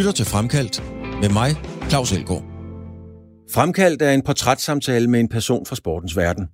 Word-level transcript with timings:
lytter 0.00 0.12
til 0.12 0.26
Fremkaldt 0.26 0.82
med 1.20 1.28
mig, 1.28 1.50
Claus 1.88 2.12
Elgaard. 2.12 2.44
Fremkaldt 3.54 4.02
er 4.02 4.10
en 4.10 4.22
portrætssamtale 4.22 5.10
med 5.10 5.20
en 5.20 5.28
person 5.28 5.66
fra 5.66 5.76
sportens 5.76 6.16
verden. 6.16 6.48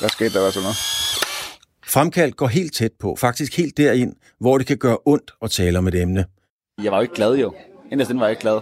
Hvad 0.00 0.08
skete 0.08 0.34
der 0.34 0.40
var 0.40 0.50
sådan 0.50 0.62
noget? 0.62 0.76
Fremkaldt 1.86 2.36
går 2.36 2.46
helt 2.46 2.74
tæt 2.74 2.90
på, 3.00 3.16
faktisk 3.16 3.56
helt 3.56 3.76
derind, 3.76 4.12
hvor 4.40 4.58
det 4.58 4.66
kan 4.66 4.78
gøre 4.78 4.98
ondt 5.06 5.30
at 5.42 5.50
tale 5.50 5.78
om 5.78 5.88
et 5.88 5.94
emne. 5.94 6.24
Jeg 6.82 6.92
var 6.92 6.98
jo 6.98 7.02
ikke 7.02 7.14
glad 7.14 7.34
jo. 7.34 7.54
Inderst 7.92 8.10
den 8.10 8.20
var 8.20 8.26
jeg 8.26 8.32
ikke 8.32 8.42
glad. 8.42 8.60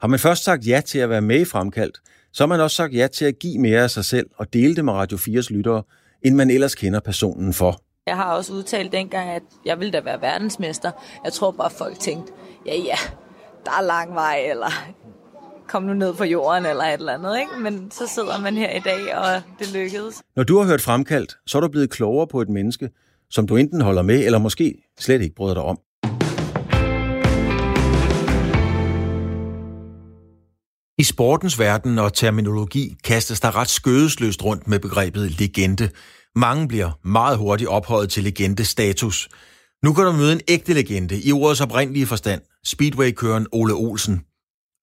Har 0.00 0.08
man 0.08 0.18
først 0.18 0.44
sagt 0.44 0.66
ja 0.66 0.80
til 0.86 0.98
at 0.98 1.10
være 1.10 1.22
med 1.22 1.40
i 1.40 1.44
Fremkaldt, 1.44 1.98
så 2.32 2.42
har 2.42 2.48
man 2.48 2.60
også 2.60 2.76
sagt 2.76 2.94
ja 2.94 3.06
til 3.06 3.24
at 3.24 3.38
give 3.38 3.58
mere 3.58 3.82
af 3.82 3.90
sig 3.90 4.04
selv 4.04 4.26
og 4.36 4.52
dele 4.52 4.76
det 4.76 4.84
med 4.84 4.92
Radio 4.92 5.16
4's 5.16 5.54
lyttere, 5.54 5.82
end 6.22 6.34
man 6.34 6.50
ellers 6.50 6.74
kender 6.74 7.00
personen 7.00 7.54
for. 7.54 7.82
Jeg 8.08 8.16
har 8.16 8.34
også 8.34 8.52
udtalt 8.52 8.92
dengang, 8.92 9.30
at 9.30 9.42
jeg 9.64 9.78
ville 9.78 9.92
da 9.92 10.00
være 10.00 10.20
verdensmester. 10.20 10.90
Jeg 11.24 11.32
tror 11.32 11.50
bare, 11.50 11.70
folk 11.70 11.98
tænkte, 11.98 12.32
ja 12.66 12.76
ja, 12.76 12.96
der 13.64 13.70
er 13.78 13.82
lang 13.82 14.14
vej, 14.14 14.38
eller 14.50 14.70
kom 15.68 15.82
nu 15.82 15.94
ned 15.94 16.14
på 16.14 16.24
jorden, 16.24 16.66
eller 16.66 16.84
et 16.84 16.92
eller 16.92 17.14
andet. 17.14 17.38
Ikke? 17.38 17.52
Men 17.60 17.90
så 17.90 18.06
sidder 18.06 18.40
man 18.40 18.56
her 18.56 18.70
i 18.70 18.80
dag, 18.80 19.16
og 19.16 19.42
det 19.58 19.72
lykkedes. 19.72 20.22
Når 20.36 20.42
du 20.42 20.58
har 20.58 20.66
hørt 20.66 20.80
Fremkaldt, 20.80 21.36
så 21.46 21.58
er 21.58 21.60
du 21.60 21.68
blevet 21.68 21.90
klogere 21.90 22.26
på 22.26 22.40
et 22.40 22.48
menneske, 22.48 22.90
som 23.30 23.46
du 23.46 23.56
enten 23.56 23.80
holder 23.80 24.02
med, 24.02 24.24
eller 24.24 24.38
måske 24.38 24.74
slet 24.98 25.22
ikke 25.22 25.34
bryder 25.34 25.54
dig 25.54 25.62
om. 25.62 25.78
I 30.98 31.02
sportens 31.02 31.58
verden 31.58 31.98
og 31.98 32.14
terminologi 32.14 32.96
kastes 33.04 33.40
der 33.40 33.56
ret 33.56 33.68
skødesløst 33.68 34.44
rundt 34.44 34.68
med 34.68 34.78
begrebet 34.78 35.40
legende. 35.40 35.90
Mange 36.36 36.68
bliver 36.68 36.90
meget 37.04 37.38
hurtigt 37.38 37.70
ophøjet 37.70 38.10
til 38.10 38.24
legendestatus. 38.24 39.28
Nu 39.84 39.92
kan 39.92 40.04
du 40.04 40.12
møde 40.12 40.32
en 40.32 40.40
ægte 40.48 40.74
legende 40.74 41.20
i 41.22 41.32
ordets 41.32 41.60
oprindelige 41.60 42.06
forstand, 42.06 42.40
Speedway-køren 42.66 43.46
Ole 43.52 43.74
Olsen. 43.74 44.20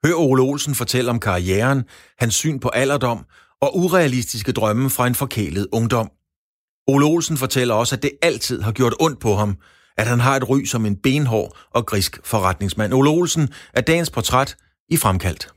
Hør 0.05 0.13
Ole 0.13 0.41
Olsen 0.41 0.75
fortælle 0.75 1.11
om 1.11 1.19
karrieren, 1.19 1.83
hans 2.19 2.35
syn 2.35 2.59
på 2.59 2.69
alderdom 2.69 3.25
og 3.61 3.77
urealistiske 3.77 4.51
drømme 4.51 4.89
fra 4.89 5.07
en 5.07 5.15
forkælet 5.15 5.67
ungdom. 5.71 6.11
Ole 6.87 7.05
Olsen 7.05 7.37
fortæller 7.37 7.73
også, 7.75 7.95
at 7.95 8.03
det 8.03 8.11
altid 8.21 8.61
har 8.61 8.71
gjort 8.71 8.95
ondt 8.99 9.19
på 9.19 9.35
ham, 9.35 9.57
at 9.97 10.07
han 10.07 10.19
har 10.19 10.35
et 10.35 10.49
ry 10.49 10.63
som 10.63 10.85
en 10.85 10.95
benhård 10.95 11.57
og 11.71 11.85
grisk 11.85 12.19
forretningsmand. 12.23 12.93
Ole 12.93 13.09
Olsen 13.09 13.49
er 13.73 13.81
dagens 13.81 14.09
portræt 14.09 14.57
i 14.89 14.97
Fremkaldt. 14.97 15.54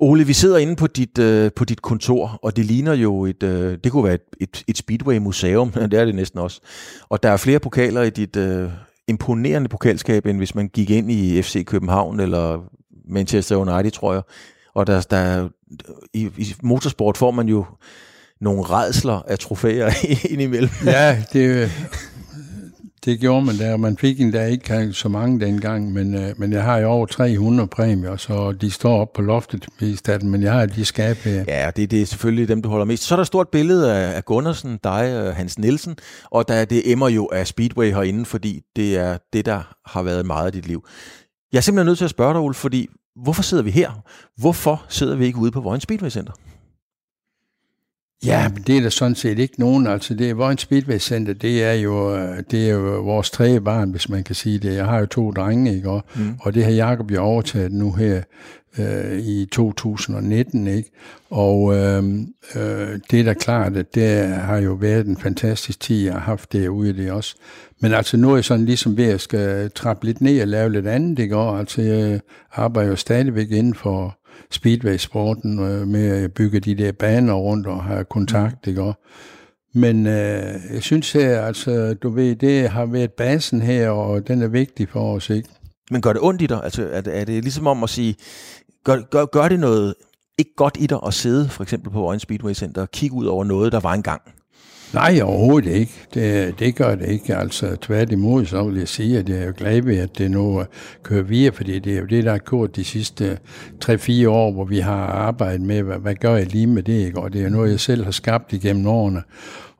Ole, 0.00 0.26
vi 0.26 0.32
sidder 0.32 0.58
inde 0.58 0.76
på 0.76 0.86
dit, 0.86 1.18
øh, 1.18 1.50
på 1.56 1.64
dit 1.64 1.82
kontor, 1.82 2.38
og 2.42 2.56
det 2.56 2.64
ligner 2.64 2.94
jo 2.94 3.24
et, 3.24 3.42
øh, 3.42 3.78
det 3.84 3.92
kunne 3.92 4.04
være 4.04 4.14
et, 4.14 4.22
et, 4.40 4.64
et 4.68 4.78
Speedway-museum, 4.78 5.70
det 5.90 5.94
er 5.94 6.04
det 6.04 6.14
næsten 6.14 6.40
også. 6.40 6.60
Og 7.08 7.22
der 7.22 7.30
er 7.30 7.36
flere 7.36 7.58
pokaler 7.58 8.02
i 8.02 8.10
dit 8.10 8.36
øh, 8.36 8.70
imponerende 9.08 9.68
pokalskab, 9.68 10.26
end 10.26 10.38
hvis 10.38 10.54
man 10.54 10.68
gik 10.68 10.90
ind 10.90 11.10
i 11.10 11.42
FC 11.42 11.64
København 11.64 12.20
eller 12.20 12.70
Manchester 13.08 13.56
United, 13.56 13.90
tror 13.90 14.12
jeg. 14.12 14.22
Og 14.74 14.86
der, 14.86 15.00
der, 15.00 15.48
i, 16.14 16.30
i 16.36 16.54
motorsport 16.62 17.16
får 17.16 17.30
man 17.30 17.48
jo 17.48 17.64
nogle 18.40 18.62
redsler 18.62 19.22
af 19.26 19.38
trofæer 19.38 19.90
indimellem. 20.32 20.70
Ja, 20.84 21.22
det, 21.32 21.70
det 23.04 23.20
gjorde 23.20 23.46
man 23.46 23.58
der. 23.58 23.76
Man 23.76 23.96
fik 23.96 24.20
endda 24.20 24.46
ikke 24.46 24.92
så 24.92 25.08
mange 25.08 25.40
dengang, 25.40 25.92
men, 25.92 26.14
øh, 26.14 26.34
men 26.36 26.52
jeg 26.52 26.62
har 26.62 26.78
jo 26.78 26.88
over 26.88 27.06
300 27.06 27.68
præmier, 27.68 28.16
så 28.16 28.52
de 28.52 28.70
står 28.70 29.00
op 29.00 29.12
på 29.12 29.22
loftet 29.22 29.66
i 29.80 29.96
staten, 29.96 30.30
men 30.30 30.42
jeg 30.42 30.52
har 30.52 30.66
de 30.66 30.84
skab 30.84 31.16
her. 31.16 31.44
Ja, 31.48 31.70
det, 31.76 31.90
det 31.90 32.02
er 32.02 32.06
selvfølgelig 32.06 32.48
dem, 32.48 32.62
du 32.62 32.68
holder 32.68 32.84
mest. 32.84 33.02
Så 33.02 33.14
er 33.14 33.16
der 33.16 33.20
et 33.20 33.26
stort 33.26 33.48
billede 33.48 33.94
af, 33.94 34.16
af 34.16 34.24
Gunnarsen, 34.24 34.78
dig 34.84 35.28
og 35.28 35.34
Hans 35.34 35.58
Nielsen, 35.58 35.96
og 36.24 36.48
der, 36.48 36.64
det 36.64 36.92
emmer 36.92 37.08
jo 37.08 37.28
af 37.32 37.46
Speedway 37.46 37.92
herinde, 37.92 38.24
fordi 38.24 38.60
det 38.76 38.96
er 38.96 39.18
det, 39.32 39.46
der 39.46 39.74
har 39.86 40.02
været 40.02 40.26
meget 40.26 40.46
af 40.46 40.52
dit 40.52 40.66
liv. 40.66 40.86
Jeg 41.52 41.58
er 41.58 41.62
simpelthen 41.62 41.86
nødt 41.86 41.98
til 41.98 42.04
at 42.04 42.10
spørge 42.10 42.34
dig, 42.34 42.40
Ulf, 42.40 42.56
fordi 42.56 42.88
hvorfor 43.22 43.42
sidder 43.42 43.62
vi 43.62 43.70
her? 43.70 43.90
Hvorfor 44.36 44.84
sidder 44.88 45.16
vi 45.16 45.26
ikke 45.26 45.38
ude 45.38 45.50
på 45.50 45.60
Vojens 45.60 45.82
Speedway 45.82 46.10
Center? 46.10 46.32
Ja, 48.24 48.48
men 48.48 48.62
det 48.62 48.76
er 48.76 48.80
der 48.80 48.88
sådan 48.88 49.14
set 49.14 49.38
ikke 49.38 49.60
nogen. 49.60 49.86
Altså, 49.86 50.14
det 50.14 50.30
er 50.30 50.34
Vojens 50.34 50.60
Speedway 50.60 50.98
Center, 50.98 51.32
det 51.32 51.64
er 51.64 51.72
jo, 51.72 52.16
det 52.50 52.68
er 52.68 52.74
jo 52.74 53.00
vores 53.00 53.30
tredje 53.30 53.60
barn, 53.60 53.90
hvis 53.90 54.08
man 54.08 54.24
kan 54.24 54.34
sige 54.34 54.58
det. 54.58 54.74
Jeg 54.74 54.84
har 54.84 54.98
jo 54.98 55.06
to 55.06 55.30
drenge, 55.30 55.74
ikke? 55.74 55.90
Og, 55.90 56.04
mm. 56.16 56.36
og 56.40 56.54
det 56.54 56.64
har 56.64 56.72
Jacob 56.72 57.10
jo 57.10 57.22
overtaget 57.22 57.72
nu 57.72 57.92
her 57.92 58.22
øh, 58.78 59.18
i 59.18 59.46
2019, 59.52 60.66
ikke? 60.66 60.90
Og 61.30 61.76
øh, 61.76 62.04
øh, 62.56 62.98
det 63.10 63.20
er 63.20 63.24
da 63.24 63.34
klart, 63.34 63.76
at 63.76 63.94
det 63.94 64.28
har 64.28 64.56
jo 64.56 64.72
været 64.72 65.06
en 65.06 65.16
fantastisk 65.16 65.80
tid, 65.80 66.04
jeg 66.04 66.12
har 66.12 66.20
haft 66.20 66.52
derude 66.52 66.92
det 66.92 67.12
også. 67.12 67.34
Men 67.80 67.92
altså 67.92 68.16
nu 68.16 68.30
er 68.30 68.36
jeg 68.36 68.44
sådan 68.44 68.64
ligesom 68.64 68.96
ved 68.96 69.06
at 69.06 69.20
skal 69.20 69.70
trappe 69.70 70.06
lidt 70.06 70.20
ned 70.20 70.42
og 70.42 70.48
lave 70.48 70.72
lidt 70.72 70.86
andet, 70.86 71.18
ikke? 71.18 71.36
Og 71.36 71.58
altså 71.58 71.82
jeg 71.82 72.20
arbejder 72.52 72.90
jo 72.90 72.96
stadigvæk 72.96 73.50
inden 73.50 73.74
for 73.74 74.17
speedway-sporten 74.50 75.58
øh, 75.58 75.88
med 75.88 76.24
at 76.24 76.32
bygge 76.32 76.60
de 76.60 76.74
der 76.74 76.92
baner 76.92 77.34
rundt 77.34 77.66
og 77.66 77.84
have 77.84 78.04
kontakt, 78.04 78.66
ikke? 78.66 78.82
Og, 78.82 78.94
men 79.74 80.06
øh, 80.06 80.54
jeg 80.72 80.82
synes 80.82 81.12
her, 81.12 81.40
altså, 81.40 81.94
du 81.94 82.10
ved, 82.10 82.36
det 82.36 82.68
har 82.68 82.86
været 82.86 83.12
basen 83.12 83.62
her, 83.62 83.90
og 83.90 84.28
den 84.28 84.42
er 84.42 84.48
vigtig 84.48 84.88
for 84.88 85.14
os, 85.14 85.30
ikke? 85.30 85.48
Men 85.90 86.00
gør 86.00 86.12
det 86.12 86.22
ondt 86.22 86.42
i 86.42 86.46
dig? 86.46 86.64
Altså, 86.64 86.88
er 86.92 87.00
det, 87.00 87.20
er 87.20 87.24
det 87.24 87.42
ligesom 87.42 87.66
om 87.66 87.82
at 87.82 87.90
sige, 87.90 88.16
gør, 88.84 89.00
gør, 89.10 89.24
gør 89.24 89.48
det 89.48 89.60
noget 89.60 89.94
ikke 90.38 90.54
godt 90.56 90.76
i 90.80 90.86
dig 90.86 90.98
at 91.06 91.14
sidde 91.14 91.48
for 91.48 91.62
eksempel 91.62 91.90
på 91.90 92.04
Orange 92.04 92.20
Speedway 92.20 92.54
Center 92.54 92.82
og 92.82 92.90
kigge 92.90 93.16
ud 93.16 93.26
over 93.26 93.44
noget, 93.44 93.72
der 93.72 93.80
var 93.80 93.94
engang? 93.94 94.22
Nej, 94.94 95.20
overhovedet 95.22 95.70
ikke. 95.70 95.92
Det, 96.14 96.58
det 96.58 96.74
gør 96.74 96.94
det 96.94 97.08
ikke. 97.08 97.36
Altså 97.36 97.76
tværtimod, 97.76 98.46
så 98.46 98.64
vil 98.64 98.78
jeg 98.78 98.88
sige, 98.88 99.18
at 99.18 99.28
jeg 99.28 99.38
er 99.38 99.52
glad 99.52 99.82
ved, 99.82 99.98
at 99.98 100.18
det 100.18 100.30
nu 100.30 100.60
øh, 100.60 100.66
kører 101.02 101.22
videre, 101.22 101.52
fordi 101.52 101.78
det 101.78 101.94
er 101.94 102.00
jo 102.00 102.06
det, 102.06 102.24
der 102.24 102.30
har 102.30 102.38
gjort 102.38 102.76
de 102.76 102.84
sidste 102.84 103.38
3-4 103.84 104.28
år, 104.28 104.52
hvor 104.52 104.64
vi 104.64 104.78
har 104.78 105.06
arbejdet 105.06 105.60
med, 105.60 105.82
hvad, 105.82 105.98
hvad 105.98 106.14
gør 106.14 106.36
jeg 106.36 106.46
lige 106.46 106.66
med 106.66 106.82
det, 106.82 107.06
ikke? 107.06 107.20
og 107.20 107.32
det 107.32 107.42
er 107.42 107.48
noget, 107.48 107.70
jeg 107.70 107.80
selv 107.80 108.04
har 108.04 108.10
skabt 108.10 108.52
igennem 108.52 108.86
årene 108.86 109.22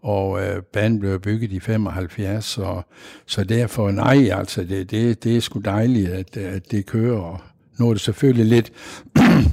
og 0.03 0.41
øh, 0.43 0.63
banen 0.63 1.01
blev 1.01 1.21
bygget 1.21 1.53
i 1.53 1.61
75, 1.61 2.59
og, 2.59 2.85
så 3.27 3.45
derfor 3.45 3.91
nej, 3.91 4.31
altså 4.33 4.65
det, 4.65 4.91
det, 4.91 5.25
det 5.25 5.37
er 5.37 5.41
sgu 5.41 5.59
dejligt, 5.59 6.11
at, 6.11 6.37
at 6.37 6.71
det 6.71 6.87
kører, 6.87 7.19
og 7.19 7.41
nu 7.79 7.89
er 7.89 7.93
det 7.93 8.01
selvfølgelig 8.01 8.47
lidt 8.47 8.73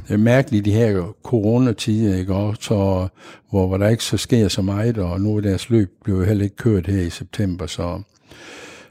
mærkeligt 0.20 0.66
de 0.66 0.72
her 0.72 1.14
coronatider, 1.24 2.18
ikke? 2.18 2.36
Også, 2.36 2.62
så, 2.62 3.08
hvor, 3.50 3.68
hvor 3.68 3.78
der 3.78 3.90
ikke 3.90 4.04
så 4.04 4.18
sker 4.18 4.48
så 4.48 4.62
meget, 4.62 4.98
og 4.98 5.22
nu 5.22 5.38
er 5.38 5.42
deres 5.42 5.70
løb 5.70 5.92
blev 6.04 6.26
heller 6.26 6.44
ikke 6.44 6.56
kørt 6.56 6.88
her 6.88 7.02
i 7.02 7.10
september. 7.10 7.68
Så. 7.68 8.02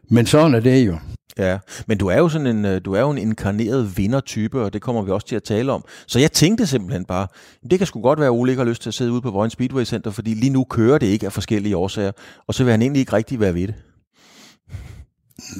Men 0.08 0.26
sådan 0.26 0.54
er 0.54 0.60
det 0.60 0.86
jo. 0.86 0.98
Ja, 1.38 1.58
men 1.86 1.98
du 1.98 2.06
er 2.06 2.18
jo 2.18 2.28
sådan 2.28 2.46
en, 2.46 2.64
øh, 2.64 2.80
du 2.84 2.92
er 2.92 3.00
jo 3.00 3.10
en 3.10 3.18
inkarneret 3.18 3.98
vindertype, 3.98 4.62
og 4.62 4.72
det 4.72 4.82
kommer 4.82 5.02
vi 5.02 5.10
også 5.10 5.26
til 5.26 5.36
at 5.36 5.42
tale 5.42 5.72
om. 5.72 5.84
Så 6.06 6.18
jeg 6.18 6.32
tænkte 6.32 6.66
simpelthen 6.66 7.04
bare, 7.04 7.26
det 7.70 7.78
kan 7.78 7.86
sgu 7.86 8.00
godt 8.00 8.18
være, 8.18 8.28
at 8.28 8.32
Ole 8.32 8.52
ikke 8.52 8.62
har 8.62 8.68
lyst 8.68 8.82
til 8.82 8.90
at 8.90 8.94
sidde 8.94 9.12
ude 9.12 9.20
på 9.20 9.30
Vojens 9.30 9.52
Speedway 9.52 9.84
Center, 9.84 10.10
fordi 10.10 10.34
lige 10.34 10.50
nu 10.50 10.64
kører 10.64 10.98
det 10.98 11.06
ikke 11.06 11.26
af 11.26 11.32
forskellige 11.32 11.76
årsager, 11.76 12.12
og 12.46 12.54
så 12.54 12.64
vil 12.64 12.70
han 12.70 12.82
egentlig 12.82 13.00
ikke 13.00 13.12
rigtig 13.12 13.40
være 13.40 13.54
ved 13.54 13.66
det. 13.66 13.74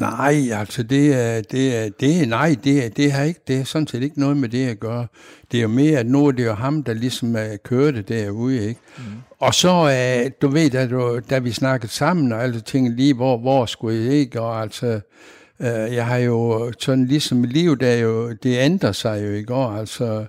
Nej, 0.01 0.49
altså 0.53 0.83
det 0.83 1.15
er, 1.15 1.41
det 1.41 1.77
er, 1.77 1.89
det 2.01 2.23
er, 2.23 2.27
nej, 2.27 2.57
det 2.65 2.85
er, 2.85 2.89
det 2.89 3.13
har 3.13 3.23
ikke, 3.23 3.41
det 3.49 3.61
er 3.61 3.65
sådan 3.65 3.87
set 3.87 4.03
ikke 4.03 4.21
noget 4.21 4.37
med 4.37 4.49
det 4.49 4.67
at 4.67 4.81
gøre. 4.81 5.07
Det 5.53 5.59
er 5.59 5.63
jo 5.63 5.69
mere, 5.69 5.99
at 5.99 6.07
nu 6.07 6.27
er 6.27 6.31
det 6.31 6.45
jo 6.45 6.55
ham, 6.55 6.83
der 6.83 6.95
ligesom 6.95 7.37
kører 7.65 7.91
det 7.91 8.09
derude, 8.09 8.69
ikke? 8.69 8.81
Mm. 8.99 9.05
Og 9.39 9.55
så, 9.55 9.83
uh, 9.83 10.31
du 10.43 10.49
ved, 10.49 10.71
da, 10.71 10.87
du, 10.87 11.21
da 11.31 11.39
vi 11.39 11.53
snakkede 11.53 11.93
sammen 11.93 12.33
og 12.33 12.43
alle 12.43 12.61
ting 12.61 12.97
lige, 12.97 13.15
hvor, 13.15 13.39
hvor 13.39 13.67
skulle 13.67 14.05
jeg 14.05 14.13
ikke, 14.13 14.41
og 14.41 14.63
altså, 14.63 15.01
uh, 15.59 15.67
jeg 15.67 16.07
har 16.07 16.17
jo 16.17 16.73
sådan 16.79 17.07
ligesom 17.07 17.43
livet, 17.43 17.81
der 17.81 17.95
jo, 17.95 18.33
det 18.33 18.59
ændrer 18.59 18.93
sig 18.93 19.23
jo, 19.25 19.31
ikke? 19.31 19.55
Og 19.55 19.79
altså, 19.79 20.27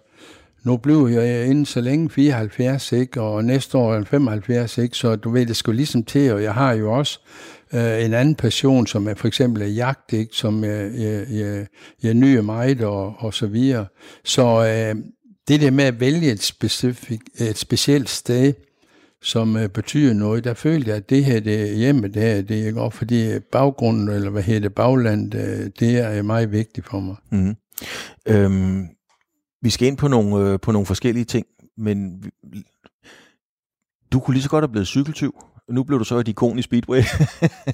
nu 0.64 0.78
blev 0.78 1.10
jeg 1.12 1.46
inden 1.46 1.66
så 1.66 1.82
længe 1.82 2.10
74, 2.10 2.92
ikke? 2.92 3.22
Og 3.22 3.46
næste 3.46 3.78
år 3.78 3.94
er 3.94 4.04
75, 4.04 4.78
ikke? 4.78 4.98
Så 4.98 5.16
du 5.16 5.30
ved, 5.30 5.46
det 5.46 5.56
skulle 5.56 5.76
ligesom 5.76 6.04
til, 6.04 6.34
og 6.34 6.44
jeg 6.44 6.54
har 6.54 6.74
jo 6.74 6.94
også 6.94 7.20
øh, 7.24 7.55
Øh, 7.74 8.06
en 8.06 8.14
anden 8.14 8.36
passion, 8.36 8.88
som 8.88 9.08
er 9.08 9.14
for 9.14 9.28
eksempel 9.28 9.62
er 9.62 9.68
jagt, 9.68 10.14
ikke? 10.14 10.36
som 10.36 10.64
jeg, 10.64 10.92
jeg, 10.94 11.26
jeg, 11.32 11.68
jeg 12.04 12.14
nyder 12.14 12.42
meget 12.42 12.82
og, 12.82 13.16
og 13.18 13.34
så 13.34 13.48
videre. 13.48 13.86
Så 14.24 14.66
øh, 14.66 15.02
det 15.48 15.62
der 15.62 15.72
med 15.72 15.84
at 15.84 16.00
vælge 16.00 16.32
et, 16.32 16.44
specifik, 16.44 17.22
et 17.40 17.58
specielt 17.58 18.10
sted, 18.10 18.54
som 19.22 19.58
øh, 19.58 19.70
betyder 19.70 20.14
noget, 20.14 20.44
der 20.44 20.54
følte 20.54 20.90
jeg, 20.90 20.98
at 20.98 21.10
det 21.10 21.26
her 21.26 21.40
det 21.40 21.78
hjemme, 21.78 22.08
det 22.08 22.22
her, 22.22 22.42
det 22.42 22.68
er 22.68 22.72
godt, 22.72 22.94
fordi 22.94 23.40
baggrunden, 23.40 24.10
eller 24.10 24.30
hvad 24.30 24.44
hedder 24.44 24.62
det, 24.62 24.76
bagland, 24.76 25.36
øh, 25.36 25.70
det 25.80 25.98
er 25.98 26.22
meget 26.22 26.52
vigtigt 26.52 26.88
for 26.88 27.00
mig. 27.00 27.16
Mm. 27.32 27.56
Øhm, 28.28 28.88
vi 29.62 29.70
skal 29.70 29.88
ind 29.88 29.98
på 29.98 30.08
nogle, 30.08 30.50
øh, 30.50 30.60
på 30.60 30.72
nogle 30.72 30.86
forskellige 30.86 31.26
ting, 31.26 31.46
men 31.78 32.24
du 34.12 34.20
kunne 34.20 34.34
lige 34.34 34.44
så 34.44 34.50
godt 34.50 34.62
have 34.62 34.72
blevet 34.72 34.88
cykeltyv 34.88 35.36
nu 35.70 35.84
blev 35.84 36.00
du 36.00 36.04
så 36.04 36.18
et 36.18 36.28
ikon 36.28 36.60
i 36.60 36.62
Speedway. 36.62 37.02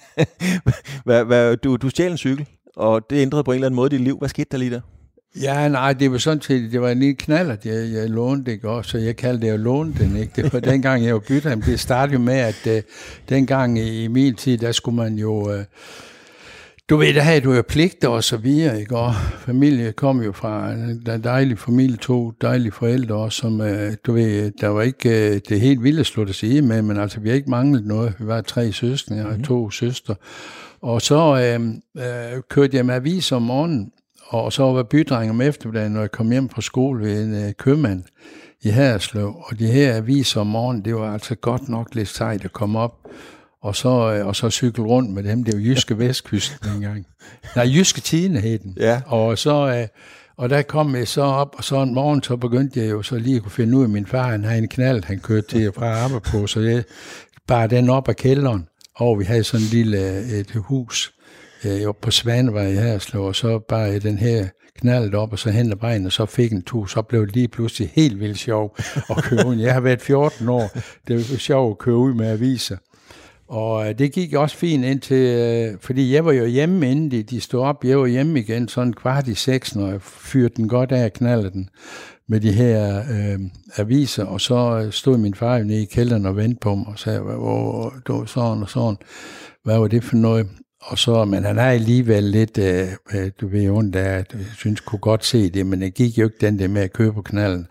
hvad, 1.06 1.24
hvad, 1.24 1.58
du, 1.58 1.76
du 1.76 1.90
stjal 1.90 2.12
en 2.12 2.18
cykel, 2.18 2.48
og 2.76 3.10
det 3.10 3.22
ændrede 3.22 3.44
på 3.44 3.52
en 3.52 3.56
eller 3.56 3.66
anden 3.66 3.76
måde 3.76 3.90
dit 3.90 4.02
liv. 4.02 4.18
Hvad 4.18 4.30
skete 4.30 4.48
der 4.52 4.58
lige 4.58 4.72
der? 4.72 4.82
Ja, 5.42 5.68
nej, 5.68 5.94
det 5.94 6.12
var 6.12 6.18
sådan 6.18 6.42
set, 6.42 6.72
det 6.72 6.82
var 6.82 6.90
en 6.90 7.00
lille 7.00 7.16
knald, 7.16 7.52
at 7.52 7.66
jeg, 7.66 7.94
jeg 7.94 8.10
lånte, 8.10 8.52
ikke 8.52 8.70
også, 8.70 8.92
så 8.92 8.98
jeg 8.98 9.16
kaldte 9.16 9.48
det 9.48 9.54
at 9.54 9.60
låne 9.60 9.94
den, 10.00 10.16
ikke? 10.16 10.32
Det 10.36 10.54
var 10.54 10.60
dengang, 10.72 11.06
jeg 11.06 11.14
var 11.14 11.20
bytter, 11.20 11.56
det 11.56 11.80
startede 11.80 12.14
jo 12.14 12.20
med, 12.20 12.34
at 12.34 12.68
uh, 12.68 12.74
dengang 13.30 13.80
i, 13.80 14.04
i 14.04 14.08
min 14.08 14.36
tid, 14.36 14.58
der 14.58 14.72
skulle 14.72 14.96
man 14.96 15.16
jo, 15.16 15.54
uh, 15.54 15.64
Du 16.92 16.98
ved, 16.98 17.14
der 17.14 17.22
havde 17.22 17.42
du 17.42 17.54
jo 17.54 17.62
pligter 17.62 18.08
og 18.08 18.24
så 18.24 18.38
videre, 18.38 18.80
ikke? 18.80 18.98
Og 18.98 19.14
familie 19.40 19.92
kom 19.92 20.22
jo 20.22 20.32
fra 20.32 20.72
en 20.72 21.24
dejlig 21.24 21.60
familie, 21.60 21.98
to 21.98 22.32
dejlige 22.42 22.72
forældre 22.72 23.16
også, 23.16 23.38
som, 23.38 23.62
øh, 23.62 23.94
du 24.06 24.14
ved, 24.14 24.52
der 24.52 24.68
var 24.68 24.82
ikke 24.82 25.10
øh, 25.10 25.42
det 25.50 25.62
helt 25.62 25.84
vilde 25.84 26.04
slå 26.04 26.24
det 26.24 26.36
sige 26.36 26.62
med, 26.62 26.82
men 26.82 26.98
altså, 26.98 27.20
vi 27.20 27.30
har 27.30 27.36
ikke 27.36 27.50
manglet 27.50 27.86
noget. 27.86 28.16
Vi 28.20 28.28
var 28.28 28.42
tre 28.42 28.72
søstre 28.72 29.16
og 29.16 29.28
mm-hmm. 29.28 29.44
to 29.44 29.70
søstre. 29.70 30.16
Og 30.82 31.02
så 31.02 31.18
øh, 31.18 31.68
øh, 32.06 32.42
kørte 32.50 32.78
jeg 32.78 32.86
med 32.86 32.96
avis 32.96 33.32
om 33.32 33.42
morgenen, 33.42 33.92
og 34.28 34.54
så 34.54 34.64
var 34.64 34.84
bydreng 34.84 35.30
om 35.30 35.42
eftermiddagen, 35.42 35.92
når 35.92 36.00
jeg 36.00 36.12
kom 36.12 36.32
hjem 36.32 36.50
fra 36.50 36.62
skole 36.62 37.06
ved 37.06 37.24
en 37.24 37.46
øh, 37.46 37.54
købmand 37.54 38.04
i 38.62 38.70
Haderslev. 38.70 39.36
Og 39.44 39.60
de 39.60 39.68
her 39.68 39.96
aviser 39.96 40.42
om 40.42 40.48
morgenen, 40.48 40.86
det 40.86 40.96
var 40.96 41.14
altså 41.14 41.36
godt 41.36 41.70
nok 41.70 41.96
lidt 41.96 42.10
sejt 42.10 42.46
at 42.46 42.54
komme 42.54 42.80
op 42.80 43.08
og 43.62 43.76
så, 43.76 44.14
øh, 44.14 44.28
og 44.28 44.36
så 44.36 44.50
cykle 44.50 44.84
rundt 44.84 45.10
med 45.14 45.24
dem. 45.24 45.44
Det 45.44 45.54
var 45.54 45.62
Jyske 45.62 45.98
Vestkysten 45.98 46.70
dengang. 46.74 47.06
Nej, 47.56 47.66
Jyske 47.66 48.02
Tine 48.02 48.40
hed 48.40 48.60
den. 48.60 48.78
Ja. 48.80 49.02
Og 49.06 49.38
så... 49.38 49.68
Øh, 49.68 49.88
og 50.38 50.50
der 50.50 50.62
kom 50.62 50.96
jeg 50.96 51.08
så 51.08 51.22
op, 51.22 51.56
og 51.58 51.64
så 51.64 51.82
en 51.82 51.94
morgen, 51.94 52.24
så 52.24 52.36
begyndte 52.38 52.80
jeg 52.80 52.90
jo 52.90 53.02
så 53.02 53.16
lige 53.16 53.36
at 53.36 53.42
kunne 53.42 53.52
finde 53.52 53.78
ud 53.78 53.84
af, 53.84 53.90
min 53.90 54.06
far, 54.06 54.30
han 54.30 54.44
havde 54.44 54.58
en 54.58 54.68
knald, 54.68 55.04
han 55.04 55.20
kørte 55.20 55.48
til 55.48 55.72
fra 55.76 55.86
arbejde 55.86 56.26
på, 56.26 56.48
så 56.48 56.60
jeg 56.60 56.84
bar 57.48 57.68
den 57.68 57.90
op 57.90 58.10
af 58.10 58.16
kælderen, 58.16 58.68
og 58.96 59.20
vi 59.20 59.24
havde 59.24 59.44
sådan 59.44 59.66
en 59.66 59.70
lille 59.70 60.10
øh, 60.10 60.30
et 60.30 60.52
hus 60.56 61.14
øh, 61.66 61.82
på 62.02 62.12
Svanevej 62.12 62.68
i 62.68 62.76
Herslev, 62.76 63.24
og 63.24 63.36
så 63.36 63.60
bar 63.60 63.80
jeg 63.80 64.04
den 64.04 64.18
her 64.18 64.48
knaldet 64.80 65.16
op, 65.16 65.32
og 65.32 65.40
så 65.40 65.50
hen 65.50 65.72
ad 65.72 65.78
vejen, 65.82 66.06
og 66.06 66.12
så 66.12 66.26
fik 66.26 66.52
en 66.52 66.62
tur, 66.62 66.86
så 66.86 67.02
blev 67.02 67.26
det 67.26 67.36
lige 67.36 67.48
pludselig 67.48 67.92
helt 67.96 68.20
vildt 68.20 68.38
sjov 68.38 68.78
at 69.10 69.18
køre 69.24 69.48
ud. 69.48 69.56
Jeg 69.56 69.74
har 69.74 69.82
været 69.82 70.02
14 70.02 70.50
år, 70.50 70.70
det 71.08 71.16
var 71.16 71.38
sjovt 71.38 71.72
at 71.72 71.78
køre 71.78 71.98
ud 71.98 72.14
med 72.14 72.28
aviser. 72.28 72.78
Og 73.52 73.90
øh, 73.90 74.00
det 74.00 74.12
gik 74.12 74.34
også 74.34 74.58
fint 74.58 74.86
indtil, 74.86 75.18
til, 75.18 75.78
fordi 75.82 76.14
jeg 76.14 76.26
var 76.26 76.32
jo 76.32 76.46
hjemme, 76.46 76.92
inden 76.92 77.12
de, 77.12 77.24
de 77.24 77.42
stod 77.42 77.62
op. 77.62 77.86
Jeg 77.86 78.00
var 78.00 78.06
hjemme 78.06 78.40
igen 78.40 78.68
sådan 78.68 78.94
kvart 78.94 79.28
i 79.28 79.36
seks, 79.36 79.76
når 79.76 79.88
jeg 79.88 80.02
fyrte 80.02 80.56
den 80.56 80.68
godt 80.68 80.92
af 80.92 81.06
og 81.06 81.14
knaldede 81.14 81.52
den 81.52 81.70
med 82.28 82.40
de 82.40 82.52
her 82.52 82.98
øh, 83.00 83.40
aviser. 83.78 84.26
Og 84.26 84.42
så 84.42 84.82
øh, 84.86 84.92
stod 84.92 85.18
min 85.18 85.34
far 85.34 85.60
nede 85.64 85.82
i 85.82 85.86
kælderen 85.86 86.26
og 86.26 86.36
ventede 86.36 86.60
på 86.60 86.76
mig 86.76 86.88
og 86.88 87.00
sagde, 87.00 87.20
hvor 87.20 87.94
det 88.08 88.16
var 88.16 88.26
sådan 88.26 88.64
og 88.64 88.70
sådan. 88.70 88.98
Hvad 89.64 89.78
var 89.78 89.88
det 89.88 90.04
for 90.04 90.16
noget? 90.16 90.48
Og 90.82 90.98
så, 90.98 91.26
men 91.26 91.44
han 91.44 91.58
er 91.58 91.66
alligevel 91.66 92.24
lidt, 92.24 92.58
øh, 92.58 93.32
du 93.42 93.48
ved, 93.48 93.70
ondt 93.70 93.96
af, 93.96 94.18
at 94.18 94.34
jeg 94.34 94.46
synes, 94.58 94.80
kunne 94.80 95.00
godt 95.00 95.26
se 95.26 95.50
det, 95.50 95.66
men 95.66 95.82
det 95.82 95.94
gik 95.94 96.18
jo 96.18 96.24
ikke 96.24 96.38
den 96.42 96.60
der 96.60 96.68
med 96.68 96.82
at 96.82 96.94
købe 96.94 97.14
på 97.14 97.22
knallen. 97.22 97.68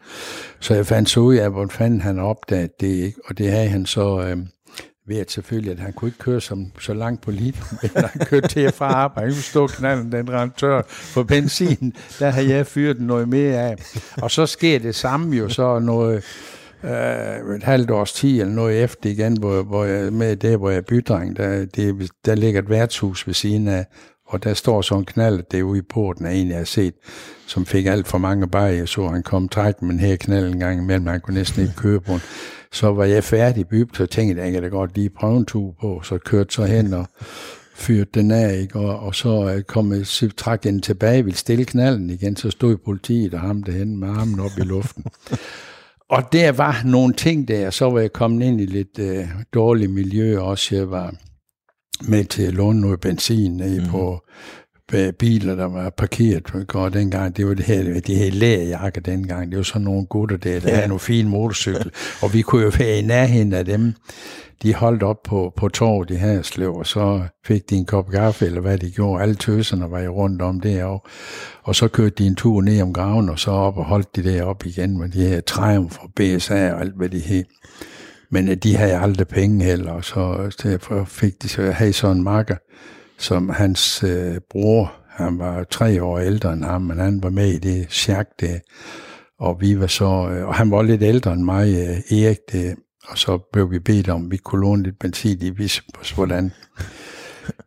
Så 0.61 0.75
jeg 0.75 0.87
fandt 0.87 1.11
så 1.11 1.21
ud 1.21 1.35
af, 1.35 1.51
hvor 1.51 1.67
fanden 1.67 2.01
han 2.01 2.19
opdagede 2.19 2.73
det, 2.81 2.87
ikke? 2.87 3.21
og 3.25 3.39
det 3.39 3.51
havde 3.51 3.69
han 3.69 3.87
så... 3.87 4.21
Øh, 4.27 4.39
ved 5.07 5.17
at 5.17 5.31
selvfølgelig, 5.31 5.73
at 5.73 5.79
han 5.79 5.93
kunne 5.93 6.09
ikke 6.09 6.19
køre 6.19 6.41
som, 6.41 6.73
så 6.81 6.95
langt 6.95 7.23
på 7.23 7.31
lidt, 7.31 7.63
men 7.83 7.91
han 7.95 8.27
kørte 8.27 8.49
til 8.49 8.67
og 8.67 8.75
fra 8.75 8.87
arbejde. 8.87 9.27
Han 9.27 9.35
kunne 9.35 9.43
stå 9.43 9.67
knalden, 9.67 10.13
den 10.13 10.31
rent 10.31 10.59
tør 10.59 10.83
for 10.89 11.23
benzin. 11.23 11.93
Der 12.19 12.31
havde 12.31 12.49
jeg 12.49 12.67
fyret 12.67 13.01
noget 13.01 13.29
mere 13.29 13.59
af. 13.59 13.77
Og 14.23 14.31
så 14.31 14.47
sker 14.47 14.79
det 14.79 14.95
samme 14.95 15.37
jo 15.37 15.49
så 15.49 15.79
noget, 15.79 16.25
øh, 16.85 17.57
et 17.57 17.63
halvt 17.63 17.91
års 17.91 18.13
tid 18.13 18.41
eller 18.41 18.55
noget 18.55 18.85
efter 18.85 19.11
igen, 19.11 19.39
hvor, 19.39 19.63
hvor 19.63 19.85
jeg, 19.85 20.13
med 20.13 20.37
det, 20.37 20.59
hvor 20.59 20.71
jeg 20.71 20.79
er 20.79 20.83
bydreng, 20.89 21.37
der, 21.37 21.65
det, 21.65 22.11
der 22.25 22.35
ligger 22.35 22.63
et 22.63 22.71
værtshus 22.71 23.27
ved 23.27 23.35
siden 23.35 23.69
af, 23.69 23.87
og 24.27 24.45
der 24.45 24.55
står 24.55 24.83
sådan 24.83 25.03
en 25.03 25.07
knald, 25.07 25.43
det 25.51 25.59
er 25.59 25.63
ude 25.63 25.79
i 25.79 25.83
porten 25.83 26.27
af 26.27 26.35
en, 26.35 26.49
jeg 26.49 26.57
har 26.57 26.65
set, 26.65 26.95
som 27.47 27.67
fik 27.67 27.87
alt 27.87 28.09
for 28.09 28.19
mange 28.19 28.49
bajer, 28.49 28.87
så 28.87 29.09
han 29.09 29.23
kom 29.23 29.49
træk 29.49 29.83
men 29.83 30.01
her 30.01 30.17
knald 30.17 30.47
en 30.47 30.59
gang 30.59 30.83
imellem, 30.83 31.07
han 31.07 31.21
kunne 31.21 31.35
næsten 31.35 31.63
ikke 31.63 31.75
køre 31.77 32.01
på 32.01 32.13
den. 32.13 32.21
Så 32.73 32.93
var 32.93 33.05
jeg 33.05 33.25
færdig 33.25 33.69
bygget, 33.69 33.97
så 33.97 34.07
tænkte 34.07 34.37
jeg, 34.37 34.39
at 34.39 34.45
jeg 34.45 34.53
kan 34.53 34.63
da 34.63 34.69
godt 34.69 34.95
lige 34.95 35.11
prøve 35.11 35.37
en 35.37 35.45
tur 35.45 35.75
på, 35.81 36.01
så 36.03 36.19
kørte 36.19 36.55
så 36.55 36.65
hen 36.65 36.93
og 36.95 37.07
fyrte 37.75 38.11
den 38.15 38.31
af, 38.31 38.59
ikke? 38.61 38.79
Og, 38.79 38.99
og 39.01 39.15
så 39.15 39.55
øh, 39.57 39.63
kom 39.63 39.93
jeg, 39.93 40.07
så 40.07 40.29
trak 40.37 40.63
den 40.63 40.81
tilbage, 40.81 41.25
ville 41.25 41.39
stille 41.39 41.65
knalden 41.65 42.11
igen, 42.11 42.37
så 42.37 42.51
stod 42.51 42.77
politiet 42.77 43.35
og 43.35 43.41
ham 43.41 43.63
derhen 43.63 43.97
med 43.97 44.09
armen 44.09 44.41
op 44.41 44.51
i 44.59 44.61
luften. 44.61 45.05
og 46.17 46.23
der 46.33 46.53
var 46.53 46.83
nogle 46.85 47.15
ting 47.15 47.49
der, 47.49 47.71
så 47.71 47.91
var 47.91 48.01
jeg 48.01 48.13
kommet 48.13 48.47
ind 48.47 48.61
i 48.61 48.67
lidt 48.67 48.99
øh, 48.99 49.29
dårligt 49.55 49.91
miljø 49.93 50.41
også. 50.41 50.75
Jeg 50.75 50.91
var 50.91 51.15
med 52.09 52.25
til 52.25 52.43
at 52.43 52.55
låne 52.55 52.81
noget 52.81 53.01
benzin 53.01 53.57
nede 53.57 53.81
mm. 53.81 53.87
på 53.89 54.21
biler, 55.19 55.55
der 55.55 55.65
var 55.65 55.91
parkeret 55.91 56.75
og 56.75 56.93
dengang. 56.93 57.37
Det 57.37 57.47
var 57.47 57.55
det 57.55 57.65
her, 57.65 58.01
de 58.01 58.15
her 58.15 58.31
lægerjakker 58.31 59.01
dengang. 59.01 59.51
Det 59.51 59.57
var 59.57 59.63
sådan 59.63 59.83
nogle 59.83 60.07
gutter 60.07 60.37
der, 60.37 60.61
der 60.61 60.69
ja. 60.69 60.75
havde 60.75 60.89
nogle 60.89 61.01
fine 61.01 61.29
motorcykel. 61.29 61.91
og 62.23 62.35
vi 62.35 62.43
kunne 62.43 62.63
jo 62.63 62.73
være 62.79 62.99
i 62.99 63.03
nærheden 63.03 63.53
af 63.53 63.65
dem. 63.65 63.95
De 64.63 64.75
holdt 64.75 65.03
op 65.03 65.23
på, 65.23 65.53
på 65.57 65.69
torvet 65.69 66.11
i 66.11 66.15
Herslev, 66.15 66.75
og 66.75 66.87
så 66.87 67.23
fik 67.47 67.71
de 67.71 67.77
en 67.77 67.87
kop 67.87 68.11
kaffe, 68.11 68.47
eller 68.47 68.61
hvad 68.61 68.79
de 68.79 68.91
gjorde. 68.91 69.23
Alle 69.23 69.35
tøserne 69.35 69.91
var 69.91 70.01
jo 70.01 70.13
rundt 70.13 70.43
om 70.43 70.61
det, 70.61 70.83
og, 70.83 71.07
og 71.63 71.75
så 71.75 71.89
kørte 71.89 72.15
de 72.19 72.27
en 72.27 72.35
tur 72.35 72.63
ned 72.63 72.83
om 72.83 72.93
graven, 72.93 73.29
og 73.29 73.39
så 73.39 73.51
op 73.51 73.77
og 73.77 73.85
holdt 73.85 74.17
de 74.17 74.25
der 74.25 74.43
op 74.43 74.67
igen 74.67 74.99
med 74.99 75.09
de 75.09 75.27
her 75.27 75.41
Triumph 75.41 75.97
og 76.05 76.11
BSA 76.17 76.73
og 76.73 76.81
alt, 76.81 76.97
hvad 76.97 77.09
de 77.09 77.19
hed. 77.19 77.45
Men 78.31 78.49
øh, 78.49 78.57
de 78.57 78.77
havde 78.77 78.99
aldrig 78.99 79.29
penge 79.29 79.65
heller, 79.65 79.93
og 79.93 80.05
så 80.05 80.51
fik 81.07 81.43
de 81.43 81.49
så, 81.49 81.71
havde 81.71 81.93
så 81.93 82.11
en 82.11 82.23
marker, 82.23 82.57
som 83.21 83.49
hans 83.49 84.05
øh, 84.05 84.37
bror, 84.51 84.93
han 85.09 85.39
var 85.39 85.65
tre 85.65 86.03
år 86.03 86.19
ældre 86.19 86.53
end 86.53 86.65
ham, 86.65 86.83
men 86.83 86.99
han 86.99 87.23
var 87.23 87.31
med 87.31 87.49
i 87.49 87.59
det 87.59 87.87
sjak 87.89 88.27
det, 88.41 88.61
og 89.39 89.61
vi 89.61 89.81
var 89.81 89.87
så, 89.87 90.05
øh, 90.05 90.49
og 90.49 90.55
han 90.55 90.71
var 90.71 90.83
lidt 90.83 91.03
ældre 91.03 91.33
end 91.33 91.43
mig, 91.43 91.69
øh, 91.69 92.19
Erik, 92.19 92.39
det, 92.53 92.77
og 93.09 93.19
så 93.19 93.39
blev 93.53 93.71
vi 93.71 93.79
bedt 93.79 94.09
om, 94.09 94.31
vi 94.31 94.37
kunne 94.37 94.61
låne 94.61 94.83
lidt 94.83 94.99
benzin, 94.99 95.41
de 95.41 95.57
vidste 95.57 95.83
os, 96.01 96.11
hvordan. 96.11 96.53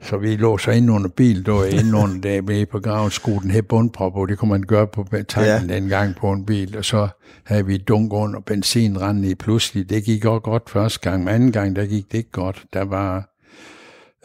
Så 0.02 0.18
vi 0.18 0.36
lå 0.36 0.58
så 0.58 0.72
ind 0.72 0.92
under 0.92 1.10
bil, 1.10 1.46
var 1.48 1.66
inde 1.66 1.98
under 1.98 2.22
der 2.22 2.42
med 2.42 2.66
på 2.66 2.80
graven, 2.80 3.12
skruede 3.12 3.40
den 3.40 3.52
her 3.52 3.62
bundprop, 3.62 4.16
og 4.16 4.28
det 4.28 4.38
kunne 4.38 4.52
man 4.52 4.64
gøre 4.64 4.88
på 4.88 5.08
tanken 5.28 5.70
ja. 5.70 5.78
en 5.78 5.90
gang 5.90 6.16
på 6.16 6.32
en 6.32 6.46
bil, 6.46 6.78
og 6.78 6.86
så 6.86 7.08
havde 7.44 7.66
vi 7.66 7.78
dunk 7.78 8.14
under 8.14 8.40
benzin 8.40 9.02
rendende 9.02 9.30
i 9.30 9.36
pludselig. 9.36 9.90
Det 9.90 10.04
gik 10.04 10.26
også 10.26 10.40
godt 10.40 10.70
første 10.70 11.10
gang, 11.10 11.24
men 11.24 11.34
anden 11.34 11.52
gang, 11.52 11.76
der 11.76 11.86
gik 11.86 12.12
det 12.12 12.18
ikke 12.18 12.32
godt. 12.32 12.66
Der 12.74 12.84
var 12.84 13.33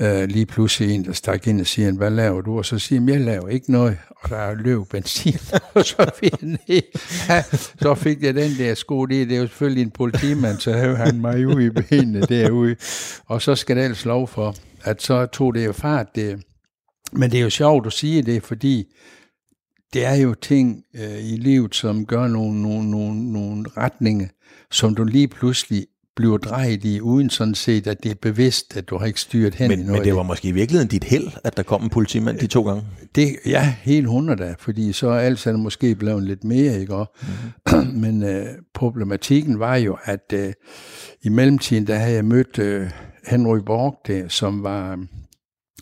øh, 0.01 0.29
lige 0.29 0.47
pludselig 0.47 0.95
en, 0.95 1.05
der 1.05 1.13
stak 1.13 1.47
ind 1.47 1.61
og 1.61 1.67
siger, 1.67 1.93
hvad 1.93 2.11
laver 2.11 2.41
du? 2.41 2.59
Og 2.59 2.65
så 2.65 2.79
siger 2.79 3.03
jeg, 3.03 3.11
jeg 3.11 3.21
laver 3.21 3.49
ikke 3.49 3.73
noget. 3.73 3.99
Og 4.11 4.31
der 4.31 4.55
løb 4.55 4.81
benzin, 4.91 5.39
og 5.75 5.85
så 5.85 6.11
fik, 6.21 6.33
jeg, 6.43 6.83
ja, 7.29 7.43
så 7.83 7.95
fik 7.95 8.23
jeg 8.23 8.35
den 8.35 8.51
der 8.59 8.75
sko, 8.75 9.07
det, 9.07 9.29
det 9.29 9.37
er 9.37 9.41
jo 9.41 9.47
selvfølgelig 9.47 9.83
en 9.83 9.91
politimand, 9.91 10.59
så 10.59 10.73
havde 10.73 10.97
han 10.97 11.21
mig 11.21 11.47
ude 11.47 11.67
i 11.67 11.71
benene 11.71 12.21
derude. 12.21 12.77
Og 13.27 13.43
så 13.43 13.55
skal 13.55 13.77
det 13.77 13.85
ellers 13.85 14.05
lov 14.05 14.29
for, 14.29 14.55
at 14.85 15.03
så 15.03 15.27
tog 15.27 15.55
det 15.55 15.67
jo 15.67 15.73
fart. 15.73 16.07
Det. 16.15 16.43
Men 17.13 17.31
det 17.31 17.39
er 17.39 17.43
jo 17.43 17.51
sjovt 17.51 17.87
at 17.87 17.93
sige 17.93 18.23
det, 18.23 18.43
fordi 18.43 18.85
det 19.93 20.05
er 20.05 20.15
jo 20.15 20.35
ting 20.35 20.85
øh, 20.95 21.25
i 21.25 21.37
livet, 21.37 21.75
som 21.75 22.07
gør 22.07 22.29
nogle, 22.29 22.63
nogle, 22.63 22.91
nogle, 22.91 23.33
nogle 23.33 23.65
retninger, 23.77 24.29
som 24.71 24.95
du 24.95 25.05
lige 25.05 25.29
pludselig 25.29 25.87
bliver 26.19 26.37
drejet 26.37 26.85
i, 26.85 27.01
uden 27.01 27.31
sådan 27.31 27.55
set, 27.55 27.87
at 27.87 28.03
det 28.03 28.11
er 28.11 28.15
bevidst, 28.23 28.77
at 28.77 28.91
du 28.91 28.99
har 28.99 29.07
ikke 29.07 29.21
styret 29.21 29.55
hen 29.55 29.69
men. 29.71 29.91
Men 29.91 30.05
det 30.05 30.17
var 30.17 30.23
måske 30.23 30.49
i 30.49 30.53
virkeligheden 30.53 30.89
dit 30.89 31.05
held, 31.05 31.29
at 31.45 31.57
der 31.57 31.63
kom 31.63 31.83
en 31.83 31.91
politimand 31.91 32.39
de 32.39 32.47
to 32.47 32.63
gange? 32.63 32.83
Det, 33.15 33.37
ja, 33.47 33.75
helt 33.83 34.07
hundrede 34.07 34.43
da, 34.43 34.55
fordi 34.59 34.93
så 34.93 35.09
er 35.09 35.19
alt 35.19 35.39
sådan 35.39 35.61
måske 35.61 35.95
blevet 35.95 36.23
lidt 36.23 36.45
mere, 36.45 36.81
ikke? 36.81 36.95
Mm-hmm. 36.95 37.97
men 38.03 38.23
øh, 38.23 38.47
problematikken 38.75 39.59
var 39.59 39.77
jo, 39.77 39.97
at 40.05 40.33
øh, 40.33 40.53
i 41.23 41.29
mellemtiden, 41.29 41.87
der 41.87 41.95
havde 41.95 42.15
jeg 42.15 42.25
mødt 42.25 42.59
øh, 42.59 42.91
Henry 43.27 43.59
Borg, 43.59 43.99
der, 44.07 44.29
som 44.29 44.63
var 44.63 44.99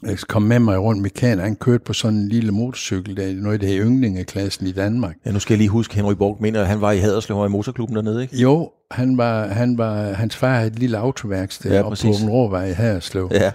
jeg 0.03 0.19
kom 0.19 0.43
med 0.43 0.59
mig 0.59 0.79
rundt 0.79 1.03
mekaner. 1.03 1.43
Han 1.43 1.57
kørte 1.57 1.85
på 1.85 1.93
sådan 1.93 2.19
en 2.19 2.29
lille 2.29 2.53
motorcykel, 2.53 3.17
der 3.17 3.23
er 3.23 3.33
noget 3.33 3.55
af 3.55 3.61
det 3.61 3.69
her 3.69 3.85
yndlingeklassen 3.85 4.67
i 4.67 4.73
Danmark. 4.73 5.17
Ja, 5.27 5.33
nu 5.33 5.39
skal 5.39 5.55
jeg 5.55 5.59
lige 5.59 5.69
huske, 5.69 5.95
Henry 5.95 6.13
Borg 6.13 6.37
mener, 6.41 6.61
at 6.61 6.67
han 6.67 6.81
var 6.81 6.93
i 6.93 6.99
Haderslev 6.99 7.47
i 7.47 7.49
motorklubben 7.49 7.97
dernede, 7.97 8.23
ikke? 8.23 8.37
Jo, 8.37 8.71
han 8.91 9.19
var, 9.19 9.47
han 9.47 9.79
var, 9.79 10.13
hans 10.13 10.37
far 10.37 10.55
havde 10.55 10.67
et 10.67 10.79
lille 10.79 10.99
autoværksted 10.99 11.73
ja, 11.73 11.83
oppe 11.83 11.99
på 12.03 12.09
en 12.09 12.31
råvej 12.31 12.65
i 12.65 12.73
Haderslev. 12.73 13.31
Ja. 13.33 13.53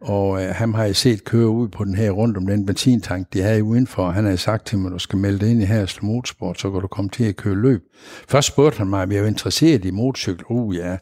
Og 0.00 0.42
øh, 0.42 0.54
ham 0.54 0.74
har 0.74 0.84
jeg 0.84 0.96
set 0.96 1.24
køre 1.24 1.48
ud 1.48 1.68
på 1.68 1.84
den 1.84 1.94
her 1.94 2.10
rundt 2.10 2.36
om 2.36 2.46
den 2.46 2.66
benzintank, 2.66 3.32
de 3.32 3.42
havde 3.42 3.64
udenfor. 3.64 4.10
Han 4.10 4.24
havde 4.24 4.36
sagt 4.36 4.66
til 4.66 4.78
mig, 4.78 4.86
at 4.88 4.92
du 4.92 4.98
skal 4.98 5.18
melde 5.18 5.38
dig 5.38 5.50
ind 5.50 5.62
i 5.62 5.64
Haderslev 5.64 6.04
Motorsport, 6.04 6.60
så 6.60 6.70
kan 6.70 6.80
du 6.80 6.86
komme 6.86 7.10
til 7.10 7.24
at 7.24 7.36
køre 7.36 7.54
løb. 7.54 7.82
Først 8.28 8.48
spurgte 8.48 8.78
han 8.78 8.86
mig, 8.86 9.02
om 9.02 9.12
jeg 9.12 9.22
var 9.22 9.28
interesseret 9.28 9.84
i 9.84 9.90
motorcykel. 9.90 10.44
Uh 10.50 10.76
ja, 10.76 10.96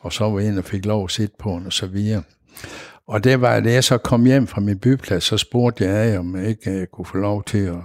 og 0.00 0.12
så 0.12 0.30
var 0.30 0.38
jeg 0.38 0.48
ind 0.48 0.58
og 0.58 0.64
fik 0.64 0.86
lov 0.86 1.04
at 1.04 1.10
sidde 1.10 1.32
på 1.38 1.50
den 1.50 1.66
og 1.66 1.72
så 1.72 1.86
videre. 1.86 2.22
Og 3.08 3.24
det 3.24 3.40
var, 3.40 3.60
da 3.60 3.72
jeg 3.72 3.84
så 3.84 3.98
kom 3.98 4.24
hjem 4.24 4.46
fra 4.46 4.60
min 4.60 4.78
byplads, 4.78 5.24
så 5.24 5.36
spurgte 5.36 5.84
jeg 5.84 6.18
om 6.18 6.36
jeg 6.36 6.46
ikke 6.46 6.78
jeg 6.78 6.86
kunne 6.92 7.06
få 7.06 7.16
lov 7.16 7.44
til 7.44 7.58
at, 7.58 7.76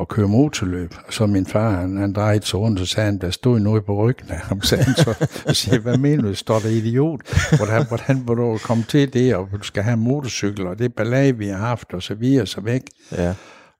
at 0.00 0.08
køre 0.08 0.28
motorløb. 0.28 0.94
Og 1.06 1.12
så 1.12 1.26
min 1.26 1.46
far, 1.46 1.70
han, 1.70 1.96
han 1.96 2.12
drejede 2.12 2.46
sig 2.46 2.58
rundt, 2.58 2.80
og 2.80 2.86
sagde 2.86 3.06
han, 3.06 3.18
der 3.18 3.30
stod 3.30 3.58
noget 3.58 3.84
på 3.84 3.94
ryggen 3.94 4.30
af 4.30 4.38
ham. 4.38 4.62
Sagde 4.62 4.84
han 4.84 4.94
så, 4.94 5.28
og 5.46 5.56
siger, 5.56 5.78
hvad 5.78 5.98
mener 5.98 6.22
du, 6.22 6.34
står 6.34 6.58
der 6.58 6.68
idiot? 6.68 7.20
Hvordan, 7.56 7.86
hvordan 7.88 8.16
vil 8.16 8.36
du 8.36 8.58
komme 8.62 8.84
til 8.88 9.12
det, 9.12 9.34
og 9.34 9.48
du 9.52 9.62
skal 9.62 9.82
have 9.82 9.94
en 9.94 10.00
motorcykel, 10.00 10.66
og 10.66 10.78
det 10.78 10.94
ballade, 10.94 11.38
vi 11.38 11.46
har 11.46 11.56
haft, 11.56 11.94
og 11.94 12.02
så 12.02 12.14
videre, 12.14 12.46
så 12.46 12.60
væk. 12.60 12.82
Ja. 13.12 13.34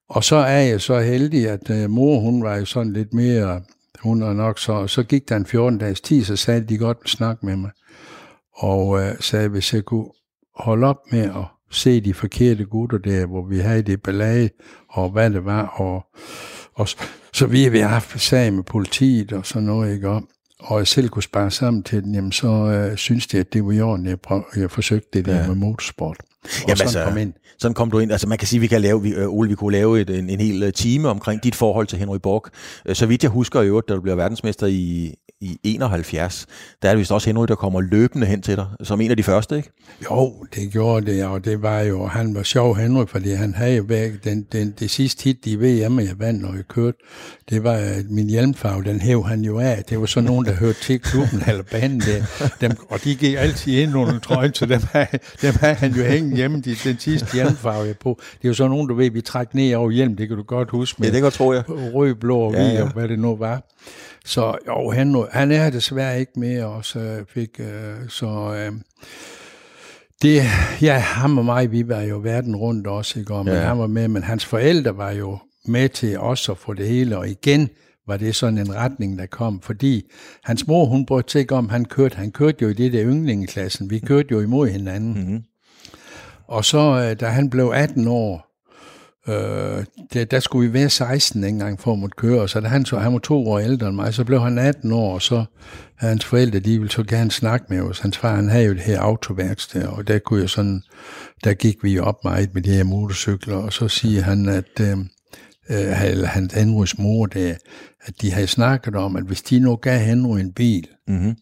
Og 0.09 0.25
så 0.25 0.37
er 0.37 0.61
jeg 0.61 0.81
så 0.81 1.01
heldig, 1.01 1.49
at 1.49 1.71
uh, 1.71 1.91
mor, 1.91 2.21
hun 2.21 2.43
var 2.43 2.57
jo 2.57 2.65
sådan 2.65 2.93
lidt 2.93 3.15
mere, 3.15 3.63
hun 4.03 4.23
er 4.23 4.33
nok 4.33 4.59
så, 4.59 4.87
så 4.87 5.03
gik 5.03 5.29
der 5.29 5.37
en 5.37 5.47
14 5.47 5.79
dages 5.79 6.01
tid, 6.01 6.25
så 6.25 6.37
sagde 6.37 6.61
de 6.61 6.79
godt 6.79 7.11
snakke 7.11 7.47
med 7.47 7.57
mig. 7.57 7.71
Og 8.57 8.89
uh, 8.89 9.01
sagde, 9.21 9.49
hvis 9.49 9.75
jeg 9.75 9.85
kunne 9.85 10.07
holde 10.57 10.87
op 10.87 10.99
med 11.13 11.21
at 11.21 11.45
se 11.73 12.01
de 12.01 12.15
forkerte 12.15 12.65
gutter 12.65 12.99
der, 12.99 13.27
hvor 13.27 13.47
vi 13.47 13.59
havde 13.59 13.83
det 13.83 14.03
ballade, 14.03 14.51
og 14.89 15.11
hvad 15.11 15.31
det 15.31 15.45
var, 15.45 15.67
og, 15.67 16.07
og 16.75 16.89
så, 17.33 17.47
vi 17.47 17.79
har 17.79 17.89
haft 17.89 18.21
sag 18.21 18.53
med 18.53 18.63
politiet 18.63 19.33
og 19.33 19.47
sådan 19.47 19.63
noget, 19.63 19.95
ikke? 19.95 20.09
Og, 20.09 20.23
og 20.61 20.79
jeg 20.79 20.87
selv 20.87 21.09
kunne 21.09 21.23
spare 21.23 21.51
sammen 21.51 21.83
til 21.83 22.03
den, 22.03 22.15
jamen 22.15 22.33
så 22.33 22.49
øh, 22.49 22.97
synes 22.97 23.27
de, 23.27 23.39
at 23.39 23.53
det 23.53 23.65
var 23.65 23.73
i 23.73 23.81
orden, 23.81 24.07
jeg, 24.07 24.21
prøv, 24.21 24.45
jeg 24.57 24.71
forsøgte 24.71 25.09
det 25.13 25.25
der 25.27 25.41
ja. 25.41 25.47
med 25.47 25.55
motorsport. 25.55 26.17
Og 26.21 26.49
Jamen, 26.69 26.77
sådan 26.77 26.87
altså, 26.87 27.05
kom 27.05 27.17
ind. 27.17 27.33
Sådan 27.59 27.75
kom 27.75 27.91
du 27.91 27.99
ind. 27.99 28.13
Altså 28.13 28.29
man 28.29 28.39
kan 28.39 28.49
sige, 28.49 28.61
vi 28.61 28.67
kan 28.67 28.81
lave, 28.81 29.03
vi, 29.03 29.15
øh, 29.15 29.29
Ole, 29.29 29.49
vi 29.49 29.55
kunne 29.55 29.73
lave 29.73 30.01
et, 30.01 30.11
en, 30.11 30.31
en 30.31 30.41
hel 30.41 30.63
øh, 30.63 30.73
time 30.73 31.09
omkring 31.09 31.45
dit 31.45 31.55
forhold 31.55 31.87
til 31.87 31.99
Henry 31.99 32.19
Borg. 32.23 32.45
Øh, 32.87 32.95
så 32.95 33.07
vidt 33.07 33.23
jeg 33.23 33.31
husker 33.31 33.63
i 33.63 33.67
øvrigt, 33.67 33.89
da 33.89 33.95
du 33.95 34.01
bliver 34.01 34.17
verdensmester 34.17 34.67
i, 34.67 35.15
i 35.43 35.61
71, 35.65 36.47
der 36.83 36.89
er 36.89 36.93
det 36.93 36.99
vist 36.99 37.13
også 37.13 37.29
Henry, 37.29 37.47
der 37.47 37.55
kommer 37.55 37.81
løbende 37.81 38.27
hen 38.27 38.43
til 38.43 38.57
dig, 38.57 38.67
som 38.83 39.01
en 39.01 39.11
af 39.11 39.17
de 39.17 39.23
første, 39.23 39.57
ikke? 39.57 39.71
Jo, 40.11 40.35
det 40.55 40.73
gjorde 40.73 41.07
det, 41.07 41.25
og 41.25 41.45
det 41.45 41.63
var 41.63 41.81
jo, 41.81 42.07
han 42.07 42.35
var 42.35 42.43
sjov, 42.43 42.77
Henry, 42.77 43.07
fordi 43.07 43.31
han 43.31 43.55
havde 43.55 43.89
væk, 43.89 44.25
den, 44.25 44.47
den, 44.53 44.75
det 44.79 44.91
sidste 44.91 45.25
hit 45.25 45.47
i 45.47 45.57
VM, 45.57 46.01
jeg 46.01 46.19
vandt, 46.19 46.43
når 46.43 46.55
jeg 46.55 46.69
kørte, 46.69 46.99
det 47.51 47.65
var 47.65 48.03
min 48.11 48.31
hjelmfarve, 48.31 48.85
den 48.85 49.01
hæv 49.01 49.25
han 49.25 49.41
jo 49.41 49.59
af. 49.59 49.85
Det 49.89 50.01
var 50.01 50.07
så 50.07 50.21
nogen, 50.21 50.47
der 50.47 50.53
hørte 50.53 50.79
til 50.83 51.01
klubben 51.01 51.43
eller 51.49 51.63
banen 51.63 52.01
der, 52.01 52.25
dem, 52.61 52.73
og 52.89 53.05
de 53.05 53.15
gik 53.15 53.35
altid 53.39 53.73
ind 53.73 53.97
under 53.97 54.19
trøjen, 54.19 54.55
så 54.55 54.67
dem 54.67 54.81
havde, 54.93 55.19
dem 55.43 55.55
havde 55.55 55.75
han 55.75 55.93
jo 55.93 56.03
hængt 56.03 56.37
hjemme, 56.37 56.61
de, 56.61 56.75
den 56.85 56.99
sidste 56.99 57.35
hjelmfarve 57.35 57.87
jeg 57.87 57.97
på. 57.99 58.21
Det 58.33 58.45
er 58.45 58.49
jo 58.49 58.55
så 58.55 58.69
nogen, 58.69 58.89
du 58.89 58.95
ved, 58.95 59.11
vi 59.11 59.21
træk 59.21 59.55
ned 59.55 59.75
over 59.75 59.91
hjelm, 59.91 60.17
det 60.17 60.29
kan 60.29 60.37
du 60.37 60.43
godt 60.43 60.71
huske. 60.71 61.03
Med 61.03 61.09
ja, 61.09 61.21
det 61.21 61.33
kan 61.33 61.47
jeg. 61.55 61.65
Rød, 61.69 62.15
blå 62.15 62.39
og 62.39 62.51
hvid, 62.51 62.61
ja, 62.61 62.73
ja. 62.73 62.83
og 62.83 62.93
hvad 62.93 63.09
det 63.09 63.19
nu 63.19 63.37
var. 63.37 63.63
Så 64.25 64.59
jo, 64.67 64.91
han, 64.91 65.27
han 65.31 65.53
er 65.53 65.71
desværre 65.71 66.21
ikke 66.21 66.33
mere, 66.37 66.67
og 66.67 66.85
så 66.85 67.25
fik, 67.29 67.61
øh, 67.61 68.09
så... 68.09 68.55
Øh, 68.55 68.73
det, 70.23 70.43
ja, 70.83 70.99
ham 70.99 71.39
og 71.39 71.45
mig, 71.45 71.73
vi 71.73 71.89
var 71.89 72.01
jo 72.01 72.19
verden 72.19 72.57
rundt 72.57 72.87
også, 72.87 73.19
ikke? 73.19 73.35
Og, 73.35 73.45
men 73.45 73.55
ja. 73.55 73.61
han 73.61 73.79
var 73.79 73.87
med, 73.87 74.09
men 74.09 74.23
hans 74.23 74.45
forældre 74.45 74.97
var 74.97 75.11
jo 75.11 75.39
med 75.67 75.89
til 75.89 76.19
også 76.19 76.53
at 76.53 76.59
få 76.59 76.75
det 76.75 76.89
hele, 76.89 77.19
og 77.19 77.29
igen 77.29 77.69
var 78.07 78.17
det 78.17 78.35
sådan 78.35 78.59
en 78.59 78.75
retning, 78.75 79.19
der 79.19 79.27
kom, 79.27 79.61
fordi 79.61 80.11
hans 80.45 80.67
mor, 80.67 80.85
hun 80.85 81.07
brugte 81.07 81.33
sig 81.33 81.41
ikke 81.41 81.55
om, 81.55 81.69
han 81.69 81.85
kørte, 81.85 82.17
han 82.17 82.31
kørte 82.31 82.59
jo 82.63 82.69
i 82.69 82.73
det 82.73 82.93
der 82.93 83.05
yndlingeklassen, 83.05 83.91
vi 83.91 83.99
kørte 83.99 84.29
jo 84.31 84.41
imod 84.41 84.69
hinanden. 84.69 85.15
Mm-hmm. 85.15 85.43
Og 86.49 86.65
så, 86.65 86.79
øh, 86.79 87.21
da 87.21 87.27
han 87.27 87.51
blev 87.51 87.73
18 87.75 88.09
år, 88.09 88.52
øh, 89.29 89.85
der, 90.13 90.25
der 90.25 90.41
skulle 90.41 90.69
vi 90.69 90.75
være 90.75 90.91
16 90.91 91.45
engang 91.45 91.81
for 91.81 91.93
at 91.93 91.99
måtte 91.99 92.17
køre, 92.17 92.49
så 92.49 92.61
da 92.61 92.69
han, 92.69 92.85
så, 92.85 92.99
han 92.99 93.13
var 93.13 93.19
to 93.19 93.49
år 93.49 93.59
ældre 93.59 93.87
end 93.87 93.97
mig, 93.97 94.15
så 94.15 94.25
blev 94.25 94.41
han 94.41 94.59
18 94.59 94.93
år, 94.93 95.15
og 95.15 95.23
så 95.23 95.45
hans 95.97 96.25
forældre, 96.25 96.59
de 96.59 96.79
ville 96.79 96.93
så 96.93 97.03
gerne 97.03 97.31
snakke 97.31 97.67
med 97.69 97.81
os. 97.81 97.99
Hans 97.99 98.19
far, 98.19 98.37
han 98.37 98.49
havde 98.49 98.65
jo 98.65 98.73
det 98.73 98.83
her 98.83 99.01
autoværksted, 99.01 99.85
og 99.85 100.09
der 100.09 100.19
kunne 100.19 100.41
jeg 100.41 100.51
sådan, 100.51 100.83
der 101.45 101.55
gik 101.55 101.77
vi 101.83 101.99
op 101.99 102.25
meget 102.25 102.55
med 102.55 102.63
de 102.63 102.71
her 102.71 102.85
motorcykler, 102.85 103.57
og 103.57 103.73
så 103.73 103.89
siger 103.89 104.23
han, 104.23 104.49
at 104.49 104.81
øh, 104.81 104.99
øh, 105.71 106.05
eller 106.05 106.27
han 106.27 106.51
Henrys 106.55 106.99
mor 106.99 107.27
der, 107.27 107.55
at 108.01 108.15
de 108.21 108.33
havde 108.33 108.47
snakket 108.47 108.97
om, 108.97 109.17
at 109.17 109.25
hvis 109.25 109.43
de 109.43 109.59
nu 109.59 109.77
gav 109.77 109.99
Henry 109.99 110.39
en 110.39 110.53
bil, 110.53 110.89
mm-hmm. 111.09 111.37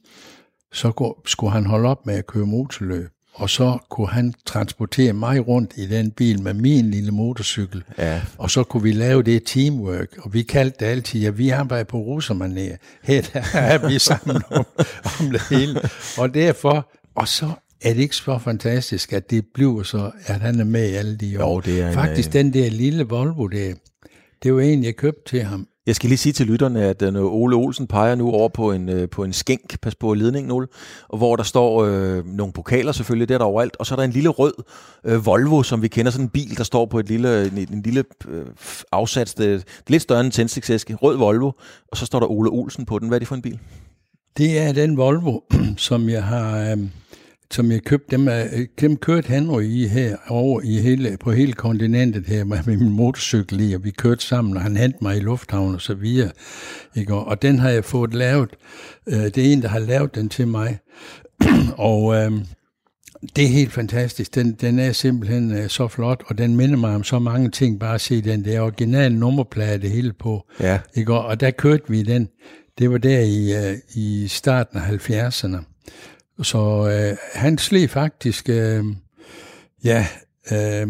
så 0.72 0.90
gå, 0.90 1.22
skulle 1.26 1.52
han 1.52 1.66
holde 1.66 1.88
op 1.88 2.06
med 2.06 2.14
at 2.14 2.26
køre 2.26 2.46
motorløb 2.46 3.10
og 3.34 3.50
så 3.50 3.78
kunne 3.88 4.08
han 4.08 4.34
transportere 4.46 5.12
mig 5.12 5.49
rundt 5.49 5.72
i 5.76 5.87
den 5.87 6.10
bil 6.10 6.42
med 6.42 6.54
min 6.54 6.90
lille 6.90 7.10
motorcykel. 7.10 7.84
Ja. 7.99 8.20
Og 8.38 8.50
så 8.50 8.64
kunne 8.64 8.82
vi 8.82 8.92
lave 8.92 9.22
det 9.22 9.42
teamwork, 9.46 10.18
og 10.18 10.34
vi 10.34 10.42
kaldte 10.42 10.76
det 10.80 10.87
altid, 10.90 11.25
at 11.26 11.38
vi 11.38 11.49
arbejder 11.49 11.84
på 11.84 12.18
russermanér. 12.18 12.76
Her 13.02 13.22
der 13.32 13.42
er 13.54 13.88
vi 13.88 13.99
sammen 13.99 14.42
om, 14.50 14.66
om 15.20 15.30
det 15.30 15.42
hele. 15.50 15.80
Og 16.18 16.34
derfor, 16.34 16.90
og 17.14 17.28
så 17.28 17.50
er 17.82 17.94
det 17.94 18.00
ikke 18.00 18.16
så 18.16 18.38
fantastisk, 18.38 19.12
at 19.12 19.30
det 19.30 19.44
bliver 19.54 19.82
så, 19.82 20.10
at 20.26 20.40
han 20.40 20.60
er 20.60 20.64
med 20.64 20.90
i 20.90 20.94
alle 20.94 21.16
de 21.16 21.44
år. 21.44 21.54
Jo, 21.54 21.60
det 21.60 21.80
er 21.80 21.92
Faktisk 21.92 22.28
en, 22.28 22.32
den 22.32 22.52
der 22.52 22.70
lille 22.70 23.04
Volvo 23.04 23.46
der, 23.46 23.75
det 24.42 24.54
var 24.54 24.60
en, 24.60 24.84
jeg 24.84 24.96
købte 24.96 25.30
til 25.30 25.42
ham 25.42 25.66
jeg 25.87 25.96
skal 25.96 26.08
lige 26.08 26.18
sige 26.18 26.32
til 26.32 26.46
lytterne, 26.46 26.82
at 26.82 27.02
uh, 27.02 27.34
Ole 27.34 27.56
Olsen 27.56 27.87
peger 27.87 28.14
nu 28.14 28.30
over 28.30 28.49
på 28.49 28.72
en, 28.72 28.88
uh, 28.88 29.08
på 29.10 29.25
en 29.25 29.32
skænk, 29.32 29.80
pas 29.80 29.94
på 29.94 30.14
ledningen, 30.14 30.52
Ole, 30.52 30.66
og 31.08 31.18
hvor 31.18 31.37
der 31.37 31.42
står 31.42 31.82
uh, 31.82 32.26
nogle 32.26 32.52
pokaler 32.52 32.92
selvfølgelig, 32.92 33.28
det 33.28 33.34
er 33.34 33.38
der 33.38 33.44
overalt, 33.44 33.76
og 33.76 33.87
så 33.87 33.94
er 33.94 33.96
der 33.96 34.02
en 34.02 34.10
lille 34.10 34.28
rød 34.28 34.52
uh, 35.08 35.26
Volvo, 35.26 35.62
som 35.62 35.82
vi 35.82 35.88
kender, 35.88 36.12
sådan 36.12 36.25
en 36.25 36.30
bil, 36.30 36.56
der 36.56 36.64
står 36.64 36.87
på 36.87 36.99
et 36.99 37.08
lille, 37.08 37.46
en, 37.46 37.68
en 37.72 37.82
lille 37.82 38.04
uh, 38.28 38.46
afsats, 38.92 39.34
det, 39.34 39.64
lidt 39.88 40.02
større 40.02 40.20
end 40.20 40.26
en 40.26 40.32
tændstiksæske, 40.32 40.94
rød 40.94 41.16
Volvo, 41.16 41.52
og 41.92 41.96
så 41.96 42.06
står 42.06 42.20
der 42.20 42.30
Ole 42.30 42.50
Olsen 42.50 42.87
på 42.87 42.99
den. 42.99 43.08
Hvad 43.08 43.16
er 43.16 43.18
det 43.18 43.28
for 43.28 43.34
en 43.34 43.42
bil? 43.42 43.58
Det 44.37 44.58
er 44.58 44.72
den 44.72 44.96
Volvo, 44.96 45.40
som 45.76 46.08
jeg 46.08 46.25
har... 46.25 46.72
Uh 46.72 46.78
som 47.52 47.73
jeg 47.73 47.83
købte, 47.83 48.16
dem, 48.16 48.28
dem 48.80 48.97
kørte 48.97 49.28
Henry 49.28 49.62
i 49.62 49.87
her 49.87 50.16
over 50.28 50.61
i 50.64 50.78
hele, 50.78 51.16
på 51.21 51.33
hele 51.33 51.52
kontinentet 51.52 52.26
her 52.26 52.45
med 52.45 52.59
min 52.66 52.90
motorcykel 52.90 53.71
i, 53.71 53.73
og 53.73 53.85
vi 53.85 53.90
kørte 53.90 54.25
sammen, 54.25 54.57
og 54.57 54.62
han 54.62 54.76
hentede 54.76 55.04
mig 55.04 55.16
i 55.16 55.21
lufthavnen 55.21 55.75
og 55.75 55.80
så 55.80 55.95
videre. 55.95 56.30
Ikke? 56.97 57.14
Og 57.14 57.42
den 57.42 57.59
har 57.59 57.71
jeg 57.71 57.85
fået 57.85 58.14
lavet. 58.14 58.50
Øh, 59.09 59.25
det 59.25 59.38
er 59.38 59.52
en, 59.52 59.62
der 59.62 59.69
har 59.69 59.78
lavet 59.78 60.14
den 60.14 60.28
til 60.28 60.49
mig. 60.49 60.78
og 61.76 62.14
øh, 62.14 62.33
det 63.37 63.45
er 63.45 63.49
helt 63.49 63.73
fantastisk. 63.73 64.35
Den, 64.35 64.52
den 64.52 64.78
er 64.78 64.92
simpelthen 64.92 65.52
øh, 65.52 65.69
så 65.69 65.88
flot, 65.88 66.23
og 66.26 66.38
den 66.38 66.57
minder 66.57 66.76
mig 66.76 66.95
om 66.95 67.04
så 67.04 67.19
mange 67.19 67.50
ting. 67.50 67.80
Bare 67.80 67.95
at 67.95 68.00
se 68.00 68.21
den 68.21 68.45
der 68.45 68.61
originale 68.61 69.19
nummerplade 69.19 69.78
det 69.78 69.90
hele 69.90 70.12
på. 70.12 70.47
Ja. 70.61 70.78
Ikke? 70.95 71.14
Og 71.14 71.40
der 71.40 71.50
kørte 71.50 71.85
vi 71.88 72.02
den. 72.02 72.28
Det 72.78 72.90
var 72.90 72.99
der 72.99 73.21
i, 73.21 73.71
øh, 73.71 73.76
i 73.95 74.28
starten 74.28 74.78
af 74.78 75.11
70'erne. 75.11 75.69
Så 76.42 76.88
øh, 76.88 77.16
han 77.35 77.59
sled 77.59 77.88
faktisk, 77.88 78.49
øh, 78.49 78.85
ja, 79.85 80.06
øh, 80.52 80.88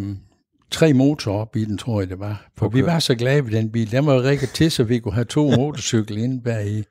tre 0.71 0.93
motorer 0.93 1.41
op 1.41 1.57
i 1.57 1.65
den, 1.65 1.79
tror 1.79 2.01
jeg 2.01 2.09
det 2.09 2.21
var. 2.21 2.51
For 2.59 2.67
okay. 2.67 2.77
vi 2.77 2.87
var 2.87 2.99
så 2.99 3.15
glade 3.15 3.45
ved 3.45 3.53
den 3.53 3.71
bil. 3.71 3.91
Den 3.91 4.07
var 4.07 4.23
rigtig 4.23 4.49
til, 4.49 4.71
så 4.71 4.85
vi 4.85 4.99
kunne 4.99 5.15
have 5.15 5.25
to 5.25 5.51
motorcykler 5.51 6.25
inde 6.25 6.43
bag 6.43 6.67
i. 6.67 6.85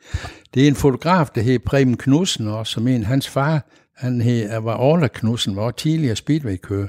Det 0.54 0.63
er 0.63 0.68
en 0.68 0.75
fotograf, 0.75 1.28
der 1.36 1.42
hedder 1.42 1.60
Preben 1.66 1.98
Knudsen 1.98 2.48
også, 2.48 2.74
som 2.74 2.88
en 2.88 3.04
hans 3.04 3.28
far, 3.28 3.66
han 3.98 4.22
hed, 4.22 4.62
var 4.62 4.78
Orla 4.78 5.08
Knudsen, 5.08 5.56
var 5.56 5.72
tidligere 5.72 6.16
speedway-kører. 6.16 6.88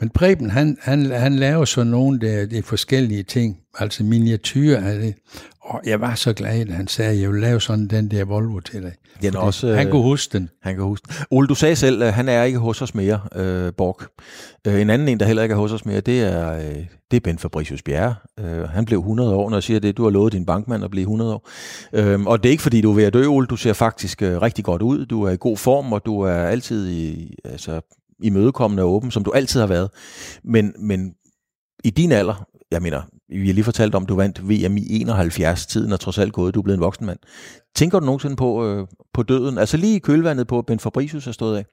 Men 0.00 0.10
Preben, 0.10 0.50
han, 0.50 0.76
han, 0.80 1.10
han 1.10 1.36
laver 1.36 1.64
så 1.64 1.84
nogle 1.84 2.28
af 2.28 2.48
de 2.48 2.62
forskellige 2.62 3.22
ting, 3.22 3.56
altså 3.78 4.04
miniatyrer 4.04 4.92
af 4.92 4.98
det. 4.98 5.14
Og 5.60 5.80
jeg 5.86 6.00
var 6.00 6.14
så 6.14 6.32
glad, 6.32 6.60
at 6.60 6.68
han 6.68 6.88
sagde, 6.88 7.10
at 7.10 7.20
jeg 7.20 7.30
vil 7.32 7.40
lave 7.40 7.60
sådan 7.60 7.86
den 7.88 8.10
der 8.10 8.24
Volvo 8.24 8.60
til 8.60 8.82
dig. 8.82 8.92
Den 9.22 9.36
også, 9.36 9.74
han 9.74 9.90
kunne 9.90 10.02
huske 10.02 10.38
den. 10.38 10.48
Han 10.62 10.74
kan 10.74 10.84
huske 10.84 11.06
den. 11.08 11.16
Ole, 11.30 11.48
du 11.48 11.54
sagde 11.54 11.76
selv, 11.76 12.02
at 12.02 12.12
han 12.12 12.28
er 12.28 12.42
ikke 12.42 12.58
hos 12.58 12.82
os 12.82 12.94
mere, 12.94 13.20
øh, 13.34 13.72
Borg. 13.76 14.00
Øh, 14.66 14.80
en 14.80 14.90
anden 14.90 15.08
en, 15.08 15.20
der 15.20 15.26
heller 15.26 15.42
ikke 15.42 15.52
er 15.52 15.56
hos 15.56 15.72
os 15.72 15.86
mere, 15.86 16.00
det 16.00 16.20
er, 16.20 16.52
øh, 16.52 16.84
det 17.10 17.16
er 17.16 17.20
Ben 17.20 17.38
Fabricius 17.38 17.82
Bjerre. 17.82 18.14
Øh, 18.40 18.68
han 18.68 18.84
blev 18.84 18.98
100 18.98 19.34
år, 19.34 19.50
når 19.50 19.56
jeg 19.56 19.62
siger 19.62 19.80
det. 19.80 19.96
Du 19.96 20.02
har 20.02 20.10
lovet 20.10 20.32
din 20.32 20.46
bankmand 20.46 20.84
at 20.84 20.90
blive 20.90 21.02
100 21.02 21.34
år. 21.34 21.48
Øh, 21.92 22.20
og 22.20 22.42
det 22.42 22.48
er 22.48 22.50
ikke, 22.50 22.62
fordi 22.62 22.80
du 22.80 22.90
er 22.90 22.94
ved 22.94 23.04
at 23.04 23.14
dø, 23.14 23.26
Ole. 23.26 23.46
Du 23.46 23.56
ser 23.56 23.72
faktisk 23.72 24.22
øh, 24.22 24.42
rigtig 24.42 24.64
godt 24.64 24.82
ud. 24.82 25.06
Du 25.06 25.22
er 25.22 25.30
i 25.30 25.36
god 25.40 25.56
form, 25.56 25.92
og 25.92 26.06
du 26.06 26.20
er 26.20 26.34
altid 26.34 26.88
i, 26.88 27.34
altså, 27.44 27.80
imødekommende 28.22 28.82
og 28.82 28.90
åben, 28.90 29.10
som 29.10 29.24
du 29.24 29.30
altid 29.30 29.60
har 29.60 29.66
været. 29.66 29.90
Men, 30.44 30.72
men 30.78 31.14
i 31.84 31.90
din 31.90 32.12
alder, 32.12 32.46
jeg 32.70 32.82
mener, 32.82 33.02
vi 33.28 33.46
har 33.46 33.54
lige 33.54 33.64
fortalt 33.64 33.94
om, 33.94 34.06
du 34.06 34.14
vandt 34.14 34.48
VM 34.48 34.76
i 34.76 35.00
71, 35.00 35.66
tiden 35.66 35.92
er 35.92 35.96
trods 35.96 36.18
alt 36.18 36.32
gået, 36.32 36.54
du 36.54 36.60
er 36.60 36.62
blevet 36.62 36.76
en 36.76 36.82
voksen 36.82 37.06
mand. 37.06 37.18
Tænker 37.74 38.00
du 38.00 38.06
nogensinde 38.06 38.36
på, 38.36 38.66
øh, 38.66 38.86
på 39.14 39.22
døden? 39.22 39.58
Altså 39.58 39.76
lige 39.76 39.96
i 39.96 39.98
kølvandet 39.98 40.46
på, 40.46 40.62
Ben 40.62 40.80
Fabricius 40.80 41.26
er 41.26 41.32
stået 41.32 41.56
af? 41.58 41.64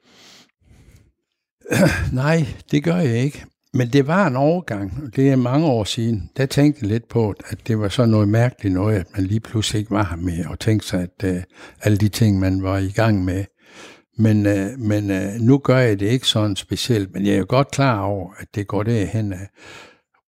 Nej, 2.13 2.45
det 2.71 2.83
gør 2.83 2.97
jeg 2.97 3.17
ikke. 3.17 3.45
Men 3.73 3.87
det 3.87 4.07
var 4.07 4.27
en 4.27 4.35
overgang, 4.35 5.15
det 5.15 5.29
er 5.29 5.35
mange 5.35 5.67
år 5.67 5.83
siden. 5.83 6.29
Der 6.37 6.45
tænkte 6.45 6.79
jeg 6.81 6.89
lidt 6.89 7.07
på, 7.09 7.33
at 7.49 7.67
det 7.67 7.79
var 7.79 7.89
så 7.89 8.05
noget 8.05 8.27
mærkeligt 8.27 8.73
noget, 8.73 8.95
at 8.95 9.07
man 9.15 9.25
lige 9.25 9.39
pludselig 9.39 9.79
ikke 9.79 9.91
var 9.91 10.07
her 10.09 10.17
med, 10.17 10.45
og 10.45 10.59
tænkte 10.59 10.87
sig, 10.87 11.01
at 11.01 11.35
øh, 11.35 11.43
alle 11.81 11.97
de 11.97 12.09
ting, 12.09 12.39
man 12.39 12.63
var 12.63 12.77
i 12.77 12.89
gang 12.89 13.25
med. 13.25 13.45
Men, 14.17 14.45
øh, 14.45 14.79
men 14.79 15.11
øh, 15.11 15.33
nu 15.39 15.57
gør 15.57 15.77
jeg 15.77 15.99
det 15.99 16.05
ikke 16.05 16.27
sådan 16.27 16.55
specielt, 16.55 17.13
men 17.13 17.25
jeg 17.25 17.33
er 17.33 17.37
jo 17.37 17.45
godt 17.49 17.71
klar 17.71 17.99
over, 17.99 18.33
at 18.39 18.47
det 18.55 18.67
går 18.67 18.83
derhen 18.83 19.33
af. 19.33 19.47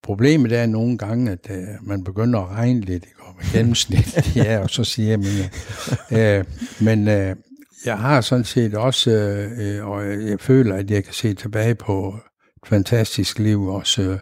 Problemet 0.03 0.51
er 0.51 0.65
nogle 0.65 0.97
gange, 0.97 1.31
at 1.31 1.47
øh, 1.49 1.67
man 1.81 2.03
begynder 2.03 2.39
at 2.39 2.49
regne 2.49 2.79
lidt, 2.79 3.05
ikke? 3.05 3.19
og 3.19 3.35
med 3.37 3.45
gennemsnit, 3.53 4.35
ja, 4.45 4.59
og 4.59 4.69
så 4.69 4.83
siger 4.83 5.09
jeg, 5.09 5.19
men, 5.19 5.27
øh, 6.11 6.37
øh, 6.37 6.45
men 6.81 7.07
øh, 7.07 7.35
jeg 7.85 7.97
har 7.97 8.21
sådan 8.21 8.45
set 8.45 8.73
også, 8.73 9.11
øh, 9.11 9.77
øh, 9.77 9.87
og 9.87 10.27
jeg 10.29 10.39
føler, 10.39 10.75
at 10.75 10.91
jeg 10.91 11.03
kan 11.03 11.13
se 11.13 11.33
tilbage 11.33 11.75
på 11.75 12.15
et 12.63 12.69
fantastisk 12.69 13.39
liv, 13.39 13.67
også 13.67 14.17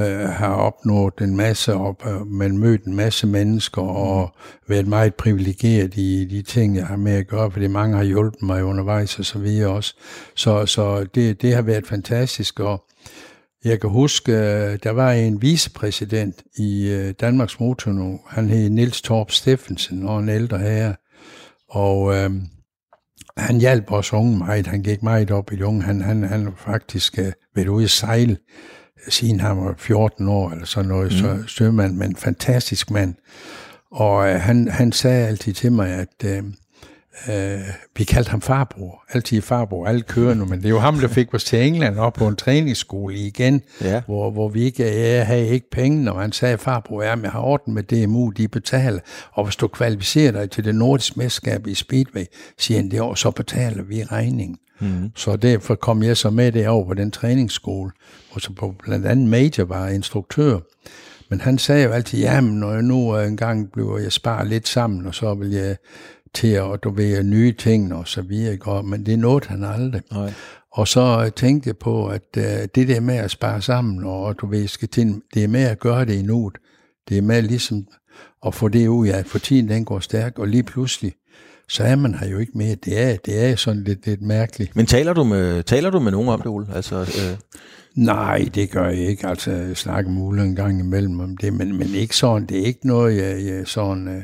uh, 0.00 0.06
har 0.30 0.54
opnået 0.54 1.14
en 1.20 1.36
masse, 1.36 1.74
og 1.74 1.96
øh, 2.06 2.26
men 2.26 2.38
man 2.38 2.58
mødt 2.58 2.84
en 2.84 2.96
masse 2.96 3.26
mennesker, 3.26 3.82
og 3.82 4.34
været 4.68 4.86
meget 4.86 5.14
privilegeret 5.14 5.96
i 5.96 6.24
de 6.24 6.42
ting, 6.42 6.76
jeg 6.76 6.86
har 6.86 6.96
med 6.96 7.12
at 7.12 7.26
gøre, 7.26 7.50
fordi 7.50 7.66
mange 7.66 7.96
har 7.96 8.04
hjulpet 8.04 8.42
mig 8.42 8.64
undervejs 8.64 9.18
og 9.18 9.24
så 9.24 9.38
videre 9.38 9.70
også. 9.70 9.94
Så, 10.34 10.66
så 10.66 11.04
det, 11.14 11.42
det 11.42 11.54
har 11.54 11.62
været 11.62 11.86
fantastisk, 11.86 12.60
og 12.60 12.84
jeg 13.64 13.80
kan 13.80 13.90
huske, 13.90 14.32
øh, 14.32 14.78
der 14.82 14.90
var 14.90 15.12
en 15.12 15.42
vicepræsident 15.42 16.42
i 16.58 17.12
Danmarks 17.20 17.60
Motor 17.60 17.92
nu. 17.92 18.20
Han 18.26 18.48
hed 18.48 18.70
Nils 18.70 19.02
Torp 19.02 19.30
Steffensen, 19.30 20.08
og 20.08 20.18
en 20.18 20.28
ældre 20.28 20.58
herre. 20.58 20.94
Og, 21.68 22.14
øh, 22.14 22.30
han 23.36 23.60
hjalp 23.60 23.92
os 23.92 24.12
unge 24.12 24.38
meget. 24.38 24.66
Han 24.66 24.82
gik 24.82 25.02
meget 25.02 25.30
op 25.30 25.52
i 25.52 25.56
de 25.56 25.66
unge. 25.66 25.82
Han, 25.82 26.00
han, 26.00 26.22
han 26.22 26.52
faktisk 26.56 27.18
øh, 27.18 27.32
været 27.54 27.68
ude 27.68 27.84
at 27.84 27.90
sejle, 27.90 28.36
siden 29.08 29.40
han 29.40 29.56
var 29.56 29.74
14 29.78 30.28
år, 30.28 30.50
eller 30.50 30.64
sådan 30.64 30.88
noget, 30.88 31.12
mm. 31.12 31.18
så 31.18 31.38
sømand, 31.46 31.96
men 31.96 32.10
en 32.10 32.16
fantastisk 32.16 32.90
mand. 32.90 33.14
Og 33.90 34.16
uh, 34.16 34.40
han, 34.40 34.68
han 34.68 34.92
sagde 34.92 35.26
altid 35.26 35.52
til 35.52 35.72
mig, 35.72 35.88
at 35.88 36.24
uh, 36.24 36.44
uh, 37.28 37.60
vi 37.96 38.04
kaldte 38.04 38.30
ham 38.30 38.40
farbror. 38.40 39.02
Altid 39.12 39.42
farbror, 39.42 39.86
alle 39.86 40.00
kører 40.02 40.34
nu, 40.34 40.44
men 40.44 40.58
det 40.58 40.66
er 40.66 40.70
jo 40.70 40.78
ham, 40.78 40.98
der 40.98 41.08
fik 41.08 41.34
os 41.34 41.44
til 41.44 41.66
England 41.66 41.98
op 41.98 42.12
på 42.12 42.28
en 42.28 42.36
træningsskole 42.36 43.14
igen, 43.16 43.62
Ja. 43.80 44.02
hvor, 44.06 44.30
hvor 44.30 44.48
vi 44.48 44.62
ikke 44.62 45.08
jeg 45.16 45.26
havde 45.26 45.48
ikke 45.48 45.70
penge, 45.70 46.12
og 46.12 46.20
han 46.20 46.32
sagde, 46.32 46.58
farbror, 46.58 47.02
ja, 47.02 47.16
jeg 47.22 47.30
har 47.30 47.40
orden 47.40 47.74
med 47.74 47.82
DMU, 47.82 48.30
de 48.30 48.48
betaler, 48.48 49.00
og 49.32 49.44
hvis 49.44 49.56
du 49.56 49.68
kvalificerer 49.68 50.32
dig 50.32 50.50
til 50.50 50.64
det 50.64 50.74
nordiske 50.74 51.18
mesterskab 51.18 51.66
i 51.66 51.74
Speedway, 51.74 52.24
siger 52.58 52.80
han 52.80 52.90
det 52.90 53.00
år, 53.00 53.14
så 53.14 53.30
betaler 53.30 53.82
vi 53.82 54.04
regningen. 54.04 54.58
Mm. 54.80 55.10
Så 55.14 55.36
derfor 55.36 55.74
kom 55.74 56.02
jeg 56.02 56.16
så 56.16 56.30
med 56.30 56.52
derover 56.52 56.86
på 56.86 56.94
den 56.94 57.10
træningsskole, 57.10 57.90
hvor 58.32 58.40
så 58.40 58.52
på 58.52 58.74
blandt 58.84 59.06
andet 59.06 59.28
Major 59.28 59.64
var 59.64 59.88
instruktør. 59.88 60.58
Men 61.30 61.40
han 61.40 61.58
sagde 61.58 61.84
jo 61.84 61.90
altid, 61.90 62.18
jamen 62.18 62.60
når 62.60 62.72
jeg 62.72 62.82
nu 62.82 63.16
øh, 63.18 63.26
engang 63.26 63.72
bliver 63.72 63.98
jeg 63.98 64.12
sparer 64.12 64.44
lidt 64.44 64.68
sammen, 64.68 65.06
og 65.06 65.14
så 65.14 65.34
vil 65.34 65.50
jeg 65.50 65.76
til 66.34 66.48
at 66.48 66.84
du 66.84 66.90
ved, 66.90 67.22
nye 67.22 67.52
ting 67.52 67.94
og 67.94 68.08
så 68.08 68.22
videre. 68.22 68.82
Men 68.82 69.06
det 69.06 69.18
nåede 69.18 69.46
han 69.48 69.64
aldrig. 69.64 70.02
Nej. 70.12 70.32
Og 70.72 70.88
så 70.88 71.22
øh, 71.24 71.32
tænkte 71.32 71.68
jeg 71.68 71.76
på, 71.76 72.08
at 72.08 72.36
øh, 72.36 72.68
det 72.74 72.88
der 72.88 73.00
med 73.00 73.16
at 73.16 73.30
spare 73.30 73.62
sammen, 73.62 74.04
og 74.04 74.40
du 74.40 74.46
ved, 74.46 74.68
skal 74.68 74.88
til, 74.88 75.22
det 75.34 75.44
er 75.44 75.48
med 75.48 75.64
at 75.64 75.78
gøre 75.78 76.04
det 76.04 76.14
i 76.14 76.22
nuet. 76.22 76.54
Det 77.08 77.18
er 77.18 77.22
med 77.22 77.42
ligesom 77.42 77.86
at 78.46 78.54
få 78.54 78.68
det 78.68 78.88
ud 78.88 79.08
af, 79.08 79.26
for 79.26 79.38
tiden 79.38 79.68
den 79.68 79.84
går 79.84 80.00
stærk, 80.00 80.38
og 80.38 80.48
lige 80.48 80.62
pludselig, 80.62 81.12
så 81.68 81.82
er 81.82 81.96
man 81.96 82.14
her 82.14 82.28
jo 82.28 82.38
ikke 82.38 82.58
mere. 82.58 82.74
Det 82.74 83.02
er, 83.02 83.16
det 83.16 83.44
er 83.44 83.56
sådan 83.56 83.84
lidt, 83.84 84.06
lidt 84.06 84.22
mærkeligt. 84.22 84.76
Men 84.76 84.86
taler 84.86 85.12
du 85.12 85.24
med, 85.24 85.62
taler 85.62 85.90
du 85.90 86.00
med 86.00 86.12
nogen 86.12 86.28
om 86.28 86.40
det, 86.40 86.46
Ole? 86.46 86.66
Altså, 86.74 86.96
øh, 87.00 87.38
Nej, 87.96 88.48
det 88.54 88.70
gør 88.70 88.88
jeg 88.88 88.98
ikke. 88.98 89.26
Altså, 89.26 89.52
jeg 89.52 89.76
snakker 89.76 90.10
med 90.10 90.22
Ulle 90.22 90.42
en 90.42 90.56
gang 90.56 90.80
imellem 90.80 91.20
om 91.20 91.36
det, 91.36 91.52
men, 91.52 91.78
men 91.78 91.94
ikke 91.94 92.16
sådan. 92.16 92.46
Det 92.46 92.58
er 92.58 92.64
ikke 92.64 92.86
noget, 92.86 93.16
jeg, 93.16 93.46
jeg 93.46 93.66
sådan... 93.66 94.08
Øh, 94.08 94.22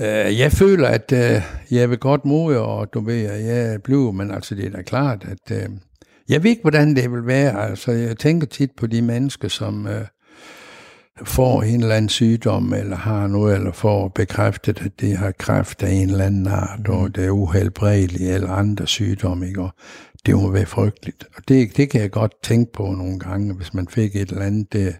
øh, 0.00 0.38
jeg 0.38 0.52
føler, 0.52 0.88
at 0.88 1.12
øh, 1.12 1.42
jeg 1.70 1.90
vil 1.90 1.98
godt 1.98 2.24
mod, 2.24 2.56
og 2.56 2.94
du 2.94 3.00
ved, 3.00 3.24
at 3.24 3.44
jeg 3.44 3.82
bliver, 3.82 4.12
men 4.12 4.30
altså, 4.30 4.54
det 4.54 4.66
er 4.66 4.70
da 4.70 4.82
klart, 4.82 5.24
at... 5.30 5.56
Øh, 5.56 5.68
jeg 6.28 6.42
ved 6.42 6.50
ikke, 6.50 6.62
hvordan 6.62 6.96
det 6.96 7.12
vil 7.12 7.26
være. 7.26 7.68
Altså, 7.68 7.92
jeg 7.92 8.18
tænker 8.18 8.46
tit 8.46 8.70
på 8.76 8.86
de 8.86 9.02
mennesker, 9.02 9.48
som 9.48 9.86
øh, 9.86 10.04
får 11.24 11.62
en 11.62 11.82
eller 11.82 11.94
anden 11.94 12.08
sygdom, 12.08 12.72
eller 12.72 12.96
har 12.96 13.26
noget, 13.26 13.56
eller 13.56 13.72
får 13.72 14.08
bekræftet, 14.08 14.82
at 14.84 15.00
de 15.00 15.16
har 15.16 15.32
kræft 15.38 15.82
af 15.82 15.90
en 15.90 16.10
eller 16.10 16.24
anden 16.24 16.46
art, 16.46 16.88
mm. 16.88 16.94
og 16.94 17.14
det 17.14 17.24
er 17.24 17.30
uhelbredeligt, 17.30 18.30
eller 18.30 18.50
andre 18.50 18.86
sygdomme, 18.86 19.46
ikke? 19.48 19.62
Og 19.62 19.70
det 20.26 20.34
må 20.34 20.50
være 20.50 20.66
frygteligt. 20.66 21.24
Og 21.36 21.42
det, 21.48 21.76
det 21.76 21.90
kan 21.90 22.00
jeg 22.00 22.10
godt 22.10 22.32
tænke 22.42 22.72
på 22.72 22.82
nogle 22.82 23.18
gange, 23.18 23.54
hvis 23.54 23.74
man 23.74 23.88
fik 23.88 24.16
et 24.16 24.30
eller 24.30 24.44
andet 24.44 24.72
der, 24.72 24.92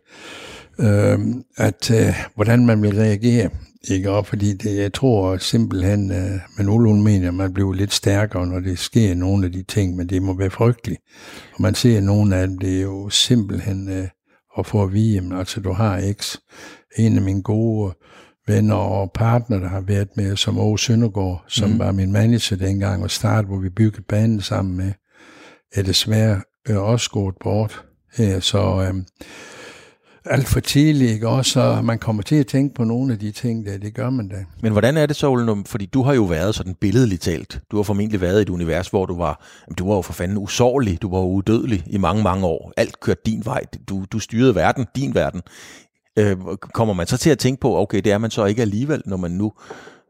øh, 0.78 1.18
at 1.56 1.90
øh, 1.90 2.14
hvordan 2.34 2.66
man 2.66 2.82
vil 2.82 2.96
reagere. 2.96 3.50
Ikke? 3.84 4.10
Og 4.10 4.26
fordi 4.26 4.52
det, 4.52 4.76
jeg 4.76 4.92
tror 4.92 5.36
simpelthen, 5.36 6.10
øh, 6.12 6.40
men 6.56 6.68
Ulun 6.68 7.02
mener, 7.02 7.28
at 7.28 7.34
man 7.34 7.54
bliver 7.54 7.72
lidt 7.72 7.92
stærkere, 7.92 8.46
når 8.46 8.60
det 8.60 8.78
sker 8.78 9.14
nogle 9.14 9.46
af 9.46 9.52
de 9.52 9.62
ting, 9.62 9.96
men 9.96 10.08
det 10.08 10.22
må 10.22 10.36
være 10.36 10.50
frygteligt. 10.50 11.00
Og 11.54 11.62
man 11.62 11.74
ser 11.74 12.00
nogle 12.00 12.36
af 12.36 12.48
dem, 12.48 12.58
det 12.58 12.78
er 12.78 12.82
jo 12.82 13.08
simpelthen 13.08 13.88
øh, 13.88 14.08
at 14.58 14.66
få 14.66 14.82
at 14.82 14.92
vide, 14.92 15.14
jamen, 15.14 15.38
altså 15.38 15.60
du 15.60 15.72
har 15.72 16.12
X. 16.12 16.36
En 16.98 17.16
af 17.16 17.22
mine 17.22 17.42
gode 17.42 17.94
venner 18.46 18.74
og 18.74 19.10
partner, 19.14 19.58
der 19.58 19.68
har 19.68 19.80
været 19.80 20.08
med, 20.16 20.36
som 20.36 20.58
Åge 20.58 20.78
Søndergaard, 20.78 21.44
som 21.48 21.70
mm. 21.70 21.78
var 21.78 21.92
min 21.92 22.12
manager 22.12 22.56
dengang 22.56 23.02
og 23.02 23.10
start, 23.10 23.44
hvor 23.44 23.58
vi 23.58 23.68
byggede 23.68 24.02
banen 24.08 24.40
sammen 24.40 24.76
med, 24.76 24.92
er 25.72 25.82
desværre 25.82 26.40
øh, 26.68 26.76
også 26.76 27.10
gået 27.10 27.34
bort 27.42 27.84
her, 28.16 28.40
så 28.40 28.88
øh, 28.88 28.94
alt 30.30 30.48
for 30.48 30.60
tidligt, 30.60 31.10
ikke? 31.10 31.28
Også, 31.28 31.50
så 31.50 31.80
man 31.82 31.98
kommer 31.98 32.22
til 32.22 32.36
at 32.36 32.46
tænke 32.46 32.74
på 32.74 32.84
nogle 32.84 33.12
af 33.12 33.18
de 33.18 33.30
ting, 33.30 33.66
der, 33.66 33.78
det 33.78 33.94
gør 33.94 34.10
man 34.10 34.28
da. 34.28 34.44
men 34.62 34.72
hvordan 34.72 34.96
er 34.96 35.06
det 35.06 35.16
så, 35.16 35.30
Ole? 35.30 35.64
Fordi 35.66 35.86
du 35.86 36.02
har 36.02 36.14
jo 36.14 36.22
været 36.22 36.54
sådan 36.54 36.74
billedligt 36.74 37.22
talt. 37.22 37.60
Du 37.70 37.76
har 37.76 37.82
formentlig 37.82 38.20
været 38.20 38.38
i 38.38 38.42
et 38.42 38.48
univers, 38.48 38.88
hvor 38.88 39.06
du 39.06 39.16
var, 39.16 39.44
jamen, 39.66 39.74
du 39.76 39.88
var 39.88 39.94
jo 39.94 40.02
for 40.02 40.12
fanden 40.12 40.38
usårlig. 40.38 41.02
Du 41.02 41.10
var 41.10 41.20
udødelig 41.20 41.84
i 41.86 41.98
mange, 41.98 42.22
mange 42.22 42.46
år. 42.46 42.72
Alt 42.76 43.00
kørte 43.00 43.20
din 43.26 43.42
vej. 43.44 43.60
Du, 43.88 44.04
du 44.12 44.18
styrede 44.18 44.54
verden, 44.54 44.86
din 44.96 45.14
verden. 45.14 45.42
Øh, 46.18 46.36
kommer 46.74 46.94
man 46.94 47.06
så 47.06 47.16
til 47.16 47.30
at 47.30 47.38
tænke 47.38 47.60
på, 47.60 47.78
okay, 47.78 48.00
det 48.04 48.12
er 48.12 48.18
man 48.18 48.30
så 48.30 48.44
ikke 48.44 48.62
alligevel, 48.62 49.02
når 49.06 49.16
man 49.16 49.30
nu 49.30 49.52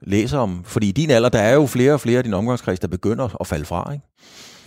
læser 0.03 0.39
om... 0.39 0.61
Fordi 0.65 0.89
i 0.89 0.93
din 0.93 1.11
alder, 1.11 1.29
der 1.29 1.39
er 1.39 1.55
jo 1.55 1.67
flere 1.67 1.93
og 1.93 2.01
flere 2.01 2.19
af 2.19 2.25
din 2.25 2.35
omgangskreds, 2.35 2.79
der 2.79 2.89
begynder 2.89 3.41
at 3.41 3.47
falde 3.47 3.65
fra, 3.65 3.93
ikke? 3.93 4.05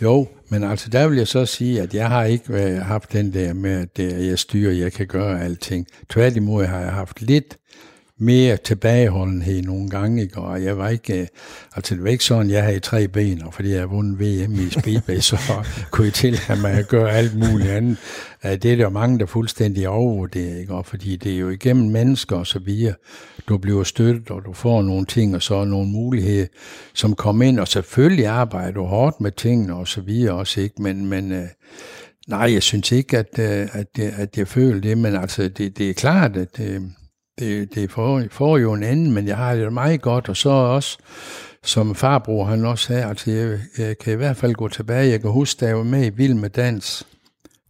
Jo, 0.02 0.28
men 0.48 0.64
altså 0.64 0.90
der 0.90 1.08
vil 1.08 1.18
jeg 1.18 1.28
så 1.28 1.46
sige, 1.46 1.82
at 1.82 1.94
jeg 1.94 2.08
har 2.08 2.24
ikke 2.24 2.52
øh, 2.52 2.76
haft 2.76 3.12
den 3.12 3.34
der 3.34 3.52
med, 3.52 3.80
at 3.80 3.98
øh, 3.98 4.26
jeg 4.26 4.38
styrer, 4.38 4.72
jeg 4.72 4.92
kan 4.92 5.06
gøre 5.06 5.44
alting. 5.44 5.86
Tværtimod 6.10 6.64
har 6.64 6.80
jeg 6.80 6.92
haft 6.92 7.22
lidt 7.22 7.58
mere 8.22 8.56
tilbageholdenhed 8.56 9.62
nogle 9.62 9.90
gange, 9.90 10.22
ikke? 10.22 10.38
og 10.38 10.64
jeg 10.64 10.78
var 10.78 10.88
ikke, 10.88 11.20
øh, 11.20 11.26
altså 11.76 11.94
det 11.94 12.04
var 12.04 12.10
ikke 12.10 12.24
sådan, 12.24 12.50
jeg 12.50 12.64
havde 12.64 12.80
tre 12.80 13.08
ben, 13.08 13.42
og 13.42 13.54
fordi 13.54 13.70
jeg 13.70 13.90
vundet 13.90 14.20
VM 14.20 14.54
i 14.54 14.70
Speedway, 14.70 15.18
så 15.18 15.36
kunne 15.90 16.04
jeg 16.04 16.14
tillade 16.14 16.60
mig 16.60 16.70
at 16.72 16.88
gøre 16.88 17.10
alt 17.10 17.34
muligt 17.34 17.70
andet. 17.70 17.96
Øh, 18.44 18.50
det 18.50 18.64
er 18.64 18.76
der 18.76 18.82
jo 18.82 18.88
mange, 18.88 19.18
der 19.18 19.26
fuldstændig 19.26 19.88
overvurderer, 19.88 20.58
ikke? 20.58 20.74
Og 20.74 20.86
fordi 20.86 21.16
det 21.16 21.32
er 21.32 21.38
jo 21.38 21.48
igennem 21.50 21.90
mennesker 21.90 22.36
og 22.36 22.46
så 22.46 22.58
videre, 22.58 22.94
du 23.48 23.58
bliver 23.58 23.84
støttet, 23.84 24.30
og 24.30 24.44
du 24.44 24.52
får 24.52 24.82
nogle 24.82 25.06
ting, 25.06 25.34
og 25.34 25.42
så 25.42 25.64
nogle 25.64 25.88
muligheder, 25.90 26.46
som 26.94 27.14
kommer 27.14 27.44
ind, 27.44 27.60
og 27.60 27.68
selvfølgelig 27.68 28.26
arbejder 28.26 28.72
du 28.72 28.84
hårdt 28.84 29.20
med 29.20 29.32
tingene 29.32 29.74
og 29.74 29.88
så 29.88 30.00
videre 30.00 30.34
også, 30.34 30.60
ikke? 30.60 30.82
Men, 30.82 31.06
men 31.06 31.32
øh, 31.32 31.44
nej, 32.28 32.52
jeg 32.52 32.62
synes 32.62 32.92
ikke, 32.92 33.18
at, 33.18 33.38
øh, 33.38 33.68
at, 33.72 33.86
jeg, 33.98 34.12
at 34.16 34.38
jeg 34.38 34.48
føler 34.48 34.80
det, 34.80 34.98
men 34.98 35.16
altså, 35.16 35.48
det, 35.48 35.78
det 35.78 35.90
er 35.90 35.94
klart, 35.94 36.36
at 36.36 36.60
det, 37.42 37.74
det 37.74 37.90
får, 37.90 38.22
får 38.30 38.58
jo 38.58 38.72
en 38.72 38.82
anden, 38.82 39.12
men 39.12 39.26
jeg 39.26 39.36
har 39.36 39.54
det 39.54 39.72
meget 39.72 40.00
godt, 40.00 40.28
og 40.28 40.36
så 40.36 40.50
også, 40.50 40.98
som 41.62 41.94
farbror 41.94 42.44
han 42.44 42.64
også 42.64 42.84
sagde, 42.84 43.04
altså 43.04 43.30
jeg, 43.30 43.58
jeg 43.78 43.98
kan 43.98 44.12
i 44.12 44.16
hvert 44.16 44.36
fald 44.36 44.54
gå 44.54 44.68
tilbage, 44.68 45.10
jeg 45.10 45.20
kan 45.20 45.30
huske, 45.30 45.60
da 45.60 45.66
jeg 45.66 45.76
var 45.76 45.82
med 45.82 46.06
i 46.06 46.10
Vild 46.10 46.34
med 46.34 46.50
Dans, 46.50 47.06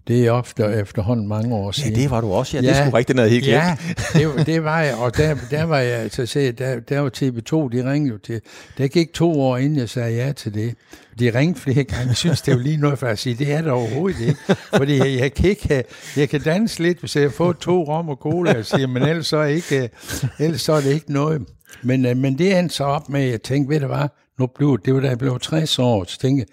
det 0.09 0.27
er 0.27 0.31
ofte 0.31 0.65
efterhånden 0.65 1.29
mange 1.29 1.55
år 1.55 1.67
Ja, 1.67 1.73
siden. 1.73 1.95
det 1.95 2.11
var 2.11 2.21
du 2.21 2.33
også. 2.33 2.57
Ja, 2.57 2.63
det 2.63 2.71
er 2.71 2.85
sgu 2.87 2.97
rigtigt 2.97 3.17
noget 3.17 3.31
helt 3.31 3.47
Ja, 3.47 3.77
det, 4.13 4.47
det 4.47 4.65
var 4.65 4.81
jeg, 4.81 4.95
og 4.97 5.17
der, 5.17 5.37
der 5.51 5.65
var 5.65 5.79
jeg, 5.79 6.11
så 6.11 6.27
se, 6.27 6.53
der, 6.53 6.81
der 6.81 7.01
var 7.01 7.09
TV2, 7.11 7.77
de 7.77 7.93
ringede 7.93 8.13
jo 8.13 8.19
til, 8.19 8.41
der 8.79 8.87
gik 8.89 9.13
to 9.15 9.41
år, 9.41 9.57
inden 9.57 9.79
jeg 9.79 9.89
sagde 9.89 10.17
ja 10.27 10.33
til 10.33 10.55
det. 10.55 10.75
De 11.19 11.39
ringede 11.39 11.59
flere 11.61 11.85
gange, 11.85 12.07
jeg 12.09 12.17
synes, 12.17 12.43
det 12.43 12.55
var 12.55 12.61
lige 12.61 12.77
noget 12.77 12.99
for 12.99 13.07
at 13.07 13.19
sige, 13.19 13.35
det 13.35 13.53
er 13.53 13.63
der 13.63 13.71
overhovedet 13.71 14.21
ikke, 14.21 14.39
fordi 14.77 14.99
jeg, 14.99 15.21
jeg 15.21 15.35
kan 15.35 15.51
ikke, 15.51 15.69
have- 15.69 15.83
jeg 16.17 16.29
kan 16.29 16.41
danse 16.41 16.83
lidt, 16.83 16.99
hvis 17.01 17.17
jeg 17.17 17.33
får 17.33 17.53
to 17.53 17.83
rom 17.85 18.09
og 18.09 18.17
cola, 18.17 18.53
jeg 18.53 18.67
siger, 18.67 18.87
men 18.87 19.03
ellers 19.03 19.27
så 19.27 19.37
er, 19.37 19.47
ikke, 19.47 19.91
ellers 20.39 20.61
så 20.61 20.73
er 20.73 20.81
det 20.81 20.93
ikke 20.93 21.13
noget. 21.13 21.43
Men, 21.83 22.07
øh, 22.07 22.17
men 22.17 22.39
det 22.39 22.59
endte 22.59 22.75
så 22.75 22.85
op 22.85 23.09
med, 23.09 23.23
at 23.25 23.31
jeg 23.31 23.43
tænkte, 23.43 23.75
ved 23.75 23.81
du 23.81 23.87
hvad, 23.87 24.09
nu 24.39 24.47
blev, 24.47 24.79
det 24.85 24.95
var 24.95 25.01
da 25.01 25.09
jeg 25.09 25.19
blev 25.19 25.39
60 25.41 25.79
år, 25.79 26.05
så 26.09 26.19
tænkte 26.19 26.47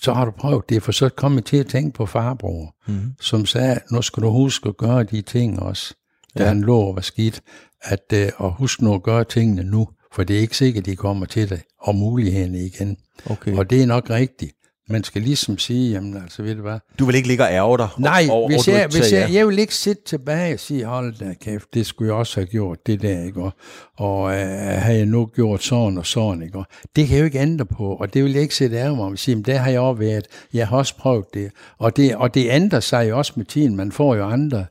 så 0.00 0.12
har 0.12 0.24
du 0.24 0.30
prøvet 0.30 0.68
det, 0.68 0.82
for 0.82 0.92
så 0.92 1.08
kom 1.08 1.34
jeg 1.34 1.44
til 1.44 1.56
at 1.56 1.66
tænke 1.66 1.96
på 1.96 2.06
farbror, 2.06 2.74
mm. 2.86 3.12
som 3.20 3.46
sagde, 3.46 3.80
nu 3.92 4.02
skal 4.02 4.22
du 4.22 4.30
huske 4.30 4.68
at 4.68 4.76
gøre 4.76 5.02
de 5.02 5.22
ting 5.22 5.62
også, 5.62 5.94
da 6.38 6.42
ja. 6.42 6.48
han 6.48 6.60
lå 6.60 6.78
og 6.78 6.94
var 6.94 7.00
skidt, 7.02 7.42
at 7.82 8.12
og 8.36 8.54
husk 8.54 8.82
nu 8.82 8.94
at 8.94 9.02
gøre 9.02 9.24
tingene 9.24 9.62
nu, 9.62 9.88
for 10.12 10.24
det 10.24 10.36
er 10.36 10.40
ikke 10.40 10.56
sikkert, 10.56 10.86
de 10.86 10.96
kommer 10.96 11.26
til 11.26 11.50
dig, 11.50 11.62
og 11.80 11.94
mulighederne 11.94 12.58
igen. 12.58 12.96
Okay. 13.26 13.56
Og 13.56 13.70
det 13.70 13.82
er 13.82 13.86
nok 13.86 14.10
rigtigt. 14.10 14.52
Man 14.88 15.04
skal 15.04 15.22
ligesom 15.22 15.58
sige, 15.58 15.92
jamen 15.92 16.16
altså, 16.22 16.42
ved 16.42 16.54
du 16.54 16.62
hvad, 16.62 16.78
Du 16.98 17.04
vil 17.04 17.14
ikke 17.14 17.28
ligge 17.28 17.44
og 17.44 17.50
ærge 17.50 17.78
dig 17.78 17.88
Nej, 17.98 18.26
over, 18.30 18.48
hvis, 18.48 18.68
jeg, 18.68 18.88
hvis 18.90 19.12
jeg, 19.12 19.32
jeg 19.32 19.46
vil 19.46 19.58
ikke 19.58 19.74
sidde 19.74 20.00
tilbage 20.06 20.54
og 20.54 20.60
sige, 20.60 20.84
hold 20.84 21.14
da 21.14 21.34
kæft, 21.40 21.74
det 21.74 21.86
skulle 21.86 22.08
jeg 22.08 22.18
også 22.18 22.40
have 22.40 22.46
gjort, 22.46 22.86
det 22.86 23.02
der, 23.02 23.24
ikke? 23.24 23.42
Og, 23.42 23.52
og 23.96 24.32
øh, 24.32 24.48
har 24.82 24.92
jeg 24.92 25.06
nu 25.06 25.26
gjort 25.26 25.62
sådan 25.62 25.98
og 25.98 26.06
sådan, 26.06 26.42
ikke? 26.42 26.58
Og 26.58 26.66
det 26.96 27.06
kan 27.06 27.16
jeg 27.16 27.20
jo 27.20 27.24
ikke 27.24 27.38
ændre 27.38 27.64
på, 27.64 27.94
og 27.94 28.14
det 28.14 28.24
vil 28.24 28.32
jeg 28.32 28.42
ikke 28.42 28.54
sætte 28.54 28.76
ærge 28.76 28.96
mig 28.96 29.04
om. 29.04 29.16
Sige, 29.16 29.34
men 29.34 29.44
der 29.44 29.58
har 29.58 29.70
jeg 29.70 29.80
også 29.80 29.98
været, 29.98 30.26
jeg 30.52 30.68
har 30.68 30.76
også 30.76 30.96
prøvet 30.96 31.24
det. 31.34 31.50
Og 31.78 31.96
det, 31.96 32.16
og 32.16 32.34
det 32.34 32.50
ændrer 32.50 32.80
sig 32.80 33.08
jo 33.08 33.18
også 33.18 33.32
med 33.36 33.44
tiden. 33.44 33.76
Man 33.76 33.92
får 33.92 34.14
jo 34.14 34.24
andre, 34.26 34.66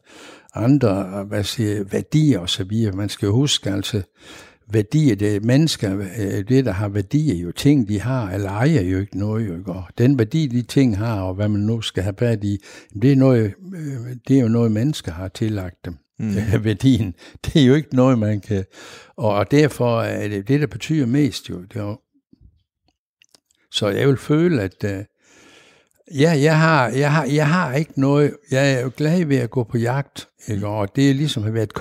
andre 0.55 1.23
hvad 1.27 1.43
siger, 1.43 1.83
værdier 1.83 2.39
og 2.39 2.49
så 2.49 2.63
videre. 2.63 2.91
Man 2.91 3.09
skal 3.09 3.25
jo 3.25 3.33
huske, 3.33 3.69
altså, 3.69 4.01
værdier, 4.71 5.15
det 5.15 5.35
er 5.35 5.39
mennesker, 5.39 5.99
øh, 5.99 6.47
det 6.47 6.65
der 6.65 6.71
har 6.71 6.87
værdier 6.87 7.35
jo, 7.35 7.51
ting 7.51 7.87
de 7.87 7.99
har, 8.01 8.31
eller 8.31 8.49
ejer 8.49 8.81
jo 8.81 8.99
ikke 8.99 9.17
noget, 9.17 9.47
jo, 9.47 9.57
ikke? 9.57 9.71
og 9.71 9.83
den 9.97 10.19
værdi 10.19 10.47
de 10.47 10.61
ting 10.61 10.97
har, 10.97 11.21
og 11.21 11.33
hvad 11.33 11.47
man 11.47 11.61
nu 11.61 11.81
skal 11.81 12.03
have 12.03 12.15
fat 12.19 12.43
i, 12.43 12.57
det 13.01 13.11
er, 13.11 13.15
noget, 13.15 13.53
øh, 13.75 14.15
det 14.27 14.37
er 14.37 14.41
jo 14.41 14.47
noget, 14.47 14.71
mennesker 14.71 15.11
har 15.11 15.27
tillagt 15.27 15.85
dem. 15.85 15.97
Mm. 16.19 16.35
Værdien, 16.63 17.15
det 17.45 17.61
er 17.61 17.65
jo 17.65 17.73
ikke 17.73 17.95
noget, 17.95 18.19
man 18.19 18.41
kan, 18.41 18.65
og 19.17 19.51
derfor 19.51 20.01
er 20.01 20.27
det 20.27 20.47
det, 20.47 20.61
der 20.61 20.67
betyder 20.67 21.05
mest 21.05 21.49
jo, 21.49 21.61
det 21.61 21.75
er 21.75 21.83
jo 21.83 21.97
så 23.73 23.87
jeg 23.87 24.07
vil 24.07 24.17
føle, 24.17 24.61
at 24.61 24.83
øh, 24.83 25.03
ja, 26.19 26.31
jeg 26.31 26.59
har, 26.59 26.87
jeg, 26.87 27.13
har, 27.13 27.25
jeg 27.25 27.49
har 27.49 27.73
ikke 27.73 28.01
noget, 28.01 28.35
jeg 28.51 28.73
er 28.73 28.81
jo 28.81 28.91
glad 28.97 29.25
ved 29.25 29.37
at 29.37 29.49
gå 29.49 29.63
på 29.63 29.77
jagt, 29.77 30.27
ikke? 30.47 30.67
og 30.67 30.95
det 30.95 31.09
er 31.09 31.13
ligesom 31.13 31.43
har 31.43 31.51
været 31.51 31.73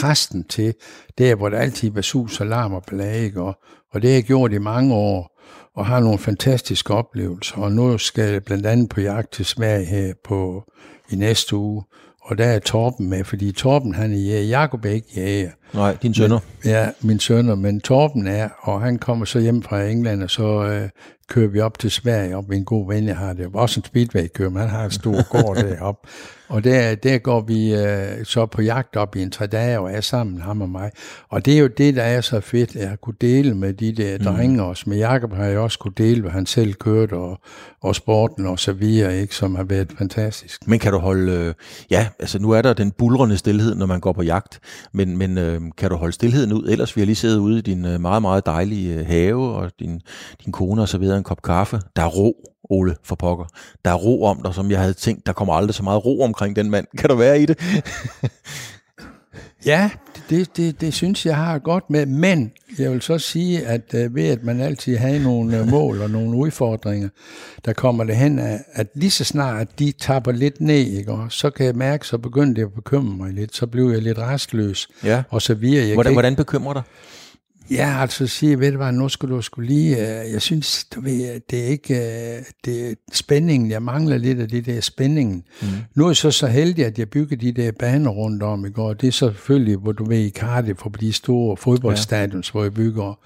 kontrasten 0.00 0.44
til 0.44 0.74
der, 1.18 1.34
hvor 1.34 1.48
der 1.48 1.58
altid 1.58 1.90
var 1.90 2.00
sus 2.00 2.40
og 2.40 2.46
larm 2.46 2.72
og 2.72 2.82
ikke? 3.14 3.42
Og, 3.42 3.58
og 3.92 4.02
det 4.02 4.10
har 4.10 4.14
jeg 4.14 4.24
gjort 4.24 4.52
i 4.52 4.58
mange 4.58 4.94
år, 4.94 5.40
og 5.76 5.86
har 5.86 6.00
nogle 6.00 6.18
fantastiske 6.18 6.94
oplevelser. 6.94 7.56
Og 7.56 7.72
nu 7.72 7.98
skal 7.98 8.32
jeg 8.32 8.44
blandt 8.44 8.66
andet 8.66 8.88
på 8.88 9.00
jagt 9.00 9.32
til 9.32 9.44
Sverige 9.44 9.84
her 9.84 10.12
på, 10.24 10.64
i 11.10 11.16
næste 11.16 11.56
uge, 11.56 11.82
og 12.22 12.38
der 12.38 12.44
er 12.44 12.58
Torben 12.58 13.10
med, 13.10 13.24
fordi 13.24 13.52
Torben 13.52 13.94
han 13.94 14.12
er 14.12 14.16
jæger, 14.16 14.60
Jacob 14.60 14.84
er 14.84 14.90
ikke 14.90 15.08
jæger. 15.16 15.50
Nej, 15.74 15.96
din 16.02 16.14
sønner. 16.14 16.38
Ja, 16.64 16.90
min 17.00 17.18
sønner, 17.18 17.54
men 17.54 17.80
Torben 17.80 18.26
er, 18.26 18.48
og 18.60 18.80
han 18.80 18.98
kommer 18.98 19.24
så 19.24 19.38
hjem 19.38 19.62
fra 19.62 19.82
England, 19.82 20.22
og 20.22 20.30
så 20.30 20.64
øh, 20.64 20.88
kører 21.28 21.48
vi 21.48 21.60
op 21.60 21.78
til 21.78 21.90
Sverige, 21.90 22.36
op 22.36 22.48
med 22.48 22.56
en 22.56 22.64
god 22.64 22.88
ven, 22.88 23.06
jeg 23.06 23.16
har 23.16 23.32
det. 23.32 23.48
Også 23.54 23.80
en 23.80 23.84
speedway-kører, 23.84 24.50
men 24.50 24.60
han 24.60 24.70
har 24.70 24.84
en 24.84 24.90
stor 24.90 25.28
gård 25.28 25.56
deroppe. 25.64 26.08
Og 26.50 26.64
der, 26.64 26.94
der 26.94 27.18
går 27.18 27.40
vi 27.40 27.74
øh, 27.74 28.24
så 28.24 28.46
på 28.46 28.62
jagt 28.62 28.96
op 28.96 29.16
i 29.16 29.22
en 29.22 29.30
tre 29.30 29.46
dage, 29.46 29.80
og 29.80 29.92
er 29.92 30.00
sammen, 30.00 30.40
ham 30.40 30.62
og 30.62 30.68
mig. 30.68 30.90
Og 31.28 31.44
det 31.46 31.54
er 31.54 31.58
jo 31.58 31.66
det, 31.66 31.96
der 31.96 32.02
er 32.02 32.20
så 32.20 32.40
fedt, 32.40 32.76
at 32.76 32.90
jeg 32.90 33.00
kunne 33.00 33.14
dele 33.20 33.54
med 33.54 33.72
de 33.72 33.92
der 33.92 34.18
mm. 34.18 34.24
drenge 34.24 34.62
også. 34.62 34.84
Med 34.86 34.98
Jakob 34.98 35.32
har 35.32 35.44
jeg 35.44 35.58
også 35.58 35.78
kunne 35.78 35.94
dele, 35.96 36.20
hvad 36.20 36.30
han 36.30 36.46
selv 36.46 36.74
kørte, 36.74 37.12
og, 37.12 37.38
og 37.80 37.96
sporten 37.96 38.46
og 38.46 38.58
så 38.58 38.72
videre, 38.72 39.20
ikke, 39.20 39.34
som 39.34 39.54
har 39.54 39.64
været 39.64 39.92
fantastisk. 39.98 40.68
Men 40.68 40.78
kan 40.78 40.92
du 40.92 40.98
holde, 40.98 41.32
øh, 41.32 41.54
ja, 41.90 42.08
altså 42.18 42.38
nu 42.38 42.50
er 42.50 42.62
der 42.62 42.72
den 42.72 42.90
bulrende 42.90 43.36
stillhed, 43.36 43.74
når 43.74 43.86
man 43.86 44.00
går 44.00 44.12
på 44.12 44.22
jagt, 44.22 44.60
men, 44.92 45.16
men 45.16 45.38
øh, 45.38 45.60
kan 45.78 45.90
du 45.90 45.96
holde 45.96 46.12
stillheden 46.12 46.52
ud? 46.52 46.68
Ellers 46.68 46.96
vi 46.96 47.00
har 47.00 47.06
lige 47.06 47.16
siddet 47.16 47.38
ude 47.38 47.58
i 47.58 47.62
din 47.62 47.84
øh, 47.84 48.00
meget, 48.00 48.22
meget 48.22 48.46
dejlige 48.46 48.94
øh, 48.94 49.06
have, 49.06 49.54
og 49.54 49.70
din, 49.80 50.00
din 50.44 50.52
kone 50.52 50.82
og 50.82 50.88
så 50.88 50.98
videre 50.98 51.18
en 51.18 51.24
kop 51.24 51.42
kaffe. 51.42 51.80
Der 51.96 52.02
er 52.02 52.08
ro, 52.08 52.49
Ole, 52.70 52.96
for 53.04 53.14
pokker. 53.14 53.44
Der 53.84 53.90
er 53.90 53.94
ro 53.94 54.24
om 54.24 54.40
dig, 54.44 54.54
som 54.54 54.70
jeg 54.70 54.80
havde 54.80 54.92
tænkt, 54.94 55.26
der 55.26 55.32
kommer 55.32 55.54
aldrig 55.54 55.74
så 55.74 55.82
meget 55.82 56.04
ro 56.04 56.20
omkring 56.22 56.56
den 56.56 56.70
mand. 56.70 56.86
Kan 56.98 57.10
du 57.10 57.14
være 57.16 57.40
i 57.40 57.46
det? 57.46 57.58
Ja, 59.66 59.90
det, 60.30 60.56
det, 60.56 60.80
det 60.80 60.94
synes 60.94 61.26
jeg 61.26 61.36
har 61.36 61.58
godt 61.58 61.90
med, 61.90 62.06
men 62.06 62.52
jeg 62.78 62.90
vil 62.92 63.02
så 63.02 63.18
sige, 63.18 63.66
at 63.66 63.94
uh, 63.94 64.14
ved 64.14 64.28
at 64.28 64.44
man 64.44 64.60
altid 64.60 64.96
har 64.96 65.18
nogle 65.18 65.60
uh, 65.60 65.68
mål 65.68 66.02
og 66.02 66.10
nogle 66.10 66.36
udfordringer, 66.36 67.08
der 67.64 67.72
kommer 67.72 68.04
det 68.04 68.16
hen, 68.16 68.38
at, 68.38 68.60
at 68.72 68.86
lige 68.94 69.10
så 69.10 69.24
snart 69.24 69.78
de 69.78 69.92
tapper 69.92 70.32
lidt 70.32 70.60
ned, 70.60 70.86
ikke, 70.86 71.12
og 71.12 71.32
så 71.32 71.50
kan 71.50 71.66
jeg 71.66 71.74
mærke, 71.74 72.06
så 72.06 72.18
begynder 72.18 72.54
det 72.54 72.62
at 72.62 72.72
bekymre 72.74 73.16
mig 73.16 73.32
lidt, 73.32 73.56
så 73.56 73.66
bliver 73.66 73.92
jeg 73.92 74.02
lidt 74.02 74.18
restløs, 74.18 74.88
Ja. 75.04 75.22
og 75.30 75.42
så 75.42 75.54
videre. 75.54 75.86
Jeg 75.86 75.94
Hvordan, 75.94 76.10
kan 76.10 76.14
hvordan 76.14 76.36
bekymrer 76.36 76.72
dig? 76.72 76.82
Ja, 77.70 78.00
altså 78.00 78.26
sige, 78.26 78.60
ved 78.60 78.70
du 78.72 78.76
hvad, 78.76 78.92
nu 78.92 79.08
skal 79.08 79.28
du 79.28 79.42
skulle 79.42 79.68
lige, 79.68 79.96
øh, 79.96 80.32
jeg 80.32 80.42
synes, 80.42 80.84
du 80.84 81.00
ved, 81.00 81.40
det 81.50 81.64
er 81.64 81.66
ikke, 81.66 81.94
øh, 81.94 82.42
det 82.64 82.90
er 82.90 82.94
spændingen, 83.12 83.70
jeg 83.70 83.82
mangler 83.82 84.18
lidt 84.18 84.40
af 84.40 84.48
det 84.48 84.66
der 84.66 84.80
spændingen. 84.80 85.44
Mm. 85.62 85.68
Nu 85.94 86.04
er 86.04 86.08
jeg 86.08 86.16
så 86.16 86.30
så 86.30 86.46
heldig, 86.46 86.86
at 86.86 86.98
jeg 86.98 87.10
bygger 87.10 87.36
de 87.36 87.52
der 87.52 87.72
baner 87.78 88.10
rundt 88.10 88.42
om 88.42 88.64
i 88.64 88.70
går. 88.70 88.94
Det 88.94 89.08
er 89.08 89.12
selvfølgelig, 89.12 89.76
hvor 89.76 89.92
du 89.92 90.04
ved, 90.04 90.18
i 90.18 90.30
Cardiff, 90.30 90.80
på 90.82 90.92
de 91.00 91.12
store 91.12 91.56
fodboldstadions, 91.56 92.48
ja. 92.48 92.52
hvor 92.52 92.62
jeg 92.62 92.74
bygger. 92.74 93.18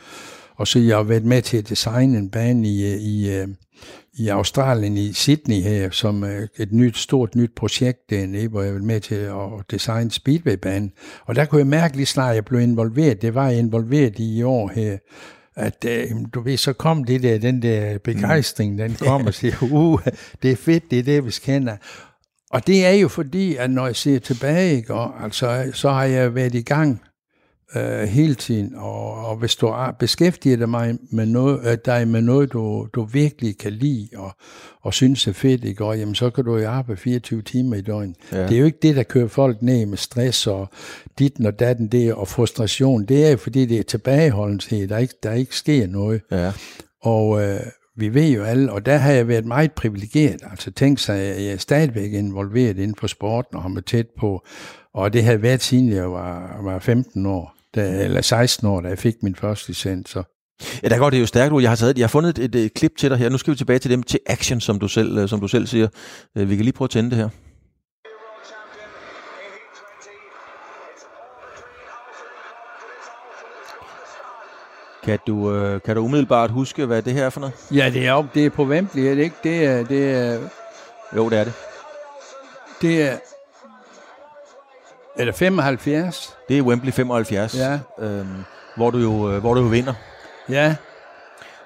Og 0.57 0.68
så 0.68 0.78
jeg 0.78 0.96
har 0.96 1.02
været 1.02 1.24
med 1.24 1.42
til 1.42 1.57
at 1.57 1.68
designe 1.68 2.18
en 2.18 2.30
bane 2.30 2.68
i, 2.68 2.92
øh, 2.92 3.00
i, 3.00 3.44
i 4.18 4.29
Australien, 4.29 4.96
i 4.96 5.12
Sydney 5.12 5.61
her, 5.62 5.90
som 5.90 6.24
et 6.59 6.72
nyt, 6.72 6.96
stort 6.96 7.35
nyt 7.35 7.50
projekt 7.57 8.11
dernede, 8.11 8.48
hvor 8.48 8.62
jeg 8.62 8.74
var 8.74 8.81
med 8.81 9.00
til 9.00 9.14
at 9.14 9.70
designe 9.70 10.11
Speedway-banen. 10.11 10.92
Og 11.27 11.37
der 11.37 11.44
kunne 11.44 11.59
jeg 11.59 11.66
mærke 11.66 11.96
lige 11.96 12.07
snart, 12.07 12.35
jeg 12.35 12.44
blev 12.44 12.61
involveret. 12.61 13.22
Det 13.22 13.35
var 13.35 13.48
jeg 13.48 13.59
involveret 13.59 14.18
i 14.18 14.38
i 14.38 14.42
år 14.42 14.70
her 14.74 14.98
at 15.57 15.85
øh, 15.88 16.11
du 16.35 16.40
ved, 16.40 16.57
så 16.57 16.72
kom 16.72 17.05
det 17.05 17.22
der, 17.22 17.38
den 17.38 17.62
der 17.62 17.98
begejstring, 17.98 18.79
den 18.79 18.94
kom 19.07 19.27
og 19.27 19.35
siger, 19.35 19.55
uh, 19.62 20.00
det 20.42 20.50
er 20.50 20.57
fedt, 20.57 20.90
det 20.90 20.98
er 20.98 21.03
det, 21.03 21.27
vi 21.27 21.31
kender. 21.31 21.77
Og 22.50 22.66
det 22.66 22.87
er 22.87 22.90
jo 22.90 23.09
fordi, 23.09 23.57
at 23.57 23.70
når 23.70 23.87
jeg 23.87 23.96
ser 23.96 24.18
tilbage, 24.18 24.77
ikke, 24.77 24.94
og, 24.94 25.24
altså, 25.24 25.70
så 25.72 25.90
har 25.90 26.05
jeg 26.05 26.35
været 26.35 26.55
i 26.55 26.62
gang 26.62 27.03
øh, 27.77 28.09
hele 28.09 28.35
tiden, 28.35 28.75
og, 28.77 29.15
og 29.27 29.37
hvis 29.37 29.57
du 29.57 29.67
er- 29.67 29.97
beskæftiger 29.99 30.57
dig 30.57 30.69
med, 30.69 30.95
med 31.11 31.27
noget, 31.27 31.61
øh, 31.73 31.79
dig 31.85 32.09
med 32.09 32.21
noget, 32.21 32.53
du, 32.53 32.89
du 32.95 33.05
virkelig 33.05 33.59
kan 33.59 33.73
lide, 33.73 34.09
og, 34.17 34.31
og 34.83 34.95
synes 34.95 35.27
er 35.27 35.33
fedt, 35.33 35.65
ikke? 35.65 35.85
Og, 35.85 35.99
jamen, 35.99 36.15
så 36.15 36.31
kan 36.31 36.45
du 36.45 36.57
jo 36.57 36.69
arbejde 36.69 37.01
24 37.01 37.43
timer 37.43 37.77
i 37.77 37.81
døgnet. 37.81 38.17
Ja. 38.33 38.43
Det 38.47 38.55
er 38.55 38.59
jo 38.59 38.65
ikke 38.65 38.79
det, 38.83 38.97
der 38.97 39.03
kører 39.03 39.29
folk 39.29 39.63
ned 39.63 39.87
med 39.87 39.97
stress 39.99 40.47
og 40.47 40.69
dit 41.19 41.47
og 41.47 41.59
datten 41.59 41.89
der, 41.89 42.15
og 42.15 42.29
frustration. 42.29 43.05
Det 43.05 43.27
er 43.27 43.31
jo 43.31 43.37
fordi, 43.37 43.67
det 43.67 43.79
er 43.79 43.83
tilbageholdenhed, 43.83 44.89
der 44.89 44.99
ikke, 44.99 45.15
der 45.23 45.33
ikke 45.33 45.57
sker 45.57 45.87
noget. 45.87 46.21
Ja. 46.31 46.53
Og 47.03 47.43
øh, 47.45 47.61
vi 47.97 48.15
ved 48.15 48.29
jo 48.29 48.43
alle, 48.45 48.73
og 48.73 48.87
der 48.87 48.97
har 48.97 49.13
jeg 49.13 49.29
været 49.29 49.45
meget 49.47 49.73
privilegeret. 49.73 50.41
Altså 50.51 50.71
tænk 50.71 50.99
sig, 50.99 51.17
at 51.21 51.45
jeg 51.45 51.53
er 51.53 51.57
stadigvæk 51.57 52.13
involveret 52.13 52.79
inden 52.79 52.95
for 53.01 53.07
sporten 53.07 53.57
og 53.57 53.63
har 53.63 53.69
mig 53.69 53.85
tæt 53.85 54.07
på. 54.19 54.45
Og 54.95 55.13
det 55.13 55.25
har 55.25 55.37
været 55.37 55.63
siden 55.63 55.89
jeg 55.93 56.13
var, 56.13 56.61
var 56.63 56.79
15 56.79 57.27
år, 57.27 57.54
da, 57.75 58.05
eller 58.05 58.21
16 58.21 58.69
år, 58.69 58.81
da 58.81 58.89
jeg 58.89 58.99
fik 58.99 59.15
min 59.23 59.35
første 59.35 59.69
licens. 59.69 60.11
Så. 60.11 60.23
Ja, 60.83 60.89
der 60.89 60.99
går 60.99 61.11
det 61.11 61.21
jo 61.21 61.27
stærkt 61.27 61.53
ud. 61.53 61.63
Jeg 61.63 61.71
har, 61.71 61.77
taget, 61.77 61.99
jeg 61.99 62.05
har 62.05 62.09
fundet 62.09 62.39
et, 62.39 62.45
et, 62.55 62.65
et 62.65 62.75
klip 62.75 62.93
til 62.99 63.11
dig 63.11 63.19
her. 63.19 63.29
Nu 63.29 63.39
skal 63.39 63.51
vi 63.53 63.57
tilbage 63.57 63.79
til 63.79 63.91
dem 63.91 64.03
til 64.03 64.21
action, 64.27 64.61
som 64.61 64.79
du 64.79 64.89
selv, 64.89 65.19
øh, 65.19 65.29
som 65.29 65.41
du 65.41 65.49
selv 65.49 65.67
siger. 65.67 65.89
Øh, 66.39 66.51
Vi 66.51 66.57
kan 66.57 66.65
lige 66.65 66.73
prøve 66.73 66.87
at 66.87 66.91
tænde 66.91 67.11
det 67.11 67.19
her. 67.19 67.29
Kan 75.05 75.19
du, 75.27 75.53
øh, 75.55 75.81
kan 75.81 75.97
du 75.97 76.03
umiddelbart 76.05 76.51
huske, 76.51 76.87
hvad 76.87 77.03
det 77.03 77.13
her 77.13 77.25
er 77.27 77.31
for 77.31 77.41
noget? 77.41 77.55
Ja, 77.75 77.91
det 77.95 78.07
er, 78.07 78.13
op, 78.13 78.25
det 78.35 78.47
er 78.47 78.51
på 78.51 78.65
Wembley, 78.65 79.03
er 79.03 79.15
det 79.15 79.23
ikke? 79.23 79.37
Det 79.45 79.65
er, 79.65 79.85
det 79.85 80.11
er, 80.11 80.39
Jo, 81.17 81.29
det 81.31 81.39
er 81.39 81.45
det. 81.45 81.53
det 82.83 83.03
er, 83.03 83.17
er 85.18 85.24
det 85.24 85.35
75? 85.35 86.37
Det 86.48 86.59
er 86.59 86.62
Wembley 86.62 86.92
75, 86.92 87.55
Ja. 87.59 87.79
øhm, 88.00 88.27
hvor, 88.77 88.90
du 88.90 88.98
jo, 88.98 89.33
øh, 89.33 89.40
hvor 89.40 89.55
du 89.55 89.61
jo 89.61 89.66
vinder. 89.66 89.92
Ja, 90.48 90.74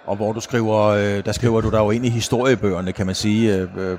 Og 0.07 0.17
hvor 0.17 0.33
du 0.33 0.41
skriver, 0.41 0.79
øh, 0.85 1.25
der 1.25 1.33
skriver 1.33 1.61
du 1.61 1.71
dig 1.71 1.79
jo 1.79 1.91
ind 1.91 2.07
i 2.07 2.09
historiebøgerne, 2.09 2.93
kan 2.93 3.07
man 3.07 3.15
sige. 3.15 3.55
Øh, 3.55 3.69
øh, 3.77 3.99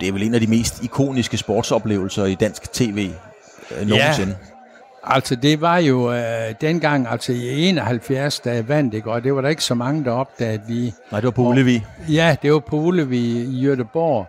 det 0.00 0.08
er 0.08 0.12
vel 0.12 0.22
en 0.22 0.34
af 0.34 0.40
de 0.40 0.46
mest 0.46 0.82
ikoniske 0.82 1.36
sportsoplevelser 1.36 2.24
i 2.24 2.34
dansk 2.34 2.72
tv 2.72 3.10
øh, 3.80 3.86
nogensinde. 3.88 4.36
Altså, 5.06 5.36
det 5.36 5.60
var 5.60 5.78
jo 5.78 6.12
øh, 6.12 6.54
dengang, 6.60 7.06
altså 7.10 7.32
i 7.32 7.68
71, 7.68 8.40
da 8.40 8.54
jeg 8.54 8.68
vandt, 8.68 8.94
ikke? 8.94 9.10
og 9.10 9.24
det 9.24 9.34
var 9.34 9.40
der 9.40 9.48
ikke 9.48 9.64
så 9.64 9.74
mange, 9.74 10.04
der 10.04 10.10
opdagede 10.10 10.62
lige. 10.68 10.94
Nej, 11.10 11.20
det 11.20 11.24
var 11.26 11.30
på 11.30 11.42
Ullevi. 11.42 11.82
Ja, 12.08 12.36
det 12.42 12.52
var 12.52 12.58
på 12.58 12.76
Ullevi 12.76 13.20
i 13.42 13.68
Göteborg, 13.68 14.26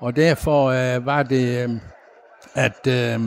og 0.00 0.16
derfor 0.16 0.66
øh, 0.66 1.06
var 1.06 1.22
det, 1.22 1.64
øh, 1.64 1.70
at 2.54 2.86
øh, 2.86 3.20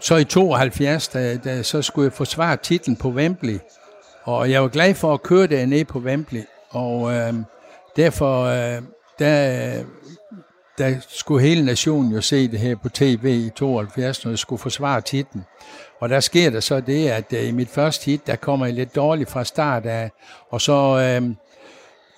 så 0.00 0.16
i 0.16 0.24
72, 0.24 1.08
da, 1.08 1.36
da, 1.36 1.62
så 1.62 1.82
skulle 1.82 2.04
jeg 2.04 2.12
forsvare 2.12 2.56
titlen 2.56 2.96
på 2.96 3.08
Wembley, 3.08 3.58
og 4.24 4.50
jeg 4.50 4.62
var 4.62 4.68
glad 4.68 4.94
for 4.94 5.14
at 5.14 5.22
køre 5.22 5.46
der 5.46 5.66
ned 5.66 5.84
på 5.84 5.98
Wembley, 5.98 6.42
og 6.70 7.12
øh, 7.12 7.34
derfor, 7.96 8.44
øh, 8.44 8.82
der, 9.18 9.84
der 10.78 10.94
skulle 11.08 11.46
hele 11.46 11.64
nationen 11.64 12.12
jo 12.12 12.20
se 12.20 12.48
det 12.48 12.58
her 12.58 12.76
på 12.76 12.88
tv 12.88 13.24
i 13.46 13.50
72, 13.56 14.24
når 14.24 14.32
jeg 14.32 14.38
skulle 14.38 14.60
forsvare 14.60 15.00
titlen. 15.00 15.44
Og 16.00 16.08
der 16.08 16.20
sker 16.20 16.50
der 16.50 16.60
så 16.60 16.80
det, 16.80 17.08
at 17.08 17.32
øh, 17.32 17.48
i 17.48 17.50
mit 17.50 17.68
første 17.68 18.06
hit, 18.06 18.26
der 18.26 18.36
kommer 18.36 18.66
jeg 18.66 18.74
lidt 18.74 18.94
dårligt 18.94 19.30
fra 19.30 19.44
start 19.44 19.86
af, 19.86 20.10
og 20.50 20.60
så, 20.60 20.98
øh, 21.22 21.30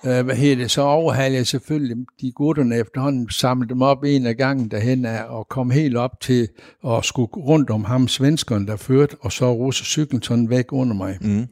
øh, 0.05 0.25
hvad 0.25 0.35
hedder 0.35 0.55
det, 0.55 0.71
så 0.71 0.81
overhalede 0.81 1.37
jeg 1.37 1.47
selvfølgelig 1.47 1.97
de 2.21 2.31
gutterne 2.31 2.75
efterhånden, 2.77 3.29
samlede 3.29 3.69
dem 3.69 3.81
op 3.81 4.03
en 4.03 4.25
af 4.25 4.37
gangen 4.37 4.71
derhen 4.71 5.05
af, 5.05 5.23
og 5.23 5.47
kom 5.47 5.71
helt 5.71 5.97
op 5.97 6.19
til 6.21 6.47
at 6.87 7.05
skulle 7.05 7.29
rundt 7.37 7.69
om 7.69 7.83
ham, 7.83 8.07
svenskeren, 8.07 8.67
der 8.67 8.75
førte, 8.75 9.15
og 9.21 9.31
så 9.31 9.53
russe 9.53 9.85
cyklen 9.85 10.21
sådan 10.21 10.49
væk 10.49 10.65
under 10.71 10.95
mig. 10.95 11.17
Mm. 11.21 11.47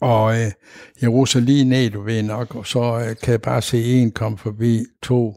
Og 0.00 0.40
øh, 0.40 0.50
jeg 1.02 1.10
russer 1.10 1.40
lige 1.40 1.64
ned, 1.64 1.90
du 1.90 2.02
ved 2.02 2.22
nok, 2.22 2.54
og 2.54 2.66
så 2.66 2.98
øh, 3.08 3.16
kan 3.22 3.32
jeg 3.32 3.42
bare 3.42 3.62
se 3.62 3.84
en 3.84 4.10
komme 4.10 4.38
forbi, 4.38 4.84
to, 5.02 5.36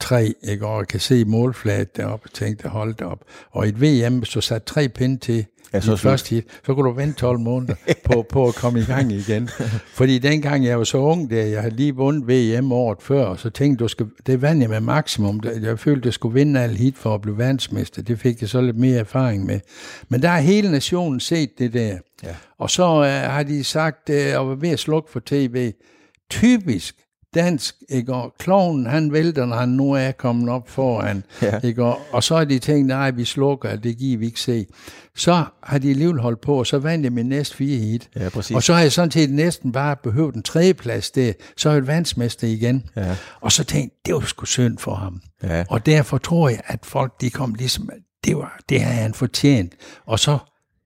tre, 0.00 0.34
ikke? 0.42 0.66
og 0.66 0.78
jeg 0.78 0.88
kan 0.88 1.00
se 1.00 1.24
målfladet 1.24 1.96
deroppe, 1.96 2.26
og 2.26 2.32
tænkte, 2.32 2.68
hold 2.68 2.94
det 2.94 3.06
op. 3.06 3.24
Og 3.50 3.66
i 3.66 3.68
et 3.68 3.80
VM, 3.80 4.22
du 4.34 4.40
satte 4.40 4.66
tre 4.66 4.88
pinde 4.88 5.18
til 5.18 5.44
så 5.44 5.55
er 5.76 5.80
så 5.80 5.86
slut. 5.86 5.98
første 5.98 6.34
hit, 6.34 6.44
så 6.66 6.74
kunne 6.74 6.88
du 6.88 6.94
vente 6.94 7.18
12 7.18 7.38
måneder 7.38 7.74
på, 8.04 8.26
på 8.28 8.48
at 8.48 8.54
komme 8.54 8.80
i 8.80 8.84
gang 8.84 9.12
igen. 9.12 9.48
Fordi 9.98 10.18
dengang 10.18 10.64
jeg 10.64 10.78
var 10.78 10.84
så 10.84 10.98
ung, 10.98 11.30
der, 11.30 11.42
jeg 11.42 11.60
havde 11.60 11.76
lige 11.76 11.94
vundet 11.94 12.28
VM 12.28 12.72
året 12.72 13.02
før, 13.02 13.24
og 13.24 13.38
så 13.38 13.50
tænkte 13.50 13.82
du, 13.84 13.88
skal, 13.88 14.06
det 14.26 14.42
vandt 14.42 14.62
jeg 14.62 14.70
med 14.70 14.80
maksimum. 14.80 15.40
Jeg 15.44 15.62
jeg 15.62 15.78
følte, 15.78 16.06
jeg 16.06 16.14
skulle 16.14 16.34
vinde 16.34 16.60
alle 16.60 16.76
hit 16.76 16.98
for 16.98 17.14
at 17.14 17.22
blive 17.22 17.38
verdensmester. 17.38 18.02
Det 18.02 18.18
fik 18.18 18.40
jeg 18.40 18.48
så 18.48 18.60
lidt 18.60 18.76
mere 18.76 18.98
erfaring 18.98 19.46
med. 19.46 19.60
Men 20.08 20.22
der 20.22 20.28
har 20.28 20.40
hele 20.40 20.70
nationen 20.70 21.20
set 21.20 21.58
det 21.58 21.72
der. 21.72 21.98
Ja. 22.24 22.34
Og 22.58 22.70
så 22.70 22.82
øh, 22.82 23.30
har 23.32 23.42
de 23.42 23.64
sagt, 23.64 24.10
øh, 24.10 24.40
og 24.40 24.48
var 24.48 24.54
ved 24.54 24.68
at 24.68 24.78
slukke 24.78 25.10
for 25.10 25.22
tv, 25.26 25.72
typisk 26.30 27.05
dansk, 27.34 27.74
ikke? 27.88 28.14
Og 28.14 28.34
klovnen, 28.38 28.86
han 28.86 29.12
vælter, 29.12 29.46
når 29.46 29.56
han 29.56 29.68
nu 29.68 29.92
er 29.92 30.10
kommet 30.12 30.48
op 30.48 30.68
foran, 30.68 31.22
Ja. 31.42 31.58
ikke? 31.64 31.84
Og, 31.84 31.98
og 32.12 32.22
så 32.24 32.36
har 32.36 32.44
de 32.44 32.58
tænkt, 32.58 32.86
nej, 32.86 33.10
vi 33.10 33.24
slukker, 33.24 33.76
det 33.76 33.98
giver 33.98 34.18
vi 34.18 34.26
ikke 34.26 34.40
se. 34.40 34.66
Så 35.16 35.44
har 35.62 35.78
de 35.78 35.90
alligevel 35.90 36.20
holdt 36.20 36.40
på, 36.40 36.58
og 36.58 36.66
så 36.66 36.78
vandt 36.78 37.04
jeg 37.04 37.12
min 37.12 37.26
næste 37.26 37.56
fire 37.56 37.78
hit. 37.78 38.08
Ja, 38.16 38.28
præcis. 38.28 38.56
Og 38.56 38.62
så 38.62 38.74
har 38.74 38.80
jeg 38.80 38.92
sådan 38.92 39.10
set 39.10 39.30
næsten 39.30 39.72
bare 39.72 39.96
behøvet 40.02 40.34
en 40.34 40.42
tredjeplads 40.42 41.10
der, 41.10 41.32
så 41.56 41.68
er 41.68 41.72
jeg 41.74 41.86
vandsmester 41.86 42.46
igen. 42.48 42.84
Ja. 42.96 43.16
Og 43.40 43.52
så 43.52 43.64
tænkte 43.64 43.96
det 44.06 44.14
var 44.14 44.20
sgu 44.20 44.44
synd 44.46 44.78
for 44.78 44.94
ham. 44.94 45.20
Ja. 45.42 45.64
Og 45.70 45.86
derfor 45.86 46.18
tror 46.18 46.48
jeg, 46.48 46.60
at 46.66 46.78
folk, 46.86 47.20
de 47.20 47.30
kom 47.30 47.54
ligesom, 47.54 47.90
det, 48.24 48.36
var, 48.36 48.58
det 48.68 48.80
havde 48.80 48.96
han 49.02 49.14
fortjent. 49.14 49.72
Og 50.06 50.18
så 50.18 50.38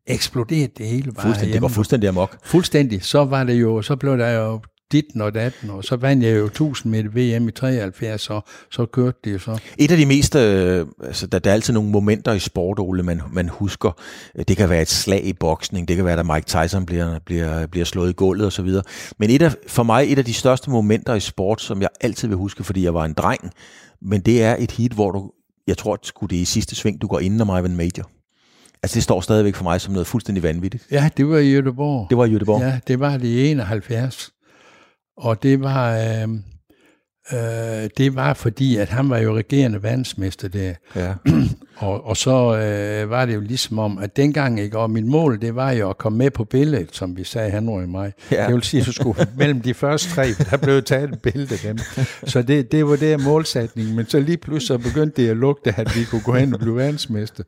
eksploderede 0.07 0.72
det 0.79 0.87
hele 0.87 1.12
bare 1.12 1.22
Fuldstændig, 1.22 1.53
det 1.53 1.61
går 1.61 1.68
hjemme. 1.68 1.74
fuldstændig 1.74 2.09
amok. 2.09 2.37
Fuldstændig. 2.44 3.05
Så 3.05 3.24
var 3.24 3.44
det 3.44 3.55
jo, 3.55 3.83
så 3.83 3.96
blev 3.96 4.18
der 4.18 4.31
jo 4.31 4.61
dit 4.92 5.20
og 5.20 5.35
datten, 5.35 5.70
og 5.70 5.85
så 5.85 5.96
vandt 5.96 6.24
jeg 6.24 6.38
jo 6.38 6.46
1000 6.46 6.90
meter 6.90 7.09
VM 7.09 7.48
i 7.48 7.53
73, 7.53 8.31
og 8.31 8.44
så 8.70 8.87
kørte 8.87 9.18
det 9.24 9.33
jo 9.33 9.38
så. 9.38 9.61
Et 9.79 9.90
af 9.90 9.96
de 9.96 10.07
mest, 10.07 10.35
øh, 10.35 10.87
altså 11.05 11.26
der, 11.26 11.38
der 11.38 11.50
er 11.50 11.55
altid 11.55 11.72
nogle 11.74 11.90
momenter 11.90 12.33
i 12.33 12.38
sport, 12.38 12.79
Ole, 12.79 13.03
man, 13.03 13.22
man 13.33 13.48
husker. 13.48 13.92
Det 14.48 14.57
kan 14.57 14.68
være 14.68 14.83
et 14.83 14.88
slag 14.88 15.24
i 15.24 15.33
boksning, 15.33 15.88
det 15.88 15.96
kan 15.96 16.05
være, 16.05 16.20
at 16.20 16.26
Mike 16.26 16.46
Tyson 16.46 16.87
bliver, 16.87 17.18
bliver, 17.18 17.66
bliver 17.66 17.85
slået 17.85 18.11
i 18.11 18.12
gulvet 18.12 18.46
osv. 18.46 18.68
Men 19.18 19.31
et 19.31 19.42
af, 19.42 19.55
for 19.66 19.83
mig 19.83 20.12
et 20.12 20.18
af 20.18 20.24
de 20.24 20.35
største 20.35 20.70
momenter 20.70 21.14
i 21.14 21.20
sport, 21.20 21.62
som 21.62 21.83
jeg 21.83 21.88
altid 22.00 22.29
vil 22.29 22.37
huske, 22.37 22.64
fordi 22.64 22.85
jeg 22.85 22.94
var 22.94 23.05
en 23.05 23.12
dreng, 23.12 23.50
men 24.03 24.20
det 24.20 24.42
er 24.42 24.57
et 24.59 24.70
hit, 24.70 24.92
hvor 24.92 25.11
du, 25.11 25.31
jeg 25.66 25.79
tror, 25.79 25.94
at 25.94 26.31
det 26.31 26.38
er 26.38 26.42
i 26.42 26.44
sidste 26.44 26.74
sving, 26.74 27.03
du 27.03 27.07
går 27.07 27.20
inden 27.20 27.40
om 27.40 27.48
Ivan 27.48 27.76
Major. 27.76 28.11
Altså 28.83 28.94
det 28.94 29.03
står 29.03 29.20
stadigvæk 29.20 29.55
for 29.55 29.64
mig 29.64 29.81
som 29.81 29.92
noget 29.92 30.07
fuldstændig 30.07 30.42
vanvittigt. 30.42 30.87
Ja, 30.90 31.11
det 31.16 31.29
var 31.29 31.38
i 31.38 31.59
Göteborg. 31.59 32.09
Det 32.11 32.18
var 32.18 32.24
i 32.24 32.37
Göteborg? 32.37 32.62
Ja, 32.62 32.79
det 32.87 33.00
var 33.00 33.16
det 33.16 33.24
i 33.24 33.50
71. 33.50 34.33
Og 35.20 35.42
det 35.42 35.61
var, 35.61 35.96
øh, 35.96 36.28
øh, 37.33 37.90
det 37.96 38.14
var 38.14 38.35
fordi, 38.35 38.76
at 38.76 38.88
han 38.88 39.11
var 39.11 39.18
jo 39.18 39.37
regerende 39.37 39.83
verdensmester 39.83 40.48
der. 40.48 40.74
Ja. 40.96 41.14
og, 41.87 42.06
og 42.06 42.16
så 42.16 42.56
øh, 42.56 43.11
var 43.11 43.26
det 43.26 43.35
jo 43.35 43.40
ligesom 43.40 43.78
om, 43.78 43.98
at 43.98 44.16
dengang, 44.16 44.61
ikke, 44.61 44.78
og 44.78 44.90
mit 44.90 45.06
mål, 45.06 45.40
det 45.40 45.54
var 45.54 45.70
jo 45.70 45.90
at 45.90 45.98
komme 45.98 46.18
med 46.18 46.30
på 46.30 46.44
billedet, 46.44 46.88
som 46.92 47.16
vi 47.16 47.24
sagde, 47.24 47.50
han 47.50 47.83
i 47.85 47.87
mig. 47.87 48.12
Ja. 48.30 48.46
Det 48.46 48.54
vil 48.54 48.62
sige, 48.62 48.80
at 48.80 48.87
du 48.87 48.92
skulle 48.92 49.26
mellem 49.38 49.61
de 49.61 49.74
første 49.74 50.11
tre, 50.11 50.26
der 50.50 50.56
blev 50.56 50.83
taget 50.83 51.12
et 51.12 51.22
billede 51.22 51.54
af 51.54 51.74
dem. 51.74 51.78
Så 52.24 52.42
det, 52.42 52.72
det 52.72 52.87
var 52.87 52.96
det 52.96 53.24
målsætningen. 53.24 53.96
Men 53.96 54.06
så 54.06 54.20
lige 54.20 54.37
pludselig 54.38 54.66
så 54.66 54.88
begyndte 54.88 55.22
det 55.22 55.30
at 55.30 55.37
lugte, 55.37 55.74
at 55.76 55.96
vi 55.96 56.04
kunne 56.04 56.22
gå 56.22 56.35
hen 56.35 56.54
og 56.54 56.61
blive 56.61 56.76
verdensmester. 56.76 57.44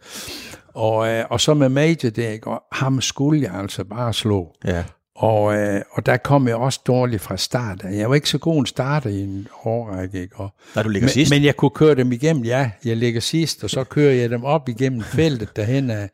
Og, 0.75 1.09
øh, 1.09 1.25
og 1.31 1.41
så 1.41 1.55
med 1.55 1.69
Major 1.69 2.11
der, 2.11 2.29
ikke, 2.29 2.47
og 2.47 2.63
ham 2.73 3.01
skulle 3.01 3.43
jeg 3.43 3.55
altså 3.55 3.85
bare 3.85 4.13
slå. 4.13 4.55
Ja. 4.65 4.85
Og, 5.23 5.55
øh, 5.55 5.83
og 5.91 6.07
der 6.07 6.17
kom 6.17 6.49
jeg 6.49 6.57
også 6.57 6.81
dårligt 6.87 7.23
fra 7.23 7.37
start. 7.37 7.85
Jeg 7.85 8.09
var 8.09 8.15
ikke 8.15 8.29
så 8.29 8.39
god 8.39 8.61
en 8.61 8.67
starter 8.67 9.11
i 9.11 9.21
en 9.21 9.49
årrække. 9.65 10.23
Ikke? 10.23 10.37
Og, 10.37 10.55
Nej, 10.75 10.83
du 10.83 10.89
ligger 10.89 11.07
men, 11.07 11.13
sidst. 11.13 11.31
Men 11.31 11.45
jeg 11.45 11.57
kunne 11.57 11.71
køre 11.71 11.95
dem 11.95 12.13
igennem, 12.13 12.45
ja. 12.45 12.71
Jeg 12.85 12.97
ligger 12.97 13.21
sidst, 13.21 13.65
og 13.65 13.71
så 13.71 13.85
kører 13.85 14.13
jeg 14.13 14.31
dem 14.31 14.45
op 14.45 14.69
igennem 14.69 15.03
feltet 15.03 15.57
derhen 15.57 15.91
af. 15.91 16.11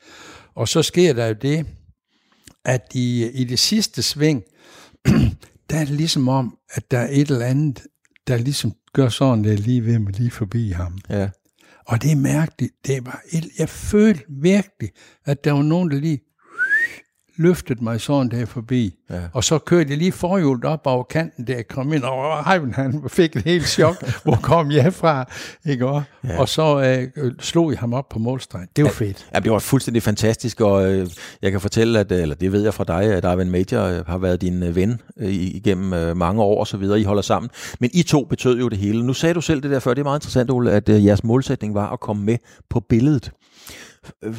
Og 0.55 0.69
så 0.69 0.83
sker 0.83 1.13
der 1.13 1.27
jo 1.27 1.35
det, 1.43 1.67
at 2.65 2.83
i, 2.95 3.31
i 3.31 3.45
det 3.45 3.59
sidste 3.59 4.03
sving, 4.03 4.43
der 5.71 5.77
er 5.77 5.85
det 5.85 5.91
ligesom 5.91 6.29
om, 6.29 6.57
at 6.71 6.91
der 6.91 6.99
er 6.99 7.09
et 7.11 7.31
eller 7.31 7.47
andet, 7.47 7.83
der 8.27 8.37
ligesom 8.37 8.73
gør 8.93 9.09
sådan, 9.09 9.45
der 9.45 9.57
lige 9.57 9.85
ved 9.85 9.99
mig 9.99 10.13
lige 10.19 10.31
forbi 10.31 10.71
ham. 10.71 10.99
Ja. 11.11 11.29
Og 11.87 12.03
det 12.03 12.13
er 12.13 12.17
mærkeligt. 12.17 12.73
Det 12.87 13.07
var 13.07 13.23
et, 13.33 13.49
jeg 13.59 13.69
følte 13.69 14.25
virkelig, 14.29 14.91
at 15.25 15.45
der 15.45 15.53
var 15.53 15.63
nogen, 15.63 15.91
der 15.91 15.97
lige 15.97 16.28
løftede 17.39 17.85
mig 17.85 18.01
sådan 18.01 18.31
der 18.31 18.47
forbi. 18.47 18.95
Ja. 19.11 19.21
Og 19.33 19.45
så 19.45 19.59
kørte 19.59 19.91
jeg 19.91 19.99
lige 19.99 20.13
forhjulet 20.13 20.65
op 20.65 20.81
over 20.85 21.05
kanten, 21.05 21.47
der 21.47 21.63
kom 21.69 21.93
ind, 21.93 22.03
og 22.03 22.57
Ivan, 22.57 22.75
han 22.75 23.03
fik 23.09 23.37
et 23.37 23.43
helt 23.43 23.69
chok. 23.69 23.97
Hvor 24.25 24.39
kom 24.43 24.71
jeg 24.71 24.95
fra? 24.95 25.31
Ikke? 25.67 25.87
Og, 25.87 26.03
ja. 26.25 26.41
og 26.41 26.49
så 26.49 26.81
øh, 27.17 27.33
slog 27.41 27.71
jeg 27.71 27.79
ham 27.79 27.95
op 27.95 28.09
på 28.09 28.19
målstregen. 28.19 28.69
Det 28.77 28.85
var 28.85 28.95
ja, 29.01 29.07
fedt. 29.07 29.29
Ja, 29.35 29.41
det 29.41 29.53
var 29.53 29.59
fuldstændig 29.59 30.03
fantastisk, 30.03 30.61
og 30.61 30.93
øh, 30.93 31.09
jeg 31.43 31.51
kan 31.51 31.61
fortælle, 31.61 32.01
at, 32.01 32.13
eller 32.13 32.35
det 32.35 32.53
ved 32.53 32.63
jeg 32.63 32.75
fra 32.75 32.85
dig, 32.85 33.03
at 33.03 33.25
Ivan 33.35 33.51
Major 33.51 33.83
øh, 33.83 34.07
har 34.07 34.19
været 34.19 34.41
din 34.41 34.63
øh, 34.63 34.77
ven 34.77 35.01
øh, 35.21 35.33
igennem 35.33 35.93
øh, 35.93 36.17
mange 36.17 36.43
år 36.43 36.61
og 36.61 36.67
så 36.67 36.77
videre. 36.77 37.01
I 37.01 37.05
holder 37.05 37.23
sammen. 37.23 37.51
Men 37.81 37.91
I 37.95 38.03
to 38.03 38.25
betød 38.25 38.59
jo 38.59 38.69
det 38.69 38.79
hele. 38.79 39.07
Nu 39.07 39.13
sagde 39.13 39.35
du 39.35 39.41
selv 39.41 39.63
det 39.63 39.71
der 39.71 39.81
før, 39.81 39.95
det 39.95 40.01
er 40.01 40.05
meget 40.05 40.19
interessant, 40.19 40.51
Ole, 40.51 40.73
at 40.73 40.89
øh, 40.89 41.07
jeres 41.07 41.25
målsætning 41.25 41.75
var 41.75 41.93
at 41.93 42.01
komme 42.01 42.25
med 42.25 42.37
på 42.71 42.81
billedet. 42.81 43.33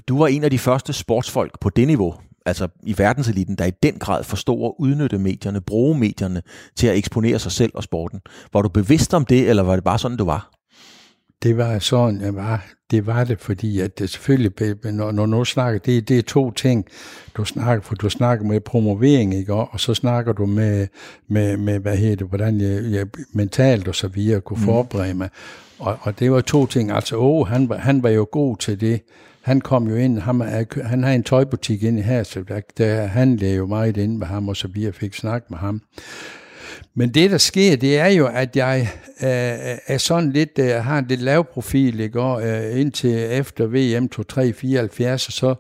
Du 0.08 0.18
var 0.18 0.28
en 0.28 0.44
af 0.44 0.52
de 0.52 0.60
første 0.60 0.94
sportsfolk 0.94 1.60
på 1.62 1.70
det 1.70 1.88
niveau, 1.88 2.16
altså 2.46 2.68
i 2.84 2.98
verdenseliten, 2.98 3.56
der 3.56 3.66
i 3.66 3.72
den 3.84 3.94
grad 4.00 4.24
forstår 4.24 4.68
at 4.68 4.74
udnytte 4.80 5.18
medierne, 5.18 5.62
bruge 5.62 6.00
medierne 6.00 6.42
til 6.76 6.88
at 6.88 6.98
eksponere 6.98 7.40
sig 7.40 7.52
selv 7.52 7.72
og 7.76 7.84
sporten. 7.84 8.22
Var 8.54 8.62
du 8.62 8.70
bevidst 8.70 9.14
om 9.14 9.26
det, 9.26 9.50
eller 9.50 9.64
var 9.64 9.76
det 9.76 9.84
bare 9.84 10.00
sådan, 10.00 10.18
du 10.18 10.26
var? 10.26 10.52
Det 11.44 11.58
var 11.58 11.80
sådan, 11.80 12.22
jeg 12.22 12.36
var. 12.36 12.66
Det 12.92 13.06
var 13.06 13.24
det, 13.24 13.40
fordi 13.40 13.80
at 13.80 14.00
det 14.00 14.10
selvfølgelig, 14.10 14.78
når, 14.84 15.12
når 15.12 15.26
du 15.26 15.46
snakker, 15.46 15.80
det, 15.80 16.10
det 16.10 16.18
er 16.18 16.22
to 16.22 16.52
ting. 16.52 16.86
Du 17.38 17.46
snakker, 17.46 17.84
for 17.84 17.96
du 17.96 18.10
snakker 18.10 18.46
med 18.46 18.60
promovering, 18.60 19.36
ikke? 19.36 19.54
Og 19.54 19.80
så 19.80 19.94
snakker 19.94 20.34
du 20.34 20.46
med, 20.46 20.88
med, 21.28 21.58
med 21.58 21.80
hvad 21.80 21.98
hedder 21.98 22.16
det, 22.16 22.28
hvordan 22.28 22.62
jeg, 22.62 22.84
jeg 22.84 23.08
mentalt 23.34 23.88
og 23.88 23.96
så 23.96 24.08
videre 24.08 24.42
kunne 24.42 24.60
mm. 24.60 24.66
forberede 24.66 25.14
mig. 25.14 25.30
Og, 25.80 25.98
og 26.02 26.20
det 26.20 26.32
var 26.32 26.42
to 26.42 26.66
ting. 26.66 26.92
Altså, 26.92 27.18
åh, 27.18 27.48
han, 27.48 27.70
var, 27.70 27.78
han 27.78 28.04
var 28.04 28.10
jo 28.10 28.28
god 28.32 28.58
til 28.58 28.82
det 28.82 29.02
han 29.50 29.62
kom 29.62 29.88
jo 29.88 29.96
ind, 29.96 30.20
han, 30.20 30.42
han 30.86 31.04
har 31.04 31.12
en 31.12 31.24
tøjbutik 31.24 31.84
inde 31.84 32.02
her, 32.02 32.24
så 32.24 32.44
der, 32.48 32.60
der 32.78 33.06
handlede 33.06 33.56
jo 33.56 33.66
meget 33.66 33.98
inde 33.98 34.18
med 34.18 34.28
ham, 34.28 34.48
og 34.48 34.56
så 34.56 34.68
vi 34.68 34.92
fik 34.92 35.14
snak 35.14 35.44
med 35.50 35.58
ham. 35.58 35.82
Men 36.96 37.14
det, 37.14 37.32
der 37.32 37.38
sker, 37.38 37.76
det 37.76 38.00
er 38.00 38.08
jo, 38.08 38.28
at 38.28 38.56
jeg 38.56 38.90
øh, 39.24 39.78
er 39.88 39.98
sådan 39.98 40.32
lidt, 40.32 40.60
øh, 40.60 40.70
har 40.70 41.00
en 41.00 41.06
lidt 41.08 41.22
lav 41.22 41.46
profil, 41.46 42.00
ikke? 42.00 42.22
Og, 42.22 42.48
øh, 42.48 42.80
indtil 42.80 43.16
efter 43.32 43.66
VM 43.66 44.10
2374, 44.10 45.28
og 45.28 45.34
så 45.34 45.56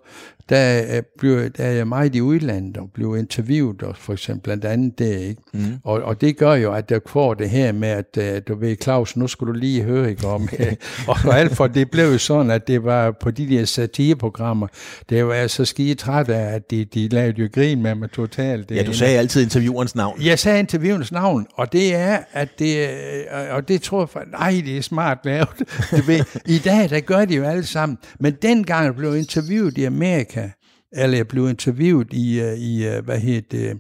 der, 0.50 1.02
blev, 1.20 1.50
der 1.50 1.64
er 1.64 1.72
jeg 1.72 1.88
meget 1.88 2.16
i 2.16 2.22
udlandet 2.22 2.78
og 2.78 2.90
blev 2.94 3.16
interviewet, 3.20 3.84
og 3.84 3.96
for 3.98 4.14
eksempel 4.14 4.44
blandt 4.44 4.66
andet 4.66 5.00
det, 5.00 5.20
ikke? 5.20 5.42
Mm. 5.54 5.66
Og, 5.84 6.02
og 6.02 6.22
det 6.22 6.38
gør 6.38 6.54
jo, 6.54 6.74
at 6.74 6.92
jeg 6.92 7.02
får 7.08 7.34
det 7.34 7.50
her 7.50 7.72
med, 7.72 7.88
at 7.90 8.18
øh, 8.18 8.42
du 8.48 8.60
ved, 8.60 8.76
Claus, 8.84 9.18
nu 9.18 9.28
skulle 9.28 9.54
du 9.54 9.60
lige 9.60 9.84
høre, 9.84 10.10
ikke 10.10 10.28
om, 10.28 10.50
og 11.08 11.40
alt 11.40 11.56
for 11.56 11.68
det 11.68 11.92
blev 11.92 12.06
jo 12.06 12.18
sådan, 12.18 12.52
at 12.52 12.68
det 12.68 12.84
var 12.84 13.12
på 13.12 13.32
de 13.32 13.50
der 13.50 13.66
satireprogrammer, 13.66 14.68
det 15.10 15.26
var 15.26 15.34
jeg 15.34 15.50
så 15.50 15.66
skide 15.66 15.96
træt 15.96 16.30
af, 16.30 16.56
at 16.56 16.72
de, 16.72 16.86
de 16.86 17.08
lavede 17.08 17.42
jo 17.42 17.50
grin 17.54 17.82
med 17.82 17.96
mig 17.96 18.12
totalt. 18.12 18.72
Ja, 18.72 18.84
du 18.84 18.94
sagde 18.94 19.18
altid 19.18 19.44
interviewerens 19.44 19.96
navn. 19.96 20.22
Jeg 20.22 20.40
sagde 20.40 20.60
interviewerens 20.60 21.12
navn, 21.12 21.48
og 21.54 21.74
det 21.74 21.96
er, 21.96 22.18
at 22.34 22.60
det, 22.60 22.90
øh, 22.90 23.56
og 23.56 23.68
det 23.68 23.82
tror 23.82 24.10
jeg, 24.16 24.24
nej, 24.32 24.62
det 24.66 24.78
er 24.78 24.82
smart 24.82 25.18
lavet. 25.24 25.50
Du 25.92 26.02
ved, 26.08 26.24
I 26.46 26.58
dag, 26.58 26.90
der 26.90 27.00
gør 27.00 27.26
de 27.26 27.36
jo 27.36 27.44
alle 27.44 27.66
sammen, 27.66 27.98
men 28.20 28.34
dengang 28.42 28.86
jeg 28.86 28.96
blev 28.96 29.16
interviewet 29.16 29.78
i 29.78 29.84
Amerika, 29.84 30.39
eller 30.92 31.18
jeg 31.18 31.28
blev 31.28 31.50
interviewet 31.50 32.14
i, 32.14 32.42
øh, 32.42 32.54
i 32.54 32.88
øh, 32.88 33.06
hvad 33.06 33.20
hedder 33.20 33.42
det, 33.52 33.80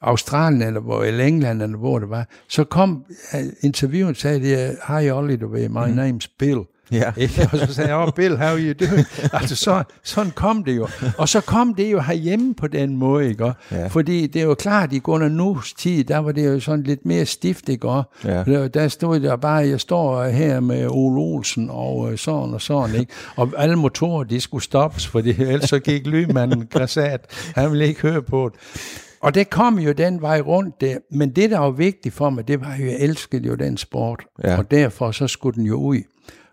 Australien, 0.00 0.62
eller, 0.62 0.80
hvor, 0.80 1.02
eller 1.02 1.24
England, 1.24 1.62
eller 1.62 1.78
hvor 1.78 1.98
det 1.98 2.10
var, 2.10 2.28
så 2.48 2.64
kom 2.64 3.04
uh, 3.34 3.40
interviewen 3.60 4.10
og 4.10 4.16
sagde, 4.16 4.76
Hi 4.88 5.10
Oliver, 5.10 5.68
my 5.68 5.92
mm. 5.92 5.98
name's 5.98 6.36
Bill. 6.38 6.60
Ja. 6.92 7.12
og 7.52 7.58
så 7.58 7.74
sagde 7.74 7.90
jeg, 7.90 7.98
oh 7.98 8.12
Bill, 8.12 8.36
how 8.36 8.46
are 8.46 8.58
you 8.58 8.86
doing? 8.86 9.06
altså 9.40 9.56
så, 9.56 9.82
sådan 10.02 10.32
kom 10.32 10.64
det 10.64 10.76
jo. 10.76 10.88
Og 11.18 11.28
så 11.28 11.40
kom 11.40 11.74
det 11.74 11.92
jo 11.92 12.00
herhjemme 12.00 12.54
på 12.54 12.66
den 12.66 12.96
måde, 12.96 13.28
ikke? 13.28 13.52
Ja. 13.70 13.86
Fordi 13.86 14.26
det 14.26 14.42
er 14.42 14.46
jo 14.46 14.54
klart, 14.54 14.92
i 14.92 15.00
under 15.04 15.28
nus 15.28 15.72
tid, 15.72 16.04
der 16.04 16.18
var 16.18 16.32
det 16.32 16.46
jo 16.46 16.60
sådan 16.60 16.82
lidt 16.84 17.06
mere 17.06 17.26
stift, 17.26 17.68
ikke? 17.68 17.88
Ja. 17.88 18.04
Der, 18.24 18.68
der 18.68 18.88
stod 18.88 19.20
der 19.20 19.36
bare, 19.36 19.68
jeg 19.68 19.80
står 19.80 20.24
her 20.24 20.60
med 20.60 20.86
Ole 20.86 21.20
Olsen 21.20 21.68
og 21.70 22.12
øh, 22.12 22.18
sådan 22.18 22.54
og 22.54 22.60
sådan, 22.60 22.94
ikke? 23.00 23.12
Og 23.36 23.52
alle 23.56 23.76
motorer, 23.76 24.24
de 24.24 24.40
skulle 24.40 24.64
stoppes, 24.64 25.06
for 25.06 25.18
ellers 25.18 25.68
så 25.68 25.78
gik 25.78 26.06
lymanden 26.06 26.66
græsat. 26.66 27.20
Han 27.54 27.70
ville 27.70 27.86
ikke 27.86 28.00
høre 28.00 28.22
på 28.22 28.50
det. 28.52 28.60
Og 29.20 29.34
det 29.34 29.50
kom 29.50 29.78
jo 29.78 29.92
den 29.92 30.20
vej 30.20 30.40
rundt 30.40 30.80
der. 30.80 30.96
Men 31.10 31.30
det, 31.30 31.50
der 31.50 31.58
var 31.58 31.70
vigtigt 31.70 32.14
for 32.14 32.30
mig, 32.30 32.48
det 32.48 32.60
var 32.60 32.76
jo, 32.80 32.84
jeg 32.84 32.96
elskede 33.00 33.48
jo 33.48 33.54
den 33.54 33.76
sport. 33.76 34.24
Ja. 34.44 34.58
Og 34.58 34.70
derfor 34.70 35.10
så 35.10 35.26
skulle 35.26 35.56
den 35.56 35.66
jo 35.66 35.74
ud. 35.74 36.02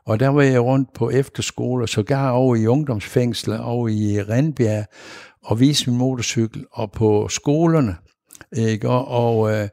Og 0.07 0.19
der 0.19 0.27
var 0.27 0.41
jeg 0.41 0.61
rundt 0.61 0.93
på 0.93 1.09
efterskole, 1.09 1.87
så 1.87 1.93
sågar 1.93 2.29
over 2.29 2.55
i 2.55 2.67
ungdomsfængsler, 2.67 3.59
over 3.59 3.87
i 3.87 4.21
Rindbjerg, 4.21 4.85
og 5.43 5.59
vise 5.59 5.89
min 5.89 5.99
motorcykel, 5.99 6.65
og 6.71 6.91
på 6.91 7.27
skolerne. 7.27 7.95
Ikke? 8.57 8.89
Og, 8.89 9.07
og 9.07 9.51
øh, 9.53 9.67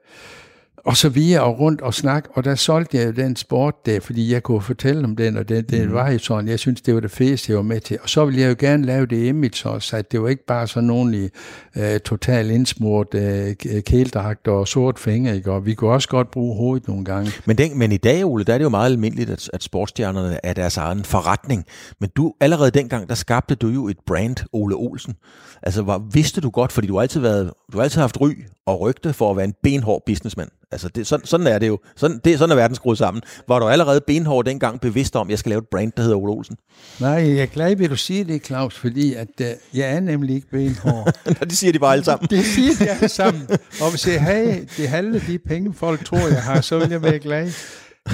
og 0.85 0.97
så 0.97 1.09
vi 1.09 1.33
og 1.33 1.61
rundt 1.61 1.81
og 1.81 1.94
snak, 1.94 2.29
og 2.35 2.44
der 2.44 2.55
solgte 2.55 2.97
jeg 2.97 3.07
jo 3.07 3.12
den 3.12 3.37
sport 3.37 3.87
der, 3.87 4.01
fordi 4.01 4.33
jeg 4.33 4.42
kunne 4.42 4.62
fortælle 4.62 5.05
om 5.05 5.16
den, 5.16 5.37
og 5.37 5.49
det, 5.49 5.70
det 5.70 5.88
mm. 5.88 5.94
var 5.94 6.11
jo 6.11 6.18
sådan, 6.18 6.49
jeg 6.49 6.59
synes, 6.59 6.83
det 6.83 6.94
var 6.94 7.01
det 7.01 7.11
fedeste, 7.11 7.53
jeg 7.53 7.57
var 7.57 7.62
med 7.62 7.81
til. 7.81 7.99
Og 8.03 8.09
så 8.09 8.25
ville 8.25 8.40
jeg 8.40 8.49
jo 8.49 8.57
gerne 8.59 8.87
lave 8.87 9.07
det 9.07 9.27
image 9.27 9.68
også, 9.68 9.97
at 9.97 10.12
det 10.12 10.23
var 10.23 10.29
ikke 10.29 10.47
bare 10.47 10.66
sådan 10.66 10.87
nogen 10.87 11.14
i 11.14 11.29
uh, 11.77 11.97
total 12.05 12.51
indsmurt 12.51 13.14
uh, 13.14 13.81
kældragt 13.87 14.49
og 14.49 14.68
sort 14.68 14.99
finger, 14.99 15.33
ikke? 15.33 15.53
og 15.53 15.66
vi 15.66 15.75
kunne 15.75 15.90
også 15.90 16.09
godt 16.09 16.31
bruge 16.31 16.57
hovedet 16.57 16.88
nogle 16.88 17.05
gange. 17.05 17.33
Men, 17.47 17.59
den, 17.59 17.79
men 17.79 17.92
i 17.92 17.97
dag, 17.97 18.25
Ole, 18.25 18.44
der 18.44 18.55
er 18.55 18.59
det 18.59 18.64
jo 18.64 18.68
meget 18.68 18.90
almindeligt, 18.90 19.31
at, 19.31 19.51
at 19.53 19.62
sportsstjernerne 19.62 20.38
er 20.42 20.53
deres 20.53 20.77
egen 20.77 21.05
forretning. 21.05 21.64
Men 22.01 22.11
du, 22.16 22.35
allerede 22.40 22.70
dengang, 22.70 23.09
der 23.09 23.14
skabte 23.14 23.55
du 23.55 23.68
jo 23.68 23.88
et 23.88 23.99
brand, 24.07 24.37
Ole 24.53 24.75
Olsen. 24.75 25.14
Altså, 25.62 25.83
var, 25.83 26.03
vidste 26.12 26.40
du 26.40 26.51
godt, 26.51 26.73
fordi 26.73 26.87
du 26.87 26.94
har 26.94 27.03
altid, 27.03 27.20
været, 27.20 27.53
du 27.73 27.79
har 27.79 27.83
altid 27.83 28.01
haft 28.01 28.20
ry 28.20 28.31
og 28.66 28.81
rygte 28.81 29.12
for 29.12 29.31
at 29.31 29.37
være 29.37 29.44
en 29.44 29.55
benhård 29.62 30.03
businessman. 30.07 30.48
Altså, 30.72 30.88
det, 30.88 31.07
sådan, 31.07 31.27
sådan 31.27 31.46
er 31.46 31.59
det 31.59 31.68
jo. 31.68 31.79
Sådan, 31.96 32.20
det, 32.24 32.38
sådan 32.38 32.50
er 32.50 32.57
verden 32.57 32.74
skruet 32.74 32.98
sammen. 32.98 33.22
Var 33.48 33.59
du 33.59 33.68
allerede 33.68 34.00
benhård 34.07 34.44
dengang 34.44 34.81
bevidst 34.81 35.16
om, 35.16 35.27
at 35.27 35.31
jeg 35.31 35.38
skal 35.38 35.50
lave 35.50 35.59
et 35.59 35.68
brand, 35.70 35.92
der 35.96 36.03
hedder 36.03 36.16
Ole 36.16 36.33
Olsen? 36.33 36.57
Nej, 37.00 37.11
jeg 37.11 37.38
er 37.38 37.46
glad 37.46 37.77
ved, 37.77 37.85
at 37.85 37.90
du 37.90 37.96
siger 37.96 38.24
det, 38.24 38.46
Claus, 38.46 38.74
fordi 38.74 39.14
at, 39.14 39.29
uh, 39.40 39.46
jeg 39.79 39.90
er 39.90 40.00
nemlig 40.00 40.35
ikke 40.35 40.48
benhård. 40.50 41.12
det 41.50 41.59
siger 41.59 41.72
de 41.72 41.79
bare 41.79 41.92
alle 41.92 42.05
sammen. 42.05 42.29
det 42.31 42.44
siger 42.44 42.70
de 42.79 42.90
alle 42.90 43.09
sammen. 43.09 43.42
Og 43.81 43.90
hvis 43.90 44.07
jeg 44.07 44.22
havde 44.22 44.66
det 44.77 44.88
halve 44.88 45.22
de 45.27 45.38
penge, 45.38 45.74
folk 45.74 46.05
tror, 46.05 46.29
jeg 46.29 46.42
har, 46.42 46.61
så 46.61 46.79
vil 46.79 46.90
jeg 46.90 47.03
være 47.03 47.18
glad. 47.18 47.50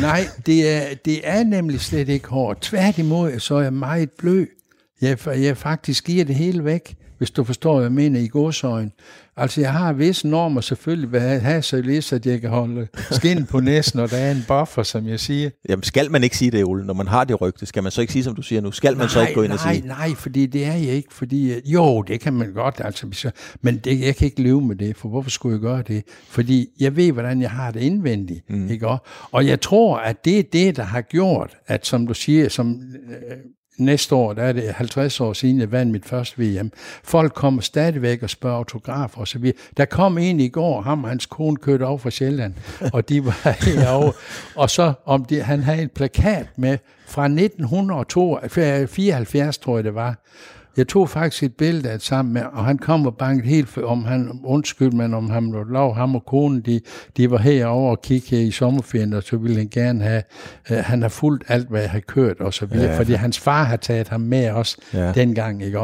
Nej, 0.00 0.28
det 0.46 0.70
er, 0.70 0.94
det 1.04 1.20
er 1.24 1.44
nemlig 1.44 1.80
slet 1.80 2.08
ikke 2.08 2.28
hårdt. 2.28 2.60
Tværtimod, 2.60 3.38
så 3.38 3.54
er 3.54 3.62
jeg 3.62 3.72
meget 3.72 4.10
blød. 4.18 4.46
Jeg, 5.00 5.18
jeg 5.26 5.56
faktisk 5.56 6.04
giver 6.04 6.24
det 6.24 6.34
hele 6.34 6.64
væk 6.64 6.96
hvis 7.20 7.30
du 7.30 7.44
forstår, 7.44 7.72
hvad 7.74 7.82
jeg 7.84 7.92
mener 7.92 8.20
i 8.20 8.26
godsøjen. 8.26 8.92
Altså, 9.36 9.60
jeg 9.60 9.72
har 9.72 9.92
visse 9.92 10.28
normer 10.28 10.60
selvfølgelig, 10.60 11.12
vil 11.12 11.20
have, 11.20 11.40
have 11.40 11.62
så 11.62 11.80
lige, 11.82 12.14
at 12.14 12.26
jeg 12.26 12.40
kan 12.40 12.50
holde 12.50 12.88
skin 13.10 13.46
på 13.46 13.60
næsen, 13.60 14.00
og 14.00 14.10
der 14.10 14.16
er 14.16 14.30
en 14.30 14.44
buffer, 14.48 14.82
som 14.82 15.06
jeg 15.08 15.20
siger. 15.20 15.50
Jamen, 15.68 15.82
skal 15.82 16.10
man 16.10 16.24
ikke 16.24 16.36
sige 16.36 16.50
det, 16.50 16.64
Ole? 16.64 16.86
Når 16.86 16.94
man 16.94 17.06
har 17.08 17.24
det 17.24 17.40
rygte, 17.40 17.66
skal 17.66 17.82
man 17.82 17.92
så 17.92 18.00
ikke 18.00 18.12
sige, 18.12 18.24
som 18.24 18.34
du 18.34 18.42
siger 18.42 18.60
nu? 18.60 18.70
Skal 18.72 18.92
man 18.96 18.98
nej, 18.98 19.08
så 19.08 19.20
ikke 19.20 19.34
gå 19.34 19.42
ind 19.42 19.48
nej, 19.52 19.54
og 19.68 19.74
sige? 19.74 19.86
Nej, 19.86 20.14
fordi 20.14 20.46
det 20.46 20.64
er 20.64 20.72
jeg 20.72 20.92
ikke. 20.94 21.14
Fordi, 21.14 21.52
øh, 21.52 21.72
jo, 21.72 22.02
det 22.02 22.20
kan 22.20 22.32
man 22.32 22.52
godt, 22.52 22.80
altså, 22.84 23.06
hvis 23.06 23.24
jeg- 23.24 23.32
men 23.62 23.76
det, 23.78 24.00
jeg 24.00 24.16
kan 24.16 24.24
ikke 24.26 24.42
leve 24.42 24.60
med 24.60 24.76
det, 24.76 24.96
for 24.96 25.08
hvorfor 25.08 25.30
skulle 25.30 25.52
jeg 25.52 25.60
gøre 25.60 25.82
det? 25.88 26.02
Fordi 26.28 26.66
jeg 26.80 26.96
ved, 26.96 27.12
hvordan 27.12 27.42
jeg 27.42 27.50
har 27.50 27.70
det 27.70 27.80
indvendigt. 27.80 28.50
Mm. 28.50 28.70
Ikke? 28.70 28.88
Og 29.32 29.46
jeg 29.46 29.60
tror, 29.60 29.96
at 29.96 30.24
det 30.24 30.38
er 30.38 30.42
det, 30.52 30.76
der 30.76 30.82
har 30.82 31.00
gjort, 31.00 31.56
at 31.66 31.86
som 31.86 32.06
du 32.06 32.14
siger, 32.14 32.48
som 32.48 32.80
øh, 33.10 33.36
næste 33.78 34.14
år, 34.14 34.32
der 34.32 34.42
er 34.42 34.52
det 34.52 34.74
50 34.74 35.20
år 35.20 35.32
siden, 35.32 35.60
jeg 35.60 35.72
vandt 35.72 35.92
mit 35.92 36.04
første 36.04 36.42
VM. 36.42 36.72
Folk 37.04 37.34
kommer 37.34 37.62
stadigvæk 37.62 38.22
og 38.22 38.30
spørger 38.30 38.56
autograf 38.56 39.18
og 39.18 39.28
så 39.28 39.38
videre. 39.38 39.56
Der 39.76 39.84
kom 39.84 40.18
en 40.18 40.40
i 40.40 40.48
går, 40.48 40.80
ham 40.80 41.04
og 41.04 41.10
hans 41.10 41.26
kone 41.26 41.56
kørte 41.56 41.82
over 41.82 41.98
fra 41.98 42.10
Sjælland, 42.10 42.54
og 42.92 43.08
de 43.08 43.24
var 43.24 43.54
herovre. 43.64 44.12
Og 44.56 44.70
så, 44.70 44.92
om 45.04 45.24
de, 45.24 45.42
han 45.42 45.62
havde 45.62 45.82
en 45.82 45.88
plakat 45.88 46.46
med 46.56 46.78
fra 47.06 47.24
1974, 47.24 49.58
tror 49.58 49.76
jeg 49.76 49.84
det 49.84 49.94
var. 49.94 50.16
Jeg 50.76 50.88
tog 50.88 51.08
faktisk 51.08 51.42
et 51.42 51.54
billede 51.56 51.88
af 51.90 51.98
det 51.98 52.02
sammen 52.06 52.34
med, 52.34 52.42
og 52.52 52.64
han 52.64 52.78
kom 52.78 53.06
og 53.06 53.16
bankede 53.16 53.48
helt, 53.48 53.68
for, 53.68 53.82
om 53.82 54.04
han, 54.04 54.40
undskyld, 54.44 54.92
men 54.92 55.14
om 55.14 55.30
han 55.30 55.52
var 55.52 55.64
lov, 55.64 55.94
ham 55.94 56.14
og 56.14 56.24
konen, 56.26 56.60
de, 56.60 56.80
de 57.16 57.30
var 57.30 57.38
herovre 57.38 57.90
og 57.90 58.02
kigge 58.02 58.26
her 58.36 58.38
i 58.38 58.50
sommerferien, 58.50 59.12
og 59.12 59.22
så 59.22 59.36
ville 59.36 59.56
han 59.56 59.68
gerne 59.68 60.04
have, 60.04 60.22
uh, 60.70 60.76
han 60.76 61.02
har 61.02 61.08
fulgt 61.08 61.44
alt, 61.48 61.68
hvad 61.68 61.80
jeg 61.80 61.90
har 61.90 62.00
kørt, 62.00 62.40
og 62.40 62.54
så 62.54 62.66
videre, 62.66 62.90
Ja. 62.90 62.98
fordi 62.98 63.12
hans 63.12 63.38
far 63.38 63.64
har 63.64 63.76
taget 63.76 64.08
ham 64.08 64.20
med 64.20 64.50
også 64.50 64.76
Ja. 64.94 65.12
dengang, 65.12 65.62
ikke? 65.62 65.80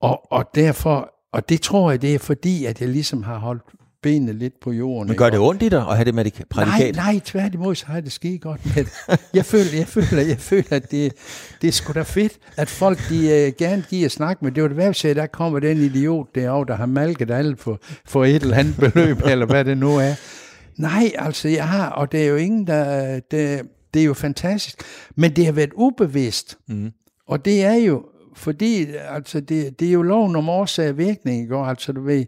Og, 0.00 0.32
og 0.32 0.44
derfor, 0.54 1.10
og 1.32 1.48
det 1.48 1.60
tror 1.60 1.90
jeg, 1.90 2.02
det 2.02 2.14
er 2.14 2.18
fordi, 2.18 2.64
at 2.64 2.80
jeg 2.80 2.88
ligesom 2.88 3.22
har 3.22 3.38
holdt 3.38 3.62
benene 4.04 4.32
lidt 4.32 4.60
på 4.60 4.72
jorden. 4.72 5.08
Men 5.08 5.16
gør 5.16 5.30
det 5.30 5.38
ondt 5.38 5.62
i 5.62 5.68
dig 5.68 5.80
at 5.80 5.96
have 5.96 6.04
det 6.04 6.14
med 6.14 6.24
det 6.24 6.38
Nej, 6.38 6.46
prædikat? 6.50 6.96
nej, 6.96 7.20
tværtimod, 7.24 7.74
så 7.74 7.86
har 7.86 7.94
jeg 7.94 8.04
det 8.04 8.12
skide 8.12 8.38
godt 8.38 8.60
med 8.76 8.84
det. 8.84 9.20
Jeg 9.34 9.44
føler, 9.44 9.78
jeg 9.78 9.88
føler, 9.88 10.22
jeg 10.22 10.38
føler 10.38 10.66
at 10.70 10.90
det, 10.90 11.12
det 11.62 11.68
er 11.68 11.72
sgu 11.72 11.92
da 11.92 12.02
fedt, 12.02 12.32
at 12.56 12.68
folk 12.68 12.98
de 13.08 13.16
uh, 13.16 13.58
gerne 13.58 13.84
giver 13.90 14.08
snak 14.08 14.42
med. 14.42 14.52
Det 14.52 14.62
var 14.62 14.68
det 14.68 14.76
værd 14.76 15.04
at 15.04 15.16
der 15.16 15.26
kommer 15.26 15.58
den 15.58 15.76
idiot 15.76 16.34
derovre, 16.34 16.66
der 16.68 16.76
har 16.76 16.86
malket 16.86 17.30
alle 17.30 17.56
for, 17.56 17.80
for 18.04 18.24
et 18.24 18.42
eller 18.42 18.56
andet 18.56 18.76
beløb, 18.76 19.18
eller 19.26 19.46
hvad 19.46 19.64
det 19.64 19.78
nu 19.78 19.96
er. 19.96 20.14
Nej, 20.76 21.12
altså 21.18 21.48
jeg 21.48 21.68
har, 21.68 21.90
og 21.90 22.12
det 22.12 22.22
er 22.22 22.26
jo 22.26 22.36
ingen, 22.36 22.66
der, 22.66 23.20
det, 23.30 23.62
det 23.94 24.02
er 24.02 24.06
jo 24.06 24.14
fantastisk. 24.14 24.82
Men 25.16 25.36
det 25.36 25.44
har 25.44 25.52
været 25.52 25.70
ubevidst. 25.74 26.58
Mm. 26.68 26.90
Og 27.28 27.44
det 27.44 27.64
er 27.64 27.74
jo, 27.74 28.02
fordi 28.34 28.86
altså 29.10 29.40
det, 29.40 29.80
det 29.80 29.88
er 29.88 29.92
jo 29.92 30.02
loven 30.02 30.36
om 30.36 30.48
årsag 30.48 30.88
og 30.88 30.98
virkning, 30.98 31.42
ikke? 31.42 31.56
Altså 31.56 31.92
du 31.92 32.02
ved, 32.02 32.24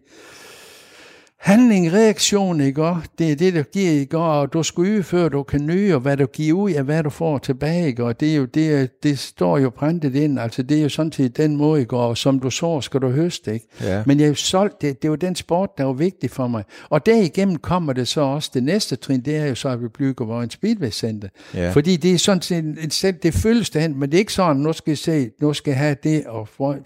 Handling, 1.39 1.93
reaktion, 1.93 2.61
ikke? 2.61 2.83
Og 2.85 3.03
Det 3.19 3.33
er 3.33 3.37
det, 3.37 3.55
der 3.55 3.63
giver, 3.63 3.91
ikke? 3.91 4.19
Og 4.19 4.53
du 4.53 4.63
skal 4.63 4.85
yde, 4.85 5.03
før 5.03 5.29
du 5.29 5.43
kan 5.43 5.67
nyde, 5.67 5.95
og 5.95 6.01
hvad 6.01 6.17
du 6.17 6.27
giver 6.27 6.59
ud, 6.59 6.71
er 6.73 6.83
hvad 6.83 7.03
du 7.03 7.11
får 7.11 7.39
tilbage, 7.39 7.87
ikke? 7.87 8.05
Og 8.05 8.21
det, 8.21 8.33
er 8.33 8.37
jo, 8.37 8.45
det, 8.45 8.75
er- 8.81 8.87
det 9.03 9.19
står 9.19 9.59
jo 9.59 9.71
printet 9.71 10.15
ind, 10.15 10.41
altså 10.41 10.63
det 10.63 10.79
er 10.79 10.83
jo 10.83 10.89
sådan 10.89 11.13
set 11.13 11.37
den 11.37 11.57
måde, 11.57 11.81
ikke? 11.81 11.97
Og 11.97 12.17
som 12.19 12.39
du 12.41 12.51
så, 12.51 12.81
skal 12.81 13.01
du 13.01 13.09
høste, 13.11 13.55
ikke? 13.55 13.67
Ja. 13.83 14.03
Men 14.07 14.19
jeg 14.19 14.25
er 14.25 14.29
jo 14.29 14.35
solgt, 14.35 14.83
det, 14.83 15.03
det 15.03 15.09
er 15.09 15.13
jo 15.13 15.15
den 15.15 15.35
sport, 15.35 15.71
der 15.79 15.85
er 15.85 15.89
jo 15.89 15.93
vigtig 15.93 16.31
for 16.31 16.47
mig. 16.47 16.65
Og 16.89 17.07
derigennem 17.07 17.57
kommer 17.57 17.93
det 17.93 18.09
så 18.09 18.21
også, 18.21 18.51
det 18.55 18.63
næste 18.63 18.97
trin, 18.97 19.21
det 19.21 19.37
er 19.37 19.47
jo 19.47 19.55
så, 19.55 19.69
at 19.69 19.83
vi 19.83 19.89
bygger 19.89 20.25
vores 20.25 20.53
Speedway 20.53 20.91
Center. 20.91 21.29
Ja. 21.55 21.71
Fordi 21.71 21.97
det 21.97 22.13
er 22.15 22.19
sådan 22.19 22.43
set, 22.43 22.59
en, 22.59 22.79
en 22.83 22.91
selv, 22.91 23.17
det 23.23 23.35
føles 23.35 23.71
derhen, 23.71 23.99
men 24.01 24.11
det 24.11 24.17
er 24.17 24.21
ikke 24.21 24.33
sådan, 24.33 24.57
nu 24.57 24.73
skal 24.73 24.91
jeg 24.91 24.99
se, 24.99 25.31
nu 25.41 25.53
skal 25.53 25.71
jeg 25.71 25.79
have 25.79 25.97
det, 26.03 26.25
og 26.27 26.49
for, 26.49 26.77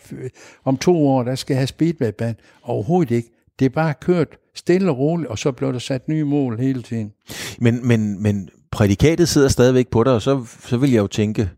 om 0.65 0.77
to 0.77 1.09
år, 1.09 1.23
der 1.23 1.35
skal 1.35 1.55
jeg 1.55 1.61
have 1.61 1.67
Speedway-band. 1.67 2.37
Overhovedet 2.63 3.15
ikke. 3.17 3.29
Det 3.61 3.67
er 3.67 3.71
bare 3.71 3.95
kørt 4.01 4.29
stille 4.55 4.91
og 4.91 4.99
roligt, 4.99 5.31
og 5.31 5.39
så 5.39 5.53
bliver 5.53 5.73
der 5.73 5.79
sat 5.79 6.09
nye 6.09 6.25
mål 6.25 6.59
hele 6.59 6.83
tiden. 6.83 7.13
Men, 7.59 7.89
men, 7.89 8.23
men 8.23 8.49
prædikatet 8.73 9.29
sidder 9.29 9.49
stadigvæk 9.49 9.89
på 9.89 10.05
dig, 10.05 10.13
og 10.13 10.23
så, 10.23 10.47
så 10.67 10.77
vil 10.77 10.91
jeg 10.91 11.01
jo 11.01 11.07
tænke, 11.07 11.51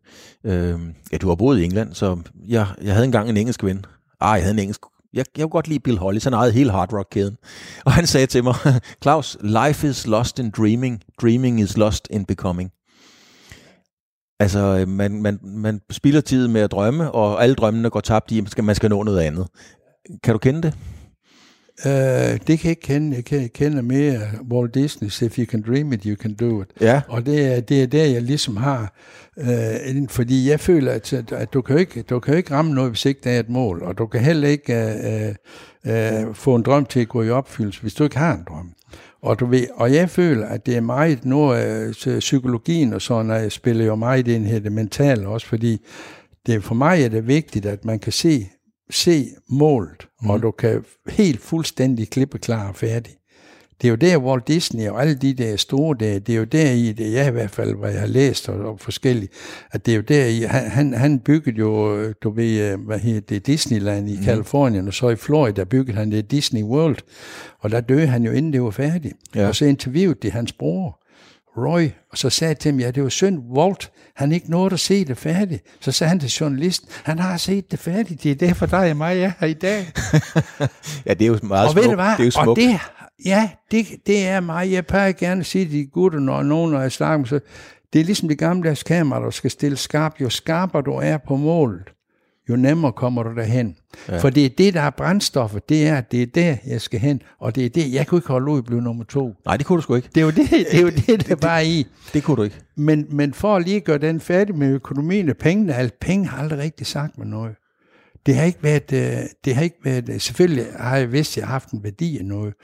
øh, 0.44 0.80
ja, 1.12 1.16
du 1.16 1.28
har 1.28 1.34
boet 1.34 1.60
i 1.60 1.64
England, 1.64 1.94
så 1.94 2.18
jeg, 2.48 2.66
jeg 2.82 2.92
havde 2.92 3.04
engang 3.04 3.28
en 3.28 3.36
engelsk 3.36 3.64
ven. 3.64 3.84
Ah, 4.20 4.36
jeg 4.36 4.42
havde 4.42 4.54
en 4.54 4.58
engelsk 4.58 4.80
jeg, 5.14 5.24
jeg 5.36 5.42
kunne 5.42 5.50
godt 5.50 5.68
lide 5.68 5.80
Bill 5.80 5.98
Hollis, 5.98 6.24
han 6.24 6.32
ejede 6.32 6.52
hele 6.52 6.70
Hard 6.70 6.92
Rock-kæden. 6.92 7.36
Og 7.86 7.92
han 7.92 8.06
sagde 8.06 8.26
til 8.26 8.44
mig, 8.44 8.54
Claus, 9.02 9.38
life 9.40 9.88
is 9.88 10.06
lost 10.06 10.38
in 10.38 10.50
dreaming, 10.50 11.02
dreaming 11.22 11.60
is 11.60 11.76
lost 11.76 12.08
in 12.10 12.24
becoming. 12.24 12.70
Altså, 14.40 14.58
øh, 14.58 14.88
man, 14.88 15.22
man, 15.22 15.38
man 15.42 15.80
spilder 15.90 16.20
tid 16.20 16.48
med 16.48 16.60
at 16.60 16.70
drømme, 16.70 17.12
og 17.12 17.42
alle 17.42 17.54
drømmene 17.54 17.90
går 17.90 18.00
tabt 18.00 18.30
i, 18.30 18.38
at 18.38 18.44
man 18.44 18.50
skal, 18.50 18.64
man 18.64 18.74
skal 18.74 18.90
nå 18.90 19.02
noget 19.02 19.20
andet. 19.20 19.48
Kan 20.22 20.32
du 20.32 20.38
kende 20.38 20.62
det? 20.62 20.74
Uh, 21.86 21.90
det 21.90 22.38
kan 22.46 22.58
jeg 22.64 22.70
ikke 22.70 22.80
kende. 22.82 23.16
Jeg 23.16 23.24
kan- 23.24 23.48
kender 23.54 23.82
mere 23.82 24.20
Walt 24.50 24.74
Disney, 24.74 25.08
if 25.22 25.38
you 25.38 25.44
can 25.44 25.62
dream 25.66 25.92
it, 25.92 26.02
you 26.04 26.16
can 26.16 26.34
do 26.34 26.62
it. 26.62 26.68
Ja. 26.80 27.00
Og 27.08 27.26
det 27.26 27.46
er, 27.56 27.60
det 27.60 27.82
er 27.82 27.86
der, 27.86 28.04
jeg 28.04 28.22
ligesom 28.22 28.56
har, 28.56 28.94
øh, 29.38 30.08
fordi 30.08 30.50
jeg 30.50 30.60
føler, 30.60 30.92
at, 30.92 31.12
at 31.32 31.52
du, 31.52 31.62
kan 31.62 31.78
ikke, 31.78 32.02
du 32.02 32.18
kan 32.20 32.36
ikke 32.36 32.50
ramme 32.54 32.74
noget, 32.74 32.90
hvis 32.90 33.04
ikke 33.04 33.20
der 33.24 33.30
er 33.30 33.40
et 33.40 33.48
mål, 33.48 33.82
og 33.82 33.98
du 33.98 34.06
kan 34.06 34.20
heller 34.20 34.48
ikke 34.48 34.74
øh, 34.74 36.24
øh, 36.26 36.34
få 36.34 36.54
en 36.54 36.62
drøm 36.62 36.84
til 36.86 37.00
at 37.00 37.08
gå 37.08 37.22
i 37.22 37.30
opfyldelse, 37.30 37.80
hvis 37.82 37.94
du 37.94 38.04
ikke 38.04 38.18
har 38.18 38.34
en 38.34 38.44
drøm. 38.48 38.72
Og, 39.22 39.40
du 39.40 39.46
ved, 39.46 39.66
og 39.74 39.94
jeg 39.94 40.10
føler, 40.10 40.46
at 40.46 40.66
det 40.66 40.76
er 40.76 40.80
meget, 40.80 41.24
nu 41.24 41.54
så 41.92 42.16
psykologien 42.18 42.92
og 42.92 43.02
sådan, 43.02 43.30
og 43.30 43.36
jeg 43.42 43.52
spiller 43.52 43.84
jo 43.84 43.94
meget 43.94 44.28
ind 44.28 44.46
her, 44.46 44.58
det 44.58 44.72
mentale 44.72 45.28
også, 45.28 45.46
fordi 45.46 45.78
det, 46.46 46.64
for 46.64 46.74
mig 46.74 47.02
er 47.04 47.08
det 47.08 47.26
vigtigt, 47.26 47.66
at 47.66 47.84
man 47.84 47.98
kan 47.98 48.12
se, 48.12 48.48
se 48.92 49.26
målet, 49.48 50.08
mm. 50.22 50.30
og 50.30 50.42
du 50.42 50.50
kan 50.50 50.84
helt 51.08 51.40
fuldstændig 51.40 52.10
klippe 52.10 52.38
klar 52.38 52.68
og 52.68 52.76
færdig. 52.76 53.12
Det 53.82 53.88
er 53.88 53.90
jo 53.90 53.96
der, 53.96 54.18
Walt 54.18 54.48
Disney 54.48 54.88
og 54.88 55.00
alle 55.00 55.14
de 55.14 55.34
der 55.34 55.56
store 55.56 55.96
der, 56.00 56.18
det 56.18 56.32
er 56.32 56.38
jo 56.38 56.44
der 56.44 56.70
i, 56.70 56.92
det 56.92 57.12
jeg 57.12 57.28
i 57.28 57.30
hvert 57.30 57.50
fald, 57.50 57.74
hvad 57.74 57.90
jeg 57.90 58.00
har 58.00 58.06
læst 58.06 58.48
og, 58.48 58.60
og 58.60 58.80
forskelligt, 58.80 59.32
at 59.70 59.86
det 59.86 59.92
er 59.92 59.96
jo 59.96 60.02
der 60.02 60.26
i, 60.26 60.40
han, 60.40 60.92
han, 60.92 61.18
byggede 61.18 61.56
jo, 61.56 62.12
du 62.12 62.30
ved, 62.30 62.72
øh, 62.72 62.80
hvad 62.80 62.98
hedder 62.98 63.20
det, 63.20 63.46
Disneyland 63.46 64.10
i 64.10 64.16
mm. 64.16 64.24
Kalifornien, 64.24 64.88
og 64.88 64.94
så 64.94 65.08
i 65.08 65.16
Florida 65.16 65.64
byggede 65.64 65.98
han 65.98 66.12
det 66.12 66.30
Disney 66.30 66.62
World, 66.62 66.96
og 67.60 67.70
der 67.70 67.80
døde 67.80 68.06
han 68.06 68.22
jo 68.22 68.32
inden 68.32 68.52
det 68.52 68.62
var 68.62 68.70
færdigt. 68.70 69.14
Ja. 69.34 69.48
Og 69.48 69.54
så 69.54 69.64
interviewede 69.64 70.18
de 70.22 70.30
hans 70.30 70.52
bror, 70.52 71.01
Roy, 71.56 71.88
og 72.10 72.18
så 72.18 72.30
sagde 72.30 72.48
jeg 72.48 72.58
til 72.58 72.70
ham, 72.70 72.80
ja, 72.80 72.90
det 72.90 73.02
var 73.02 73.08
synd, 73.08 73.38
Walt, 73.38 73.92
han 74.16 74.32
ikke 74.32 74.50
nåede 74.50 74.72
at 74.72 74.80
se 74.80 75.04
det 75.04 75.18
færdigt. 75.18 75.62
Så 75.80 75.92
sagde 75.92 76.08
han 76.08 76.20
til 76.20 76.30
journalisten, 76.30 76.88
han 77.04 77.18
har 77.18 77.36
set 77.36 77.70
det 77.70 77.78
færdigt, 77.78 78.22
det 78.22 78.30
er 78.30 78.34
derfor 78.34 78.66
dig 78.66 78.90
og 78.90 78.96
mig 78.96 79.20
er 79.20 79.32
her 79.40 79.46
i 79.46 79.52
dag. 79.52 79.86
Ja, 81.06 81.14
det 81.14 81.22
er 81.22 81.26
jo 81.28 81.38
meget 81.42 81.68
og 81.68 81.74
ved 81.74 81.82
smukt. 81.82 81.96
du 81.98 82.02
hvad? 82.02 82.10
Det 82.16 82.20
er 82.20 82.24
jo 82.24 82.32
og 82.36 82.44
smukt. 82.44 82.60
det, 82.60 82.80
ja, 83.24 83.50
det, 83.70 83.86
det 84.06 84.26
er 84.26 84.40
mig. 84.40 84.72
Jeg 84.72 84.86
plejer 84.86 85.12
gerne 85.12 85.40
at 85.40 85.46
sige 85.46 85.64
til 85.64 85.72
de 85.72 85.86
gutter, 85.86 86.18
når 86.18 86.42
nogen, 86.42 86.72
når 86.72 86.80
jeg 86.80 86.92
snakker 86.92 87.18
med, 87.18 87.26
så 87.26 87.40
det 87.92 88.00
er 88.00 88.04
ligesom 88.04 88.28
det 88.28 88.38
gamle 88.38 88.76
kamera, 88.76 89.24
der 89.24 89.30
skal 89.30 89.50
stille 89.50 89.76
skarpt. 89.76 90.20
Jo 90.20 90.28
skarpere 90.28 90.82
du 90.82 90.92
er 90.92 91.18
på 91.28 91.36
målet, 91.36 91.82
jo 92.50 92.56
nemmere 92.56 92.92
kommer 92.92 93.22
du 93.22 93.34
derhen. 93.34 93.76
Ja. 94.08 94.18
For 94.18 94.30
det 94.30 94.44
er 94.44 94.48
det, 94.48 94.74
der 94.74 94.80
er 94.80 94.90
brændstoffet. 94.90 95.68
Det 95.68 95.86
er, 95.86 96.00
det 96.00 96.22
er 96.22 96.26
der, 96.26 96.56
jeg 96.66 96.80
skal 96.80 97.00
hen. 97.00 97.22
Og 97.38 97.54
det 97.54 97.64
er 97.64 97.68
det, 97.68 97.92
jeg 97.92 98.06
kunne 98.06 98.18
ikke 98.18 98.28
holde 98.28 98.52
ud 98.52 98.58
at 98.58 98.64
blive 98.64 98.82
nummer 98.82 99.04
to. 99.04 99.34
Nej, 99.44 99.56
det 99.56 99.66
kunne 99.66 99.76
du 99.76 99.82
sgu 99.82 99.94
ikke. 99.94 100.08
Det 100.14 100.20
er 100.20 100.24
jo 100.24 100.30
det, 100.30 100.50
det, 100.50 100.78
er 100.78 100.80
jo 100.80 100.90
det 100.90 101.28
der 101.28 101.36
bare 101.46 101.58
er 101.58 101.64
i. 101.66 101.86
Det 102.12 102.22
kunne 102.24 102.36
du 102.36 102.42
ikke. 102.42 102.56
Men, 102.76 103.06
men 103.10 103.34
for 103.34 103.56
at 103.56 103.64
lige 103.64 103.80
gøre 103.80 103.98
den 103.98 104.20
færdig 104.20 104.56
med 104.56 104.68
økonomien 104.68 105.28
og 105.30 105.36
pengene, 105.36 105.74
alt 105.74 106.00
penge 106.00 106.26
har 106.26 106.42
aldrig 106.42 106.58
rigtig 106.58 106.86
sagt 106.86 107.18
mig 107.18 107.26
noget. 107.26 107.54
Det 108.26 108.34
har 108.34 108.44
ikke 108.44 108.62
været, 108.62 108.92
øh, 108.92 109.24
det 109.44 109.54
har 109.54 109.62
ikke 109.62 109.78
været, 109.84 110.08
øh, 110.08 110.20
selvfølgelig 110.20 110.66
har 110.76 110.96
jeg 110.96 111.12
vidst, 111.12 111.32
at 111.32 111.36
jeg 111.36 111.46
har 111.46 111.52
haft 111.52 111.70
en 111.70 111.84
værdi 111.84 112.18
af 112.18 112.24
noget, 112.24 112.54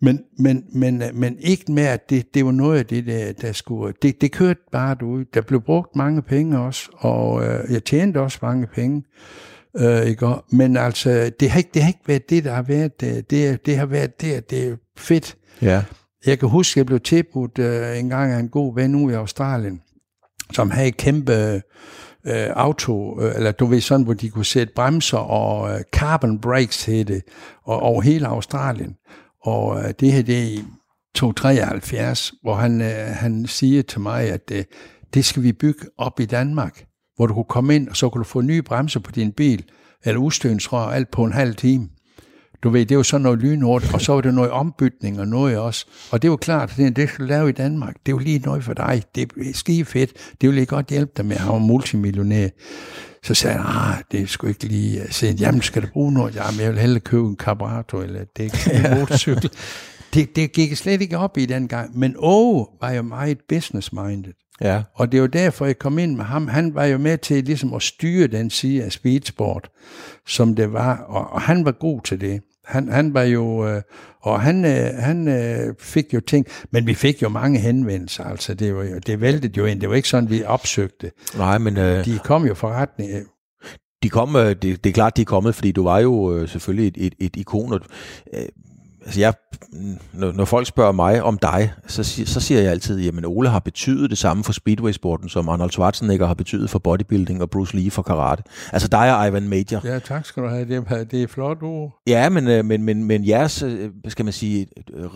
men, 0.00 0.20
men, 0.38 0.64
men, 0.72 1.02
øh, 1.02 1.08
men 1.14 1.36
ikke 1.40 1.72
med, 1.72 1.82
at 1.82 2.10
det, 2.10 2.34
det 2.34 2.44
var 2.44 2.52
noget 2.52 2.78
af 2.78 2.86
det, 2.86 3.06
der, 3.06 3.32
der 3.32 3.52
skulle, 3.52 3.94
det, 4.02 4.20
det 4.20 4.32
kørte 4.32 4.60
bare 4.72 4.96
derude. 5.00 5.24
Der 5.34 5.40
blev 5.40 5.60
brugt 5.60 5.96
mange 5.96 6.22
penge 6.22 6.58
også, 6.58 6.88
og 6.92 7.44
øh, 7.44 7.72
jeg 7.72 7.84
tjente 7.84 8.20
også 8.20 8.38
mange 8.42 8.66
penge. 8.66 9.02
Øh, 9.76 10.02
ikke? 10.02 10.34
Men 10.50 10.76
altså, 10.76 11.30
det 11.40 11.50
har, 11.50 11.58
ikke, 11.58 11.70
det 11.74 11.82
har 11.82 11.88
ikke 11.88 12.08
været 12.08 12.30
det, 12.30 12.44
der 12.44 12.54
har 12.54 12.62
været 12.62 13.00
det. 13.00 13.30
Det, 13.30 13.66
det 13.66 13.76
har 13.76 13.86
været 13.86 14.20
det, 14.20 14.32
at 14.32 14.50
det 14.50 14.68
er 14.68 14.76
fedt. 14.96 15.36
Ja. 15.62 15.84
Jeg 16.26 16.38
kan 16.38 16.48
huske, 16.48 16.72
at 16.72 16.76
jeg 16.76 16.86
blev 16.86 17.00
tilbudt 17.00 17.58
øh, 17.58 17.98
en 17.98 18.08
gang 18.08 18.32
af 18.32 18.38
en 18.38 18.48
god 18.48 18.74
ven 18.74 18.94
ude 18.94 19.14
i 19.14 19.16
Australien, 19.16 19.80
som 20.52 20.70
havde 20.70 20.88
et 20.88 20.96
kæmpe 20.96 21.32
øh, 21.32 21.60
øh, 22.26 22.48
auto, 22.54 23.20
øh, 23.20 23.34
eller 23.34 23.52
du 23.52 23.66
ved 23.66 23.80
sådan, 23.80 24.04
hvor 24.04 24.14
de 24.14 24.30
kunne 24.30 24.44
sætte 24.44 24.72
bremser 24.76 25.18
og 25.18 25.74
øh, 25.74 25.80
carbon 25.92 26.38
brakes 26.38 26.84
hed 26.84 27.04
det, 27.04 27.22
og, 27.64 27.80
over 27.80 28.02
hele 28.02 28.26
Australien. 28.26 28.96
Og 29.42 29.78
øh, 29.78 29.94
det 30.00 30.12
her 30.12 30.22
det 30.22 30.38
er 30.38 30.42
i 30.42 30.64
273, 31.14 32.32
hvor 32.42 32.54
han, 32.54 32.80
øh, 32.80 33.06
han 33.06 33.46
siger 33.46 33.82
til 33.82 34.00
mig, 34.00 34.30
at 34.30 34.50
øh, 34.52 34.64
det 35.14 35.24
skal 35.24 35.42
vi 35.42 35.52
bygge 35.52 35.86
op 35.98 36.20
i 36.20 36.24
Danmark, 36.24 36.84
hvor 37.16 37.26
du 37.26 37.34
kunne 37.34 37.44
komme 37.44 37.74
ind, 37.74 37.88
og 37.88 37.96
så 37.96 38.08
kunne 38.08 38.24
du 38.24 38.28
få 38.28 38.40
nye 38.40 38.62
bremser 38.62 39.00
på 39.00 39.10
din 39.10 39.32
bil, 39.32 39.64
eller 40.04 40.20
udstødningsrør 40.20 40.78
alt 40.78 41.10
på 41.10 41.24
en 41.24 41.32
halv 41.32 41.54
time. 41.54 41.88
Du 42.64 42.70
ved, 42.70 42.86
det 42.86 42.96
var 42.96 43.02
sådan 43.02 43.22
noget 43.22 43.38
lynhurtigt, 43.38 43.94
og 43.94 44.00
så 44.00 44.12
var 44.12 44.20
det 44.20 44.34
noget 44.34 44.50
ombytning 44.50 45.20
og 45.20 45.28
noget 45.28 45.58
også. 45.58 45.86
Og 46.10 46.22
det 46.22 46.30
var 46.30 46.36
klart, 46.36 46.78
at 46.78 46.96
det, 46.96 47.08
skal 47.08 47.24
du 47.24 47.28
lave 47.28 47.48
i 47.48 47.52
Danmark. 47.52 47.94
Det 48.06 48.12
er 48.12 48.16
jo 48.16 48.18
lige 48.18 48.38
noget 48.38 48.64
for 48.64 48.74
dig. 48.74 49.02
Det 49.14 49.22
er 49.22 49.50
skide 49.52 49.84
fedt. 49.84 50.12
Det 50.40 50.48
vil 50.48 50.58
jeg 50.58 50.68
godt 50.68 50.86
hjælpe 50.86 51.12
dig 51.16 51.26
med. 51.26 51.36
Han 51.36 51.52
var 51.52 51.58
multimillionær. 51.58 52.48
Så 53.22 53.34
sagde 53.34 53.56
han, 53.56 53.66
ah, 53.66 54.02
det 54.12 54.20
er 54.20 54.26
sgu 54.26 54.46
ikke 54.46 54.64
lige... 54.64 54.98
Jeg 54.98 55.06
sagde, 55.10 55.34
jamen, 55.34 55.62
skal 55.62 55.82
du 55.82 55.86
bruge 55.92 56.12
noget? 56.12 56.36
Jamen, 56.36 56.60
jeg 56.60 56.70
vil 56.70 56.78
hellere 56.78 57.00
købe 57.00 57.26
en 57.26 57.36
carburetor, 57.36 58.02
eller 58.02 58.24
det 58.36 58.66
er 58.66 58.92
en 58.92 58.98
motorcykel. 59.00 59.50
det, 60.14 60.36
det 60.36 60.52
gik 60.52 60.76
slet 60.76 61.02
ikke 61.02 61.18
op 61.18 61.38
i 61.38 61.46
den 61.46 61.68
gang. 61.68 61.98
Men 61.98 62.14
Åge 62.18 62.66
var 62.80 62.90
jo 62.90 63.02
meget 63.02 63.38
business-minded. 63.48 64.32
Ja. 64.60 64.82
Og 64.94 65.12
det 65.12 65.20
var 65.20 65.26
derfor, 65.26 65.66
jeg 65.66 65.78
kom 65.78 65.98
ind 65.98 66.16
med 66.16 66.24
ham. 66.24 66.48
Han 66.48 66.74
var 66.74 66.84
jo 66.84 66.98
med 66.98 67.18
til 67.18 67.44
ligesom 67.44 67.74
at 67.74 67.82
styre 67.82 68.26
den 68.26 68.50
side 68.50 68.82
af 68.84 68.92
speedsport, 68.92 69.70
som 70.26 70.54
det 70.54 70.72
var, 70.72 70.96
og, 70.96 71.32
og 71.32 71.40
han 71.40 71.64
var 71.64 71.72
god 71.72 72.00
til 72.00 72.20
det. 72.20 72.40
Han, 72.66 72.88
han 72.88 73.14
var 73.14 73.22
jo, 73.22 73.68
øh, 73.68 73.82
og 74.20 74.40
han, 74.40 74.64
øh, 74.64 74.94
han 74.98 75.28
øh, 75.28 75.74
fik 75.78 76.14
jo 76.14 76.20
ting, 76.20 76.46
men 76.70 76.86
vi 76.86 76.94
fik 76.94 77.22
jo 77.22 77.28
mange 77.28 77.58
henvendelser, 77.58 78.24
altså 78.24 78.54
det, 78.54 78.76
var 78.76 78.84
jo, 78.84 78.98
det 79.06 79.20
væltede 79.20 79.52
jo 79.56 79.64
ind, 79.64 79.80
det 79.80 79.88
var 79.88 79.94
ikke 79.94 80.08
sådan, 80.08 80.30
vi 80.30 80.44
opsøgte. 80.44 81.10
Nej, 81.36 81.58
men 81.58 81.76
øh, 81.76 82.04
De 82.04 82.18
kom 82.24 82.46
jo 82.46 82.54
forretning, 82.54 83.10
de 84.02 84.08
kom, 84.08 84.36
øh, 84.36 84.48
det, 84.48 84.84
det 84.84 84.86
er 84.86 84.92
klart, 84.92 85.16
de 85.16 85.20
er 85.20 85.26
kommet, 85.26 85.54
fordi 85.54 85.72
du 85.72 85.82
var 85.82 85.98
jo 85.98 86.36
øh, 86.36 86.48
selvfølgelig 86.48 86.88
et, 86.88 87.06
et, 87.06 87.14
et 87.18 87.36
ikon. 87.36 87.72
Og, 87.72 87.80
øh, 88.34 88.46
altså 89.04 89.20
jeg, 89.20 89.34
når, 90.12 90.32
når 90.32 90.44
folk 90.44 90.66
spørger 90.66 90.92
mig 90.92 91.22
om 91.22 91.38
dig, 91.38 91.72
så, 91.86 92.04
så 92.26 92.40
siger 92.40 92.60
jeg 92.60 92.70
altid, 92.70 93.00
jamen 93.00 93.24
Ole 93.24 93.48
har 93.48 93.58
betydet 93.58 94.10
det 94.10 94.18
samme 94.18 94.44
for 94.44 94.52
speedway-sporten, 94.52 95.28
som 95.28 95.48
Arnold 95.48 95.70
Schwarzenegger 95.70 96.26
har 96.26 96.34
betydet 96.34 96.70
for 96.70 96.78
bodybuilding 96.78 97.42
og 97.42 97.50
Bruce 97.50 97.76
Lee 97.76 97.90
for 97.90 98.02
karate. 98.02 98.42
Altså 98.72 98.88
dig 98.88 99.16
og 99.16 99.28
Ivan 99.28 99.48
Major. 99.48 99.80
ja 99.84 99.98
tak 99.98 100.26
skal 100.26 100.42
du 100.42 100.48
have, 100.48 100.68
det, 100.68 100.84
er- 100.90 101.04
det 101.04 101.22
er 101.22 101.26
flot 101.26 101.62
ord. 101.62 102.00
Ja, 102.06 102.28
men, 102.28 102.48
øh, 102.48 102.64
men, 102.64 102.82
men, 102.82 103.04
men 103.04 103.28
jeres, 103.28 103.62
øh, 103.62 103.90
skal 104.08 104.24
man 104.24 104.32
sige, 104.32 104.66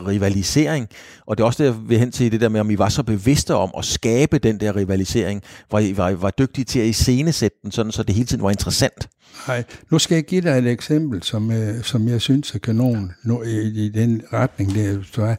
rivalisering, 0.09 0.89
og 1.27 1.39
det 1.39 1.43
er 1.43 1.47
også 1.47 1.63
det, 1.63 1.69
jeg 1.69 1.89
vil 1.89 1.99
hen 1.99 2.13
til 2.13 2.33
det 2.33 2.41
der 2.41 2.49
med, 2.49 2.61
om 2.61 2.71
I 2.71 2.79
var 2.79 2.89
så 2.89 3.03
bevidste 3.03 3.55
om 3.55 3.71
at 3.79 3.85
skabe 3.85 4.39
den 4.39 4.61
der 4.61 4.77
rivalisering, 4.77 5.43
hvor 5.69 5.79
I 5.79 5.97
var, 5.97 6.11
var 6.11 6.31
dygtige 6.31 6.65
til 6.65 6.81
at 6.81 6.87
iscenesætte 6.87 7.57
den, 7.63 7.71
sådan, 7.73 7.93
så 7.93 8.03
det 8.03 8.15
hele 8.15 8.27
tiden 8.27 8.43
var 8.43 8.51
interessant. 8.51 9.09
Nej, 9.49 9.65
nu 9.91 9.99
skal 9.99 10.15
jeg 10.15 10.25
give 10.25 10.41
dig 10.41 10.59
et 10.59 10.67
eksempel, 10.67 11.23
som, 11.23 11.51
øh, 11.53 11.83
som 11.83 12.09
jeg 12.09 12.21
synes 12.21 12.55
er 12.55 12.59
kanon 12.59 13.13
nu, 13.25 13.43
i, 13.43 13.85
i 13.85 13.89
den 13.89 14.23
retning 14.33 14.75
der. 14.75 14.99
Du, 15.17 15.23
er. 15.23 15.35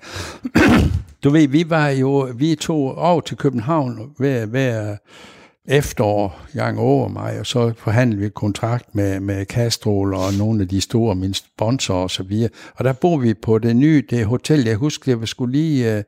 du 1.23 1.29
ved, 1.29 1.47
vi 1.47 1.69
var 1.69 1.89
jo, 1.89 2.29
vi 2.35 2.55
tog 2.55 2.95
over 2.97 3.21
til 3.21 3.37
København 3.37 4.11
hver, 4.17 4.45
hver 4.45 4.95
efterår, 5.65 6.41
gang 6.53 6.79
over 6.79 7.07
mig, 7.07 7.39
og 7.39 7.45
så 7.45 7.73
forhandlede 7.77 8.19
vi 8.19 8.25
et 8.25 8.33
kontrakt 8.33 8.95
med, 8.95 9.19
med 9.19 9.45
Castrol 9.45 10.13
og 10.13 10.33
nogle 10.33 10.61
af 10.61 10.67
de 10.67 10.81
store, 10.81 11.15
mine 11.15 11.33
sponsorer 11.33 12.03
og 12.03 12.11
så 12.11 12.23
videre. 12.23 12.49
Og 12.75 12.85
der 12.85 12.93
bor 12.93 13.17
vi 13.17 13.33
på 13.33 13.57
det 13.59 13.75
nye, 13.75 14.03
det 14.09 14.25
hotel, 14.25 14.63
jeg 14.65 14.75
husker, 14.75 15.17
jeg 15.19 15.27
skulle 15.27 15.51
lige, 15.51 15.95
øh, 15.97 16.03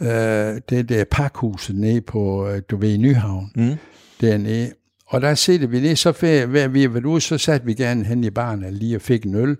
øh, 0.00 0.60
det 0.70 0.88
der 0.88 1.04
pakhuset 1.10 1.76
nede 1.76 2.00
på, 2.00 2.48
øh, 2.48 2.62
du 2.70 2.76
ved, 2.76 2.98
Nyhavn, 2.98 3.50
Mm. 3.56 3.74
dernede. 4.20 4.72
Og 5.08 5.20
der 5.20 5.34
sidder 5.34 5.66
vi 5.66 5.82
det, 5.82 5.98
så 5.98 6.12
hver 6.46 6.68
vi 6.68 6.94
var 6.94 7.06
ude, 7.06 7.20
så 7.20 7.38
satte 7.38 7.66
vi 7.66 7.74
gerne 7.74 8.04
hen 8.04 8.24
i 8.24 8.30
baren 8.30 8.64
lige 8.70 8.96
og 8.96 9.02
fik 9.02 9.24
en 9.24 9.34
øl, 9.34 9.56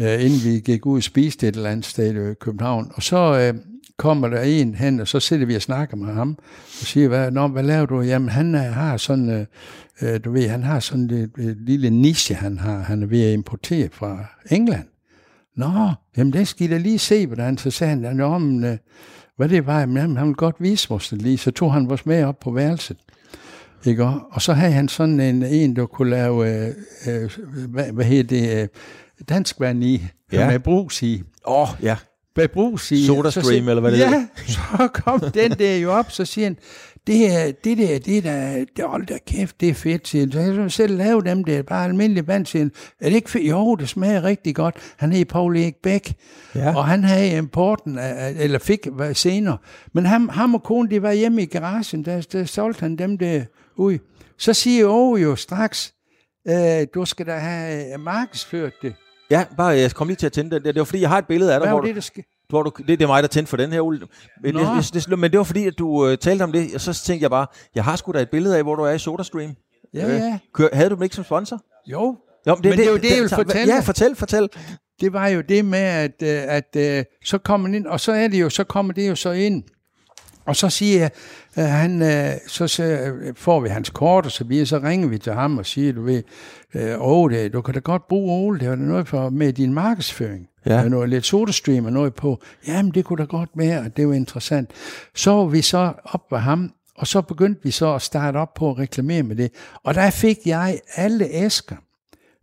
øh, 0.00 0.24
inden 0.24 0.44
vi 0.44 0.60
gik 0.60 0.86
ud 0.86 0.96
og 0.96 1.02
spiste 1.02 1.48
et 1.48 1.56
eller 1.56 1.70
andet 1.70 1.86
sted 1.86 2.30
i 2.30 2.34
København. 2.34 2.92
Og 2.94 3.02
så 3.02 3.16
øh, 3.38 3.60
kommer 3.96 4.28
der 4.28 4.40
en 4.40 4.74
hen, 4.74 5.00
og 5.00 5.08
så 5.08 5.20
sidder 5.20 5.46
vi 5.46 5.54
og 5.54 5.62
snakker 5.62 5.96
med 5.96 6.14
ham, 6.14 6.38
og 6.80 6.86
siger, 6.86 7.08
hvad, 7.08 7.30
Nå, 7.30 7.48
hvad 7.48 7.62
laver 7.62 7.86
du? 7.86 8.00
Jamen, 8.00 8.28
han 8.28 8.54
er, 8.54 8.70
har 8.70 8.96
sådan, 8.96 9.30
øh, 9.30 9.46
øh, 10.02 10.20
du 10.24 10.32
ved, 10.32 10.48
han 10.48 10.62
har 10.62 10.80
sådan 10.80 11.10
et, 11.10 11.22
et 11.22 11.30
øh, 11.38 11.56
lille 11.56 11.90
niche, 11.90 12.34
han 12.34 12.58
har, 12.58 12.78
han 12.78 13.02
er 13.02 13.06
ved 13.06 13.22
at 13.22 13.32
importere 13.32 13.88
fra 13.92 14.24
England. 14.50 14.84
Nå, 15.56 15.90
jamen 16.16 16.32
det 16.32 16.48
skal 16.48 16.66
I 16.66 16.70
da 16.70 16.78
lige 16.78 16.98
se, 16.98 17.26
hvordan. 17.26 17.58
Så 17.58 17.70
sagde 17.70 17.90
han, 17.90 18.16
Nå, 18.16 18.38
men, 18.38 18.64
øh, 18.64 18.76
hvad 19.36 19.48
det 19.48 19.66
var, 19.66 19.80
jamen, 19.80 20.16
han 20.16 20.26
ville 20.26 20.34
godt 20.34 20.56
vise 20.58 20.90
os 20.90 21.08
det 21.08 21.22
lige. 21.22 21.38
Så 21.38 21.50
tog 21.50 21.72
han 21.72 21.88
vores 21.88 22.06
med 22.06 22.24
op 22.24 22.40
på 22.40 22.50
værelset. 22.50 22.96
Ikke? 23.84 24.04
Og 24.30 24.42
så 24.42 24.52
havde 24.52 24.72
han 24.72 24.88
sådan 24.88 25.20
en, 25.20 25.42
en 25.42 25.76
der 25.76 25.86
kunne 25.86 26.10
lave, 26.10 26.66
øh, 26.66 26.74
øh, 27.08 27.30
hvad, 27.68 27.92
hvad 27.92 28.04
hedder 28.04 28.22
det, 28.22 28.62
øh, 28.62 28.68
dansk 29.28 29.60
vand 29.60 29.84
i, 29.84 30.04
Ja. 30.32 30.50
med 30.50 30.60
brus 30.60 31.02
i. 31.02 31.22
Åh, 31.46 31.62
oh, 31.62 31.68
ja. 31.82 31.96
Med 32.36 32.48
brus 32.48 32.92
i. 32.92 33.06
Soda 33.06 33.30
Stream, 33.30 33.44
siger- 33.46 33.68
eller 33.68 33.80
hvad 33.80 33.92
det 33.92 33.98
ja, 33.98 34.08
hedder. 34.08 34.26
så 34.78 34.88
kom 34.94 35.20
den 35.20 35.50
der 35.50 35.76
jo 35.76 35.92
op, 35.92 36.10
så 36.12 36.24
siger 36.24 36.46
han, 36.46 36.56
det 37.06 37.14
her, 37.18 37.52
det 37.64 37.78
der, 37.78 37.98
det 37.98 38.24
der, 38.24 38.64
det, 38.76 38.84
hold 38.84 39.06
da 39.06 39.18
kæft, 39.26 39.60
det 39.60 39.68
er 39.68 39.74
fedt, 39.74 40.08
siger 40.08 40.22
han. 40.24 40.32
Så 40.54 40.60
jeg 40.62 40.72
selv 40.72 40.96
lave 40.96 41.22
dem 41.22 41.44
der, 41.44 41.62
bare 41.62 41.84
almindelig 41.84 42.26
vand, 42.26 42.46
siger 42.46 42.62
han. 42.62 42.72
Er 43.00 43.08
det 43.08 43.16
ikke 43.16 43.30
fedt? 43.30 43.48
Jo, 43.48 43.74
det 43.74 43.88
smager 43.88 44.24
rigtig 44.24 44.54
godt. 44.54 44.74
Han 44.96 45.12
hed 45.12 45.24
Paul 45.24 45.56
Erik 45.56 45.74
Bæk, 45.82 46.14
Ja. 46.54 46.76
og 46.76 46.84
han 46.86 47.04
havde 47.04 47.36
importen, 47.36 47.98
af, 47.98 48.34
eller 48.38 48.58
fik 48.58 48.86
senere. 49.12 49.56
Men 49.92 50.06
ham, 50.06 50.28
ham 50.28 50.54
og 50.54 50.62
konen, 50.62 50.90
de 50.90 51.02
var 51.02 51.12
hjemme 51.12 51.42
i 51.42 51.46
garagen, 51.46 52.04
der, 52.04 52.20
der 52.32 52.44
solgte 52.44 52.80
han 52.80 52.96
dem 52.96 53.18
der 53.18 53.44
ud. 53.78 53.98
Så 54.38 54.52
siger 54.54 54.86
Åge 54.86 55.20
jo 55.20 55.36
straks, 55.36 55.94
øh, 56.48 56.86
du 56.94 57.04
skal 57.04 57.26
da 57.26 57.32
have 57.36 57.92
øh, 57.94 58.00
markedsført 58.00 58.72
det. 58.82 58.94
Ja, 59.30 59.44
bare, 59.56 59.66
jeg 59.68 59.92
kom 59.92 60.06
lige 60.08 60.16
til 60.16 60.26
at 60.26 60.32
tænde 60.32 60.50
den. 60.50 60.64
Det 60.64 60.74
var 60.78 60.84
fordi, 60.84 61.00
jeg 61.00 61.08
har 61.08 61.18
et 61.18 61.26
billede 61.26 61.54
af 61.54 61.60
dig, 61.60 61.66
Hvad 61.66 61.72
hvor 61.72 61.80
du, 61.80 61.86
det, 61.86 61.94
der 61.94 62.00
skete? 62.00 62.28
hvor 62.48 62.62
du, 62.62 62.72
det, 62.78 62.86
det 62.88 63.02
er 63.02 63.06
mig, 63.06 63.22
der 63.22 63.28
tændte 63.28 63.50
for 63.50 63.56
den 63.56 63.72
her, 63.72 63.80
Ole. 63.80 64.00
Men, 64.42 64.54
Nå. 64.54 64.60
det, 64.60 64.90
det, 64.94 65.06
det, 65.10 65.18
men 65.18 65.30
det 65.30 65.38
var 65.38 65.44
fordi, 65.44 65.66
at 65.66 65.78
du 65.78 66.06
øh, 66.08 66.18
talte 66.18 66.42
om 66.42 66.52
det, 66.52 66.74
og 66.74 66.80
så 66.80 66.92
tænkte 67.04 67.22
jeg 67.22 67.30
bare, 67.30 67.46
jeg 67.74 67.84
har 67.84 67.96
sgu 67.96 68.12
da 68.12 68.20
et 68.22 68.30
billede 68.30 68.56
af, 68.56 68.62
hvor 68.62 68.74
du 68.76 68.82
er 68.82 68.90
i 68.90 68.98
SodaStream. 68.98 69.54
Ja, 69.94 70.06
ja. 70.16 70.38
Kør, 70.54 70.68
havde 70.72 70.90
du 70.90 70.94
dem 70.94 71.02
ikke 71.02 71.14
som 71.14 71.24
sponsor? 71.24 71.60
Jo, 71.86 72.16
Jo, 72.46 72.54
Men 72.54 72.72
det 72.72 72.86
er 72.86 72.90
jo 72.90 72.96
det, 72.96 73.10
jeg 73.14 73.20
vil 73.22 73.28
fortælle 73.28 73.74
Ja, 73.74 73.80
fortæl, 73.80 74.14
fortæl. 74.16 74.48
det 75.00 75.12
var 75.12 75.28
jo 75.28 75.40
det 75.40 75.64
med, 75.64 75.78
at, 75.78 76.22
øh, 76.22 76.42
at 76.56 76.76
øh, 76.76 77.04
så 77.24 77.38
kommer 77.38 77.68
man 77.68 77.74
ind, 77.74 77.86
og 77.86 78.00
så 78.00 78.12
er 78.12 78.28
det 78.28 78.40
jo, 78.40 78.50
så 78.50 78.64
kommer 78.64 78.92
det 78.92 79.08
jo 79.08 79.14
så 79.14 79.30
ind, 79.30 79.62
og 80.48 80.56
så 80.56 80.70
siger 80.70 80.98
jeg, 81.00 81.10
øh, 81.58 81.64
han, 81.64 82.02
øh, 82.02 82.32
så, 82.46 82.82
øh, 82.82 83.34
får 83.36 83.60
vi 83.60 83.68
hans 83.68 83.90
kort, 83.90 84.26
og 84.26 84.32
så 84.32 84.44
videre, 84.44 84.66
så 84.66 84.78
ringer 84.78 85.08
vi 85.08 85.18
til 85.18 85.32
ham 85.32 85.58
og 85.58 85.66
siger, 85.66 85.92
du 85.92 86.02
ved, 86.02 86.22
øh, 86.74 87.30
det, 87.30 87.52
du 87.52 87.60
kan 87.60 87.74
da 87.74 87.80
godt 87.80 88.08
bruge 88.08 88.46
Ole, 88.46 88.60
det 88.60 88.68
var 88.68 88.76
noget 88.76 89.08
for, 89.08 89.30
med 89.30 89.52
din 89.52 89.74
markedsføring. 89.74 90.48
Ja. 90.66 90.88
Noget 90.88 91.08
lidt 91.08 91.26
sodastream 91.26 91.86
og 91.86 91.92
noget 91.92 92.14
på. 92.14 92.40
Jamen, 92.66 92.92
det 92.92 93.04
kunne 93.04 93.18
da 93.18 93.24
godt 93.24 93.50
være, 93.54 93.80
og 93.80 93.96
det 93.96 94.08
var 94.08 94.14
interessant. 94.14 94.70
Så 95.14 95.30
var 95.30 95.44
vi 95.44 95.62
så 95.62 95.92
op 96.04 96.22
ved 96.30 96.38
ham, 96.38 96.72
og 96.96 97.06
så 97.06 97.22
begyndte 97.22 97.60
vi 97.62 97.70
så 97.70 97.94
at 97.94 98.02
starte 98.02 98.36
op 98.36 98.54
på 98.54 98.70
at 98.70 98.78
reklamere 98.78 99.22
med 99.22 99.36
det. 99.36 99.52
Og 99.82 99.94
der 99.94 100.10
fik 100.10 100.38
jeg 100.46 100.80
alle 100.96 101.28
æsker, 101.30 101.76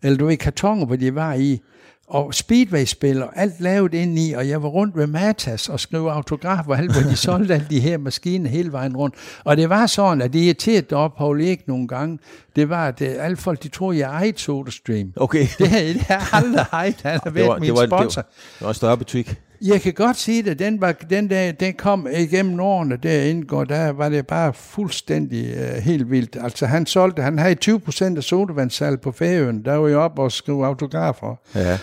eller 0.03 0.17
du 0.17 0.25
ved, 0.25 0.37
kartoner, 0.37 0.85
hvor 0.85 0.95
de 0.95 1.15
var 1.15 1.33
i, 1.33 1.61
og 2.07 2.33
speedway-spiller, 2.33 3.27
alt 3.35 3.59
lavet 3.59 3.93
ind 3.93 4.19
i, 4.19 4.33
og 4.33 4.49
jeg 4.49 4.63
var 4.63 4.69
rundt 4.69 4.95
med 4.95 5.07
Matas 5.07 5.69
og 5.69 5.79
skrev 5.79 6.01
autografer, 6.01 6.75
alt, 6.75 6.91
hvor 6.91 7.09
de 7.09 7.15
solgte 7.27 7.53
alle 7.53 7.67
de 7.69 7.79
her 7.79 7.97
maskiner 7.97 8.49
hele 8.49 8.71
vejen 8.71 8.97
rundt. 8.97 9.15
Og 9.43 9.57
det 9.57 9.69
var 9.69 9.85
sådan, 9.85 10.21
at 10.21 10.33
det 10.33 10.39
irriterede 10.39 10.95
op 10.95 11.15
Paul 11.15 11.41
Erik 11.41 11.67
nogle 11.67 11.87
gange, 11.87 12.19
det 12.55 12.69
var, 12.69 12.87
at 12.87 13.01
øh, 13.01 13.15
alle 13.19 13.37
folk, 13.37 13.63
de 13.63 13.67
troede, 13.67 13.99
jeg 13.99 14.09
ejede 14.09 14.39
SodaStream. 14.39 15.13
Okay. 15.15 15.47
Det 15.57 15.59
det 15.59 15.67
har 15.69 15.79
jeg 15.79 16.27
aldrig 16.31 16.65
ejet, 16.71 17.01
han 17.03 17.19
har 17.23 17.29
været 17.29 17.59
min 17.59 17.69
det, 17.69 17.77
var, 17.77 17.85
sponsor. 17.87 18.21
det, 18.21 18.29
var, 18.29 18.57
det 18.59 18.65
var 18.65 18.69
en 18.69 18.75
større 18.75 18.97
butik. 18.97 19.35
Jeg 19.65 19.81
kan 19.81 19.93
godt 19.93 20.17
sige 20.17 20.43
det, 20.43 20.59
den, 20.59 20.81
var, 20.81 20.91
den, 20.91 21.29
der, 21.29 21.51
den 21.51 21.73
kom 21.73 22.07
igennem 22.13 22.59
årene 22.59 22.97
derinde, 22.97 23.55
og 23.55 23.69
der 23.69 23.89
var 23.89 24.09
det 24.09 24.27
bare 24.27 24.53
fuldstændig 24.53 25.57
uh, 25.57 25.83
helt 25.83 26.11
vildt. 26.11 26.37
Altså 26.41 26.65
han 26.65 26.85
solgte, 26.85 27.21
han 27.21 27.39
havde 27.39 27.55
20 27.55 27.79
procent 27.79 28.17
af 28.17 28.23
sodavandssalg 28.23 29.01
på 29.01 29.11
Færøen, 29.11 29.65
der 29.65 29.73
var 29.73 29.89
jo 29.89 30.01
op 30.01 30.19
og 30.19 30.31
skrive 30.31 30.65
autografer. 30.65 31.35
Ja. 31.55 31.77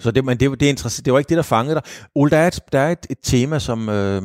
Så 0.00 0.10
det, 0.10 0.24
men 0.24 0.40
det, 0.40 0.60
det, 0.60 0.70
er 0.70 1.00
det 1.04 1.12
var 1.12 1.18
ikke 1.18 1.28
det, 1.28 1.36
der 1.36 1.42
fangede 1.42 1.74
dig. 1.74 1.82
Ole, 2.14 2.30
der 2.30 2.36
er 2.36 2.46
et, 2.46 2.60
der 2.72 2.78
er 2.78 2.92
et, 2.92 3.06
et 3.10 3.18
tema, 3.22 3.58
som, 3.58 3.88
øh, 3.88 4.22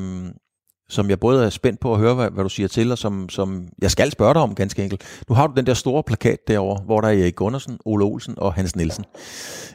som 0.89 1.09
jeg 1.09 1.19
både 1.19 1.45
er 1.45 1.49
spændt 1.49 1.79
på 1.79 1.93
at 1.93 1.99
høre, 1.99 2.15
hvad, 2.15 2.29
hvad 2.29 2.43
du 2.43 2.49
siger 2.49 2.67
til, 2.67 2.91
og 2.91 2.97
som, 2.97 3.29
som 3.29 3.67
jeg 3.81 3.91
skal 3.91 4.11
spørge 4.11 4.33
dig 4.33 4.41
om 4.41 4.55
ganske 4.55 4.83
enkelt. 4.83 5.03
Nu 5.29 5.35
har 5.35 5.47
du 5.47 5.53
den 5.55 5.65
der 5.65 5.73
store 5.73 6.03
plakat 6.03 6.37
derovre, 6.47 6.83
hvor 6.83 7.01
der 7.01 7.07
er 7.07 7.13
Erik 7.13 7.35
Gundersen, 7.35 7.77
Ole 7.85 8.05
Olsen 8.05 8.33
og 8.37 8.53
Hans 8.53 8.75
Nielsen. 8.75 9.05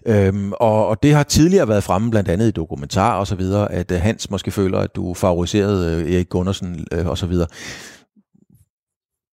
Øhm, 0.06 0.52
og, 0.52 0.86
og 0.86 1.02
det 1.02 1.14
har 1.14 1.22
tidligere 1.22 1.68
været 1.68 1.84
fremme, 1.84 2.10
blandt 2.10 2.28
andet 2.28 2.48
i 2.48 2.50
dokumentar 2.50 3.18
og 3.18 3.26
så 3.26 3.34
videre, 3.34 3.72
at 3.72 3.90
øh, 3.90 4.00
Hans 4.00 4.30
måske 4.30 4.50
føler, 4.50 4.78
at 4.78 4.96
du 4.96 5.14
favoriserede 5.14 6.02
øh, 6.02 6.14
Erik 6.14 6.28
Gundersen 6.28 6.86
øh, 6.92 7.06
og 7.06 7.18
så 7.18 7.26
videre. 7.26 7.48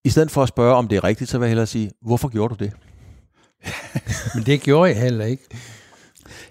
I 0.04 0.10
stedet 0.10 0.30
for 0.30 0.42
at 0.42 0.48
spørge, 0.48 0.74
om 0.76 0.88
det 0.88 0.96
er 0.96 1.04
rigtigt, 1.04 1.30
så 1.30 1.38
vil 1.38 1.46
jeg 1.46 1.50
hellere 1.50 1.66
sige, 1.66 1.90
hvorfor 2.02 2.28
gjorde 2.28 2.54
du 2.54 2.64
det? 2.64 2.72
Men 4.34 4.46
det 4.46 4.60
gjorde 4.60 4.90
jeg 4.90 5.00
heller 5.00 5.24
ikke. 5.24 5.44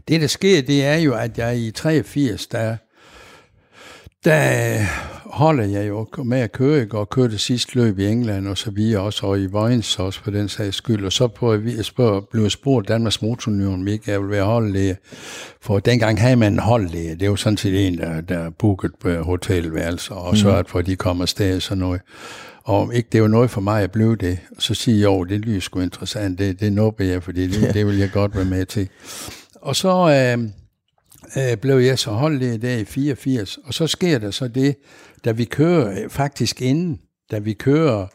Det, 0.07 0.21
der 0.21 0.27
sker, 0.27 0.61
det 0.61 0.85
er 0.85 0.95
jo, 0.95 1.13
at 1.13 1.37
jeg 1.37 1.57
i 1.57 1.71
83, 1.71 2.47
der, 2.47 2.77
der 4.25 4.85
holder 5.35 5.63
jeg 5.63 5.87
jo 5.87 6.07
med 6.23 6.39
at 6.39 6.51
køre, 6.51 6.81
ikke? 6.81 6.97
og 6.97 7.09
kørte 7.09 7.37
sidste 7.37 7.75
løb 7.75 7.99
i 7.99 8.05
England 8.05 8.47
og 8.47 8.57
så 8.57 8.71
videre 8.71 9.01
også, 9.01 9.25
og 9.25 9.39
i 9.39 9.45
Vojens 9.45 9.99
også 9.99 10.23
for 10.23 10.31
den 10.31 10.49
sags 10.49 10.75
skyld. 10.75 11.05
Og 11.05 11.11
så 11.11 11.27
på, 11.27 11.53
jeg 11.53 11.85
spørger, 11.85 12.21
blev 12.31 12.49
spurgt 12.49 12.87
Danmarks 12.87 13.21
Motorunion, 13.21 13.73
om 13.73 13.87
ikke 13.87 14.11
jeg 14.11 14.21
vil 14.21 14.29
være 14.29 14.43
holdlæge. 14.43 14.97
For 15.61 15.79
dengang 15.79 16.21
havde 16.21 16.35
man 16.35 16.53
en 16.53 16.59
holdlæge. 16.59 17.15
Det 17.15 17.29
var 17.29 17.35
sådan 17.35 17.57
set 17.57 17.87
en, 17.87 17.97
der, 17.97 18.21
der 18.21 18.49
bookede 18.49 18.93
på 19.01 19.23
hotelværelser 19.23 20.15
og 20.15 20.37
sørgede 20.37 20.69
for, 20.69 20.79
at 20.79 20.85
de 20.85 20.95
kom 20.95 21.21
afsted 21.21 21.55
og 21.55 21.61
sådan 21.61 21.77
noget. 21.77 22.01
Og 22.63 22.81
om 22.81 22.91
ikke 22.91 23.09
det 23.11 23.21
var 23.21 23.27
noget 23.27 23.49
for 23.49 23.61
mig 23.61 23.83
at 23.83 23.91
blive 23.91 24.15
det, 24.15 24.39
så 24.59 24.73
siger 24.73 24.97
jeg, 24.97 25.05
jo, 25.05 25.23
det 25.23 25.39
lyder 25.39 25.59
sgu 25.59 25.79
interessant, 25.79 26.39
det, 26.39 26.59
det 26.59 26.73
nubber 26.73 27.05
jeg, 27.05 27.23
fordi 27.23 27.47
det, 27.47 27.73
det 27.73 27.87
vil 27.87 27.97
jeg 27.97 28.11
godt 28.11 28.35
være 28.35 28.45
med 28.45 28.65
til. 28.65 28.89
og 29.61 29.75
så 29.75 29.89
øh, 29.89 30.49
øh, 31.37 31.57
blev 31.57 31.77
jeg 31.77 31.99
så 31.99 32.11
holdleder 32.11 32.57
der 32.57 32.77
i 32.77 32.85
84, 32.85 33.57
og 33.63 33.73
så 33.73 33.87
sker 33.87 34.19
der 34.19 34.31
så 34.31 34.47
det, 34.47 34.75
da 35.25 35.31
vi 35.31 35.45
kører, 35.45 36.03
øh, 36.03 36.09
faktisk 36.09 36.61
inden, 36.61 36.99
da 37.31 37.39
vi 37.39 37.53
kører 37.53 38.07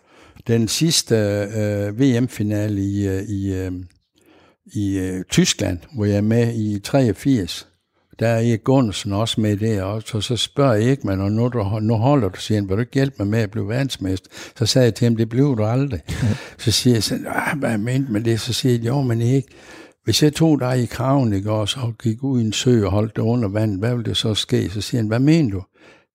den 0.46 0.68
sidste 0.68 1.14
øh, 1.56 2.00
VM-finale 2.00 2.80
i, 2.80 3.08
øh, 3.08 3.22
i, 3.22 3.54
øh, 3.54 3.72
i 4.66 4.98
øh, 4.98 5.24
Tyskland, 5.24 5.78
hvor 5.94 6.04
jeg 6.04 6.16
er 6.16 6.20
med 6.20 6.54
i 6.54 6.78
83, 6.78 7.66
der 8.20 8.28
er 8.28 8.36
Erik 8.36 8.64
Gunnarsen 8.64 9.12
også 9.12 9.40
med 9.40 9.56
der, 9.56 9.82
og 9.82 10.02
så, 10.06 10.20
så 10.20 10.36
spørger 10.36 10.74
Erik 10.74 11.04
mig, 11.04 11.18
og 11.18 11.32
nu, 11.32 11.48
du, 11.48 11.78
nu 11.80 11.94
holder 11.94 12.28
du, 12.28 12.40
siger 12.40 12.60
han, 12.60 12.68
vil 12.68 12.76
du 12.76 12.80
ikke 12.80 12.94
hjælpe 12.94 13.16
mig 13.18 13.26
med 13.26 13.38
at 13.38 13.50
blive 13.50 13.68
verdensmester? 13.68 14.30
Så 14.56 14.66
sagde 14.66 14.84
jeg 14.84 14.94
til 14.94 15.04
ham, 15.04 15.16
det 15.16 15.28
bliver 15.28 15.54
du 15.54 15.64
aldrig. 15.64 16.00
så 16.58 16.70
siger 16.70 16.94
jeg 16.94 17.02
sådan, 17.02 17.26
ah, 17.28 17.58
hvad 17.58 17.70
jeg 17.70 17.80
mente 17.80 18.12
med 18.12 18.20
det? 18.20 18.40
Så 18.40 18.52
siger 18.52 18.72
jeg, 18.72 18.86
jo, 18.86 19.02
men 19.02 19.20
ikke. 19.20 19.48
Hvis 20.04 20.22
jeg 20.22 20.34
tog 20.34 20.60
dig 20.60 20.82
i 20.82 20.86
kraven, 20.86 21.32
ikke, 21.32 21.50
og 21.50 21.68
så 21.68 21.92
gik 22.02 22.22
ud 22.22 22.40
i 22.40 22.44
en 22.44 22.52
sø 22.52 22.84
og 22.84 22.90
holdt 22.90 23.16
dig 23.16 23.24
under 23.24 23.48
vandet, 23.48 23.78
hvad 23.78 23.90
ville 23.90 24.04
det 24.04 24.16
så 24.16 24.34
ske? 24.34 24.70
Så 24.70 24.80
siger 24.80 25.00
han, 25.00 25.08
hvad 25.08 25.18
mener 25.18 25.50
du? 25.50 25.62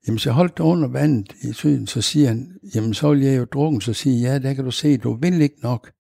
Jamen, 0.08 0.20
så 0.20 0.32
holdt 0.32 0.58
dig 0.58 0.66
under 0.66 0.88
vandet 0.88 1.34
i 1.42 1.54
søen, 1.54 1.88
så 1.88 2.02
siger 2.02 2.28
han, 2.28 2.52
jamen, 2.76 2.94
så 2.94 3.10
vil 3.10 3.22
jeg 3.22 3.38
jo 3.38 3.46
drukken. 3.46 3.82
Så 3.82 3.94
siger 3.94 4.32
jeg, 4.32 4.42
ja, 4.42 4.48
der 4.48 4.54
kan 4.54 4.66
du 4.66 4.72
se, 4.72 4.98
du 4.98 5.14
vil 5.14 5.42
ikke 5.42 5.58
nok. 5.64 5.92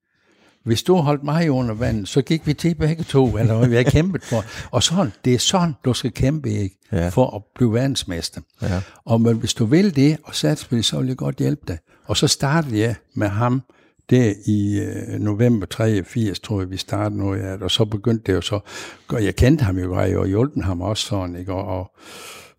Hvis 0.65 0.83
du 0.83 0.95
holdt 0.95 1.23
mig 1.23 1.51
under 1.51 1.75
vandet, 1.75 2.07
så 2.07 2.21
gik 2.21 2.47
vi 2.47 2.53
til 2.53 2.75
begge 2.75 3.03
to, 3.03 3.37
eller 3.37 3.67
vi 3.67 3.75
har 3.75 3.83
kæmpet 3.83 4.23
for. 4.23 4.43
Og 4.71 4.83
sådan, 4.83 5.11
det 5.25 5.33
er 5.33 5.39
sådan, 5.39 5.73
du 5.85 5.93
skal 5.93 6.11
kæmpe, 6.11 6.49
ikke? 6.49 6.79
Ja. 6.91 7.09
For 7.09 7.35
at 7.35 7.41
blive 7.55 7.73
verdensmester. 7.73 8.41
Ja. 8.61 8.81
Og 9.05 9.21
men 9.21 9.37
hvis 9.37 9.53
du 9.53 9.65
vil 9.65 9.95
det, 9.95 10.17
og 10.23 10.35
satse 10.35 10.69
på 10.69 10.75
det, 10.75 10.85
så 10.85 10.99
vil 10.99 11.07
jeg 11.07 11.17
godt 11.17 11.37
hjælpe 11.37 11.61
dig. 11.67 11.77
Og 12.05 12.17
så 12.17 12.27
startede 12.27 12.79
jeg 12.79 12.95
med 13.13 13.27
ham 13.27 13.61
der 14.09 14.33
i 14.45 14.79
øh, 14.79 15.19
november 15.19 15.65
83, 15.65 16.39
tror 16.39 16.61
jeg, 16.61 16.71
vi 16.71 16.77
startede 16.77 17.17
noget 17.19 17.41
af 17.41 17.57
det, 17.57 17.63
og 17.63 17.71
så 17.71 17.85
begyndte 17.85 18.23
det 18.25 18.33
jo 18.33 18.41
så, 18.41 18.59
og 19.07 19.25
jeg 19.25 19.35
kendte 19.35 19.63
ham 19.63 19.77
jo, 19.77 19.95
og 19.95 20.09
jeg 20.09 20.25
hjulpet 20.25 20.63
ham 20.63 20.81
også 20.81 21.07
sådan, 21.07 21.35
ikke? 21.35 21.53
Og, 21.53 21.79
og, 21.79 21.91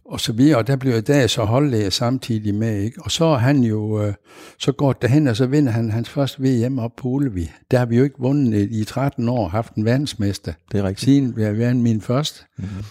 og 0.08 0.20
så 0.20 0.32
videre, 0.32 0.58
og 0.58 0.66
der 0.66 0.76
blev 0.76 0.92
jeg 0.92 1.06
der 1.06 1.26
så 1.26 1.44
holdlæger 1.44 1.90
samtidig 1.90 2.54
med, 2.54 2.80
ikke? 2.80 3.02
Og 3.02 3.10
så 3.10 3.24
er 3.24 3.38
han 3.38 3.62
jo, 3.62 4.02
øh, 4.02 4.14
så 4.58 4.72
går 4.72 4.92
det 4.92 5.10
hen, 5.10 5.28
og 5.28 5.36
så 5.36 5.46
vinder 5.46 5.72
han 5.72 5.90
hans 5.90 6.08
første 6.08 6.42
VM 6.42 6.78
op 6.78 6.96
på 6.96 7.08
Ulevi. 7.08 7.50
Der 7.70 7.78
har 7.78 7.86
vi 7.86 7.96
jo 7.96 8.04
ikke 8.04 8.16
vundet 8.18 8.68
i 8.70 8.84
13 8.84 9.28
år, 9.28 9.48
haft 9.48 9.74
en 9.74 9.84
verdensmester. 9.84 10.52
Det 10.72 10.80
er 10.80 10.84
rigtigt. 10.84 11.04
Siden 11.04 11.36
vi 11.36 11.42
har 11.42 11.52
været 11.52 11.76
min 11.76 12.00
første. 12.00 12.44
Mm-hmm. 12.58 12.84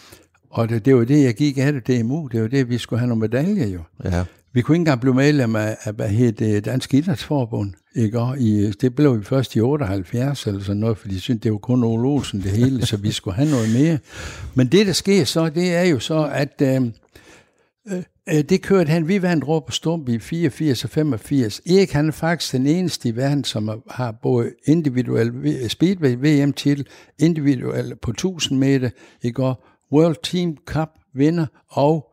Og 0.49 0.70
det, 0.70 0.86
det 0.86 0.95
var 0.95 1.03
det, 1.03 1.24
jeg 1.24 1.34
gik 1.36 1.57
af 1.57 1.74
det 1.74 1.88
DMU. 1.88 2.28
Det 2.28 2.41
var 2.41 2.47
det, 2.47 2.70
vi 2.70 2.78
skulle 2.78 2.99
have 2.99 3.07
nogle 3.07 3.22
medaljer 3.22 3.68
jo. 3.68 3.80
Ja. 4.03 4.24
Vi 4.53 4.61
kunne 4.61 4.76
ikke 4.76 4.82
engang 4.82 5.01
blive 5.01 5.13
medlem 5.13 5.55
af, 5.55 5.78
af 5.84 5.93
hvad 5.93 6.09
hed 6.09 6.32
det, 6.32 6.66
Dansk 6.66 6.93
Idrætsforbund. 6.93 7.74
Ikke? 7.95 8.20
Og 8.20 8.39
i, 8.39 8.72
det 8.72 8.95
blev 8.95 9.20
vi 9.20 9.24
først 9.24 9.55
i 9.55 9.61
78 9.61 10.47
eller 10.47 10.63
sådan 10.63 10.80
noget, 10.80 10.97
fordi 10.97 11.13
de 11.13 11.20
syntes, 11.20 11.41
det 11.41 11.51
var 11.51 11.57
kun 11.57 11.84
Ole 11.84 12.07
Olsen 12.07 12.41
det 12.41 12.51
hele, 12.51 12.86
så 12.86 12.97
vi 12.97 13.11
skulle 13.11 13.36
have 13.36 13.49
noget 13.49 13.74
mere. 13.74 13.97
Men 14.53 14.68
det, 14.68 14.88
der 14.88 14.93
sker 14.93 15.26
så, 15.26 15.49
det 15.49 15.76
er 15.76 15.84
jo 15.84 15.99
så, 15.99 16.30
at 16.34 16.61
øh, 16.61 16.82
øh, 17.92 18.44
det 18.50 18.62
kørte 18.62 18.90
han. 18.90 19.08
Vi 19.08 19.22
vandt 19.22 19.48
råb 19.48 19.66
på 19.66 19.72
Stump 19.72 20.10
i 20.10 20.20
84 20.20 20.84
og 20.84 20.90
85. 20.90 21.60
Erik 21.66 21.92
han 21.92 22.08
er 22.08 22.12
faktisk 22.12 22.52
den 22.52 22.68
eneste 22.68 23.10
i 23.10 23.16
verden, 23.16 23.44
som 23.44 23.84
har 23.92 24.12
både 24.12 24.52
individuel 24.68 25.70
speedway 25.70 26.16
VM-titel, 26.16 26.88
individuel 27.20 27.96
på 28.02 28.12
1000 28.12 28.60
meter, 28.60 28.90
i 29.24 29.32
går 29.32 29.68
World 29.92 30.16
Team 30.24 30.58
Cup 30.66 30.90
vinder 31.14 31.46
og 31.70 32.06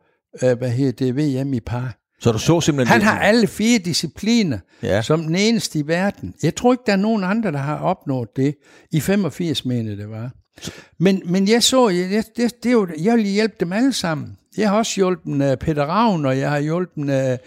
øh, 0.43 0.57
hvad 0.57 0.69
hedder 0.69 0.91
det, 1.11 1.15
VM 1.43 1.53
i 1.53 1.59
par. 1.59 1.97
Så 2.19 2.31
du 2.31 2.39
så 2.39 2.61
simpelthen... 2.61 2.93
Han 2.93 3.01
har 3.01 3.19
alle 3.19 3.47
fire 3.47 3.79
discipliner, 3.79 4.59
Ja. 4.83 5.01
som 5.01 5.23
den 5.23 5.35
eneste 5.35 5.79
i 5.79 5.87
verden. 5.87 6.33
Jeg 6.43 6.55
tror 6.55 6.73
ikke, 6.73 6.83
der 6.85 6.93
er 6.93 6.97
nogen 6.97 7.23
andre, 7.23 7.51
der 7.51 7.57
har 7.57 7.77
opnået 7.77 8.29
det. 8.35 8.55
I 8.91 8.99
85 8.99 9.65
mener 9.65 9.95
det 9.95 10.09
var. 10.09 10.31
Men, 10.99 11.21
men 11.25 11.47
jeg 11.47 11.63
så, 11.63 11.89
jeg, 11.89 12.23
det, 12.37 12.63
det 12.63 12.71
jo, 12.71 12.87
jeg 13.01 13.17
vil 13.17 13.25
hjælpe 13.25 13.55
dem 13.59 13.73
alle 13.73 13.93
sammen. 13.93 14.37
Jeg 14.57 14.69
har 14.69 14.77
også 14.77 14.95
hjulpet 14.95 15.51
uh, 15.51 15.57
Peter 15.57 15.85
Ravn, 15.85 16.25
og 16.25 16.39
jeg 16.39 16.49
har 16.49 16.59
hjulpet, 16.59 17.03
uh, 17.03 17.37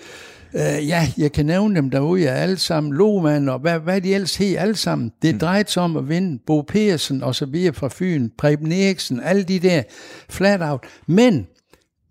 uh, 0.61 0.89
ja, 0.89 1.13
jeg 1.19 1.33
kan 1.33 1.47
nævne 1.47 1.77
dem 1.77 1.91
derude, 1.91 2.27
er 2.27 2.35
alle 2.35 2.59
sammen, 2.59 2.93
Lohmann, 2.93 3.49
og 3.49 3.59
hvad, 3.59 3.79
hvad 3.79 4.01
de 4.01 4.15
ellers 4.15 4.37
hed, 4.37 4.57
alle 4.57 4.77
sammen. 4.77 5.13
Det 5.23 5.35
mm. 5.35 5.39
drejede 5.39 5.71
sig 5.71 5.83
om 5.83 5.97
at 5.97 6.09
vinde 6.09 6.39
Bo 6.47 6.63
Persen 6.63 7.23
og 7.23 7.35
så 7.35 7.47
videre 7.47 7.75
fra 7.75 7.89
Fyn, 7.93 8.31
Preben 8.39 8.73
Eriksen, 8.73 9.21
alle 9.21 9.43
de 9.43 9.59
der 9.59 9.83
flat 10.29 10.63
out. 10.63 10.85
Men 11.07 11.47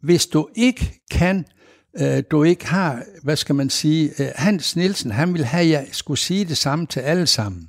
hvis 0.02 0.28
du 0.28 0.48
ikke 0.56 1.02
kan, 1.12 1.46
øh, 2.00 2.24
du 2.32 2.44
ikke 2.44 2.68
har, 2.68 3.04
hvad 3.24 3.36
skal 3.36 3.56
man 3.56 3.70
sige, 3.70 4.12
øh, 4.20 4.28
Hans 4.36 4.76
Nielsen, 4.76 5.12
han 5.12 5.34
vil 5.34 5.46
have, 5.46 5.64
at 5.64 5.70
jeg 5.70 5.88
skulle 5.92 6.20
sige 6.20 6.46
det 6.46 6.58
samme 6.58 6.88
til 6.88 7.00
alle 7.00 7.28
sammen. 7.28 7.68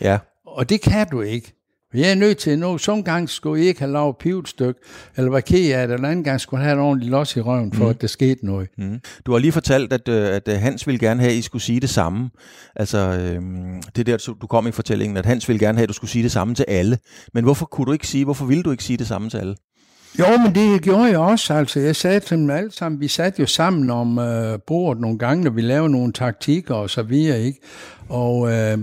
Ja. 0.00 0.18
Og 0.46 0.68
det 0.68 0.80
kan 0.80 1.06
du 1.08 1.20
ikke. 1.20 1.55
Jeg 1.94 2.10
er 2.10 2.14
nødt 2.14 2.38
til, 2.38 2.58
nu, 2.58 2.78
sådan 2.78 3.02
gang 3.02 3.28
skulle 3.30 3.60
jeg 3.60 3.68
ikke 3.68 3.80
have 3.80 3.92
lavet 3.92 4.16
pivetstykke, 4.16 4.80
eller 5.16 5.30
hvad 5.30 5.42
ked 5.42 5.72
af 5.72 5.88
det, 5.88 5.94
eller 5.94 6.08
anden 6.08 6.24
gang 6.24 6.40
skulle 6.40 6.62
have 6.62 6.74
et 6.74 6.80
ordentligt 6.80 7.10
los 7.10 7.36
i 7.36 7.40
røven, 7.40 7.72
for 7.72 7.84
mm. 7.84 7.90
at 7.90 8.00
der 8.00 8.06
skete 8.06 8.46
noget. 8.46 8.68
Mm. 8.78 9.00
Du 9.26 9.32
har 9.32 9.38
lige 9.38 9.52
fortalt, 9.52 9.92
at, 9.92 10.08
øh, 10.08 10.28
at 10.28 10.48
øh, 10.48 10.54
Hans 10.54 10.86
ville 10.86 10.98
gerne 10.98 11.20
have, 11.20 11.32
at 11.32 11.38
I 11.38 11.42
skulle 11.42 11.62
sige 11.62 11.80
det 11.80 11.90
samme. 11.90 12.30
Altså, 12.76 12.98
øh, 12.98 13.42
det 13.96 14.06
der, 14.06 14.34
du 14.40 14.46
kom 14.46 14.66
i 14.66 14.72
fortællingen, 14.72 15.16
at 15.16 15.26
Hans 15.26 15.48
ville 15.48 15.60
gerne 15.60 15.78
have, 15.78 15.82
at 15.82 15.88
du 15.88 15.94
skulle 15.94 16.10
sige 16.10 16.22
det 16.22 16.32
samme 16.32 16.54
til 16.54 16.64
alle. 16.68 16.98
Men 17.34 17.44
hvorfor 17.44 17.66
kunne 17.66 17.84
du 17.86 17.92
ikke 17.92 18.06
sige, 18.06 18.24
hvorfor 18.24 18.44
ville 18.44 18.62
du 18.62 18.70
ikke 18.70 18.84
sige 18.84 18.96
det 18.96 19.06
samme 19.06 19.30
til 19.30 19.38
alle? 19.38 19.56
Jo, 20.18 20.24
men 20.44 20.54
det 20.54 20.82
gjorde 20.82 21.04
jeg 21.04 21.18
også. 21.18 21.54
Altså, 21.54 21.80
jeg 21.80 21.96
sagde 21.96 22.20
til 22.20 22.36
dem 22.36 22.50
alle 22.50 22.72
sammen, 22.72 23.00
vi 23.00 23.08
satte 23.08 23.40
jo 23.40 23.46
sammen 23.46 23.90
om 23.90 24.18
øh, 24.18 24.58
bordet 24.66 25.00
nogle 25.00 25.18
gange, 25.18 25.44
når 25.44 25.50
vi 25.50 25.60
lavede 25.60 25.90
nogle 25.90 26.12
taktikker 26.12 26.74
og 26.74 26.90
så 26.90 27.02
videre, 27.02 27.40
ikke? 27.40 27.60
Og, 28.08 28.52
øh, 28.52 28.78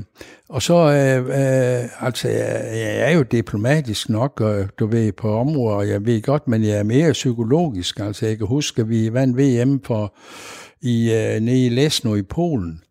og 0.49 0.61
så, 0.61 0.73
øh, 0.73 1.25
øh, 1.25 2.05
altså, 2.05 2.27
jeg, 2.27 2.69
jeg 2.73 3.11
er 3.11 3.11
jo 3.11 3.23
diplomatisk 3.23 4.09
nok, 4.09 4.41
øh, 4.45 4.67
du 4.79 4.87
ved, 4.87 5.11
på 5.11 5.39
områder, 5.39 5.77
og 5.77 5.89
jeg 5.89 6.05
ved 6.05 6.21
godt, 6.21 6.47
men 6.47 6.63
jeg 6.63 6.77
er 6.77 6.83
mere 6.83 7.11
psykologisk. 7.11 7.99
Altså, 7.99 8.25
jeg 8.25 8.37
kan 8.37 8.47
huske, 8.47 8.81
at 8.81 8.89
vi 8.89 9.13
vandt 9.13 9.37
VM 9.37 9.81
for, 9.85 10.13
i, 10.81 11.13
øh, 11.13 11.39
nede 11.39 11.65
i 11.65 11.69
Lesno 11.69 12.15
i 12.15 12.21
Polen. 12.21 12.81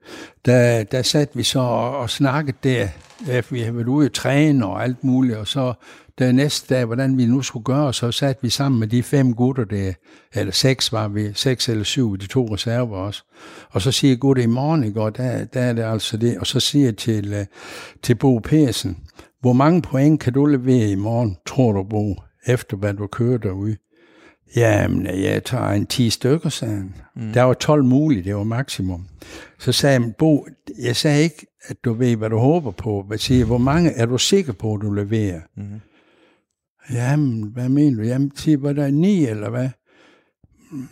Der, 0.45 0.83
der 0.85 1.03
satte 1.03 1.37
vi 1.37 1.43
så 1.43 1.59
og, 1.61 1.99
og 1.99 2.11
snakkede 2.11 2.57
der, 2.65 2.89
ja, 3.27 3.43
vi 3.51 3.61
havde 3.61 3.77
været 3.77 3.89
ude 3.89 4.07
at 4.07 4.13
træne 4.13 4.67
og 4.67 4.83
alt 4.83 5.05
muligt, 5.05 5.37
og 5.37 5.47
så 5.47 5.73
der 6.19 6.33
næste 6.33 6.75
dag, 6.75 6.85
hvordan 6.85 7.19
vi 7.19 7.27
nu 7.27 7.43
skulle 7.43 7.65
gøre, 7.65 7.95
så 7.95 8.13
satte 8.13 8.43
vi 8.43 8.51
sammen 8.51 8.81
med 8.81 8.89
de 8.89 9.03
fem 9.03 9.35
gutter 9.35 9.65
der, 9.65 9.93
eller 10.35 10.53
seks 10.53 10.93
var 10.93 11.09
vi, 11.09 11.33
seks 11.35 11.69
eller 11.69 11.85
syv, 11.85 12.19
de 12.19 12.27
to 12.27 12.55
reserver 12.55 12.97
også. 12.97 13.25
Og 13.71 13.83
så 13.83 13.93
siger 13.93 14.13
jeg, 14.13 14.19
gutter, 14.19 14.43
i 14.43 14.47
morgen, 14.47 14.85
ikke? 14.85 15.01
Og 15.01 15.17
der, 15.17 15.45
der 15.45 15.61
er 15.61 15.73
det 15.73 15.83
altså 15.83 16.17
det. 16.17 16.39
Og 16.39 16.47
så 16.47 16.61
siger 16.61 16.85
jeg 16.85 16.97
til, 16.97 17.35
uh, 17.41 17.47
til 18.03 18.15
Bo 18.15 18.39
Persen, 18.39 18.99
hvor 19.41 19.53
mange 19.53 19.83
point 19.83 20.21
kan 20.21 20.33
du 20.33 20.47
levere 20.47 20.89
i 20.89 20.95
morgen, 20.95 21.37
tror 21.47 21.73
du, 21.73 21.83
Bo, 21.83 22.15
efter 22.47 22.77
hvad 22.77 22.95
du 22.95 23.07
kører 23.07 23.39
derude? 23.39 23.77
Jamen, 24.57 25.07
jeg 25.07 25.45
tager 25.45 25.69
en 25.69 25.87
10 25.87 26.11
stykker, 26.11 26.49
sagde 26.49 26.75
han. 26.75 26.95
Mm. 27.17 27.33
Der 27.33 27.43
var 27.43 27.55
12 27.55 27.85
muligt, 27.85 28.25
det 28.25 28.37
var 28.37 28.45
maksimum. 28.45 29.07
Så 29.59 29.73
sagde 29.73 30.01
han, 30.01 30.15
Bo, 30.19 30.47
jeg 30.83 30.97
sagde 30.97 31.23
ikke, 31.23 31.47
at 31.65 31.77
du 31.85 31.93
ved, 31.93 32.17
hvad 32.17 32.31
du 32.31 32.39
håber 32.39 32.71
på. 32.71 33.07
Jeg 33.11 33.21
siger, 33.21 33.45
hvor 33.45 33.59
mange 33.59 33.91
er 33.91 34.07
du 34.07 34.19
sikker 34.19 34.53
på, 34.53 34.75
at 34.75 34.81
du 34.81 34.91
leverer? 34.91 35.41
Mm. 35.57 35.81
Jamen, 36.91 37.43
hvad 37.43 37.69
mener 37.69 37.97
du? 37.97 38.09
Jamen, 38.09 38.31
tipper 38.31 38.73
der 38.73 38.91
ni, 38.91 39.27
eller 39.27 39.51
hvad? 39.51 39.69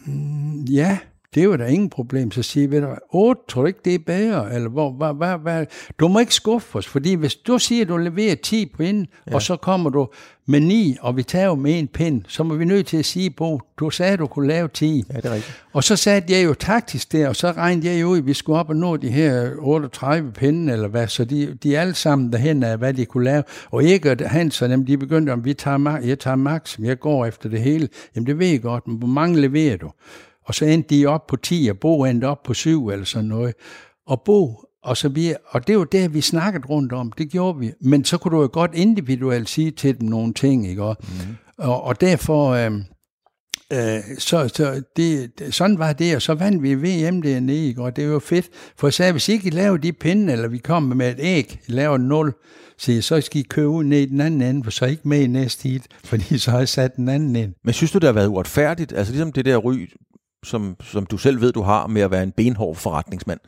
Mm, 0.06 0.64
ja, 0.64 0.98
det 1.34 1.48
var 1.48 1.56
der 1.56 1.66
ingen 1.66 1.90
problem. 1.90 2.30
Så 2.30 2.42
siger 2.42 2.68
vi, 2.68 2.80
otte, 3.10 3.42
tror 3.48 3.62
du 3.62 3.66
ikke, 3.66 3.80
det 3.84 3.94
er 3.94 3.98
bedre? 4.06 4.54
Eller 4.54 4.68
hvor, 4.68 4.90
hvad, 4.92 5.14
hvad, 5.14 5.38
hvad? 5.38 5.66
Du 6.00 6.08
må 6.08 6.18
ikke 6.18 6.34
skuffe 6.34 6.78
os, 6.78 6.86
fordi 6.86 7.14
hvis 7.14 7.34
du 7.34 7.58
siger, 7.58 7.82
at 7.82 7.88
du 7.88 7.96
leverer 7.96 8.34
10 8.34 8.72
på 8.76 8.82
inden, 8.82 9.06
ja. 9.26 9.34
og 9.34 9.42
så 9.42 9.56
kommer 9.56 9.90
du 9.90 10.08
med 10.46 10.60
9, 10.60 10.96
og 11.00 11.16
vi 11.16 11.22
tager 11.22 11.54
med 11.54 11.78
en 11.78 11.88
pind, 11.88 12.22
så 12.28 12.42
må 12.42 12.54
vi 12.54 12.64
nødt 12.64 12.86
til 12.86 12.96
at 12.96 13.04
sige, 13.04 13.30
Bo, 13.30 13.60
du 13.76 13.90
sagde, 13.90 14.12
at 14.12 14.18
du 14.18 14.26
kunne 14.26 14.48
lave 14.48 14.68
10. 14.68 15.04
Ja, 15.12 15.16
det 15.16 15.24
er 15.24 15.34
rigtigt. 15.34 15.64
Og 15.72 15.84
så 15.84 15.96
sagde 15.96 16.22
jeg 16.28 16.44
jo 16.44 16.54
taktisk 16.54 17.12
der, 17.12 17.28
og 17.28 17.36
så 17.36 17.52
regnede 17.52 17.88
jeg 17.88 18.00
jo 18.00 18.06
ud, 18.06 18.18
at 18.18 18.26
vi 18.26 18.34
skulle 18.34 18.58
op 18.58 18.68
og 18.68 18.76
nå 18.76 18.96
de 18.96 19.08
her 19.08 19.50
38 19.58 20.32
pinde, 20.32 20.72
eller 20.72 20.88
hvad, 20.88 21.08
så 21.08 21.24
de, 21.24 21.58
de 21.62 21.78
alle 21.78 21.94
sammen 21.94 22.32
derhen 22.32 22.62
af, 22.62 22.78
hvad 22.78 22.94
de 22.94 23.04
kunne 23.04 23.24
lave. 23.24 23.42
Og 23.70 23.84
ikke 23.84 24.10
og 24.10 24.30
Hans 24.30 24.62
og 24.62 24.68
dem, 24.68 24.86
de 24.86 24.98
begyndte, 24.98 25.30
om 25.30 25.44
vi 25.44 25.54
tager, 25.54 25.98
jeg 26.04 26.18
tager 26.18 26.36
max, 26.36 26.78
jeg 26.78 26.98
går 26.98 27.26
efter 27.26 27.48
det 27.48 27.60
hele. 27.60 27.88
Jamen 28.16 28.26
det 28.26 28.38
ved 28.38 28.46
jeg 28.46 28.62
godt, 28.62 28.88
men 28.88 28.96
hvor 28.96 29.08
mange 29.08 29.40
leverer 29.40 29.76
du? 29.76 29.90
Og 30.44 30.54
så 30.54 30.64
endte 30.64 30.94
de 30.94 31.06
op 31.06 31.26
på 31.26 31.36
10, 31.36 31.68
og 31.70 31.78
Bo 31.78 32.04
endte 32.04 32.24
op 32.24 32.42
på 32.42 32.54
7 32.54 32.88
eller 32.88 33.04
sådan 33.04 33.28
noget. 33.28 33.54
Og 34.06 34.22
Bo, 34.24 34.64
og 34.82 34.96
så 34.96 35.08
vi, 35.08 35.34
og 35.46 35.66
det 35.66 35.78
var 35.78 35.84
det, 35.84 36.14
vi 36.14 36.20
snakkede 36.20 36.66
rundt 36.66 36.92
om, 36.92 37.12
det 37.12 37.30
gjorde 37.30 37.58
vi. 37.58 37.72
Men 37.80 38.04
så 38.04 38.18
kunne 38.18 38.36
du 38.36 38.42
jo 38.42 38.50
godt 38.52 38.70
individuelt 38.74 39.48
sige 39.48 39.70
til 39.70 40.00
dem 40.00 40.08
nogle 40.08 40.34
ting, 40.34 40.68
ikke? 40.68 40.82
Og, 40.82 40.96
mm. 41.00 41.36
og, 41.58 41.82
og 41.82 42.00
derfor, 42.00 42.48
øh, 42.50 42.72
øh, 43.72 44.00
så, 44.18 44.48
så 44.48 44.82
det, 44.96 45.30
sådan 45.50 45.78
var 45.78 45.92
det, 45.92 46.16
og 46.16 46.22
så 46.22 46.34
vandt 46.34 46.62
vi 46.62 46.74
VM 46.74 47.22
dernede, 47.22 47.66
ikke? 47.66 47.82
og 47.82 47.96
det 47.96 48.10
var 48.10 48.18
fedt. 48.18 48.48
For 48.76 48.86
jeg 48.86 48.94
sagde, 48.94 49.12
hvis 49.12 49.28
I 49.28 49.32
ikke 49.32 49.50
laver 49.50 49.76
de 49.76 49.92
pinde, 49.92 50.32
eller 50.32 50.48
vi 50.48 50.58
kommer 50.58 50.94
med 50.94 51.10
et 51.10 51.18
æg, 51.18 51.60
laver 51.66 51.98
0, 51.98 52.34
så, 52.78 53.02
så 53.02 53.20
skal 53.20 53.40
I 53.40 53.42
købe 53.42 53.68
ud 53.68 53.84
ned 53.84 54.00
i 54.00 54.06
den 54.06 54.20
anden 54.20 54.42
ende, 54.42 54.64
for 54.64 54.70
så 54.70 54.84
er 54.84 54.88
I 54.88 54.90
ikke 54.90 55.08
med 55.08 55.20
i 55.20 55.26
næste 55.26 55.68
hit, 55.68 55.82
fordi 56.04 56.38
så 56.38 56.50
har 56.50 56.58
jeg 56.58 56.68
sat 56.68 56.96
den 56.96 57.08
anden 57.08 57.36
ind. 57.36 57.54
Men 57.64 57.74
synes 57.74 57.92
du, 57.92 57.98
det 57.98 58.06
har 58.06 58.12
været 58.12 58.28
uretfærdigt? 58.28 58.92
Altså 58.92 59.12
ligesom 59.12 59.32
det 59.32 59.44
der 59.44 59.56
ry, 59.56 59.88
som, 60.44 60.76
som 60.82 61.06
du 61.06 61.16
selv 61.16 61.40
ved, 61.40 61.52
du 61.52 61.62
har 61.62 61.86
med 61.86 62.02
at 62.02 62.10
være 62.10 62.22
en 62.22 62.32
benhård 62.32 62.76
forretningsmand. 62.76 63.40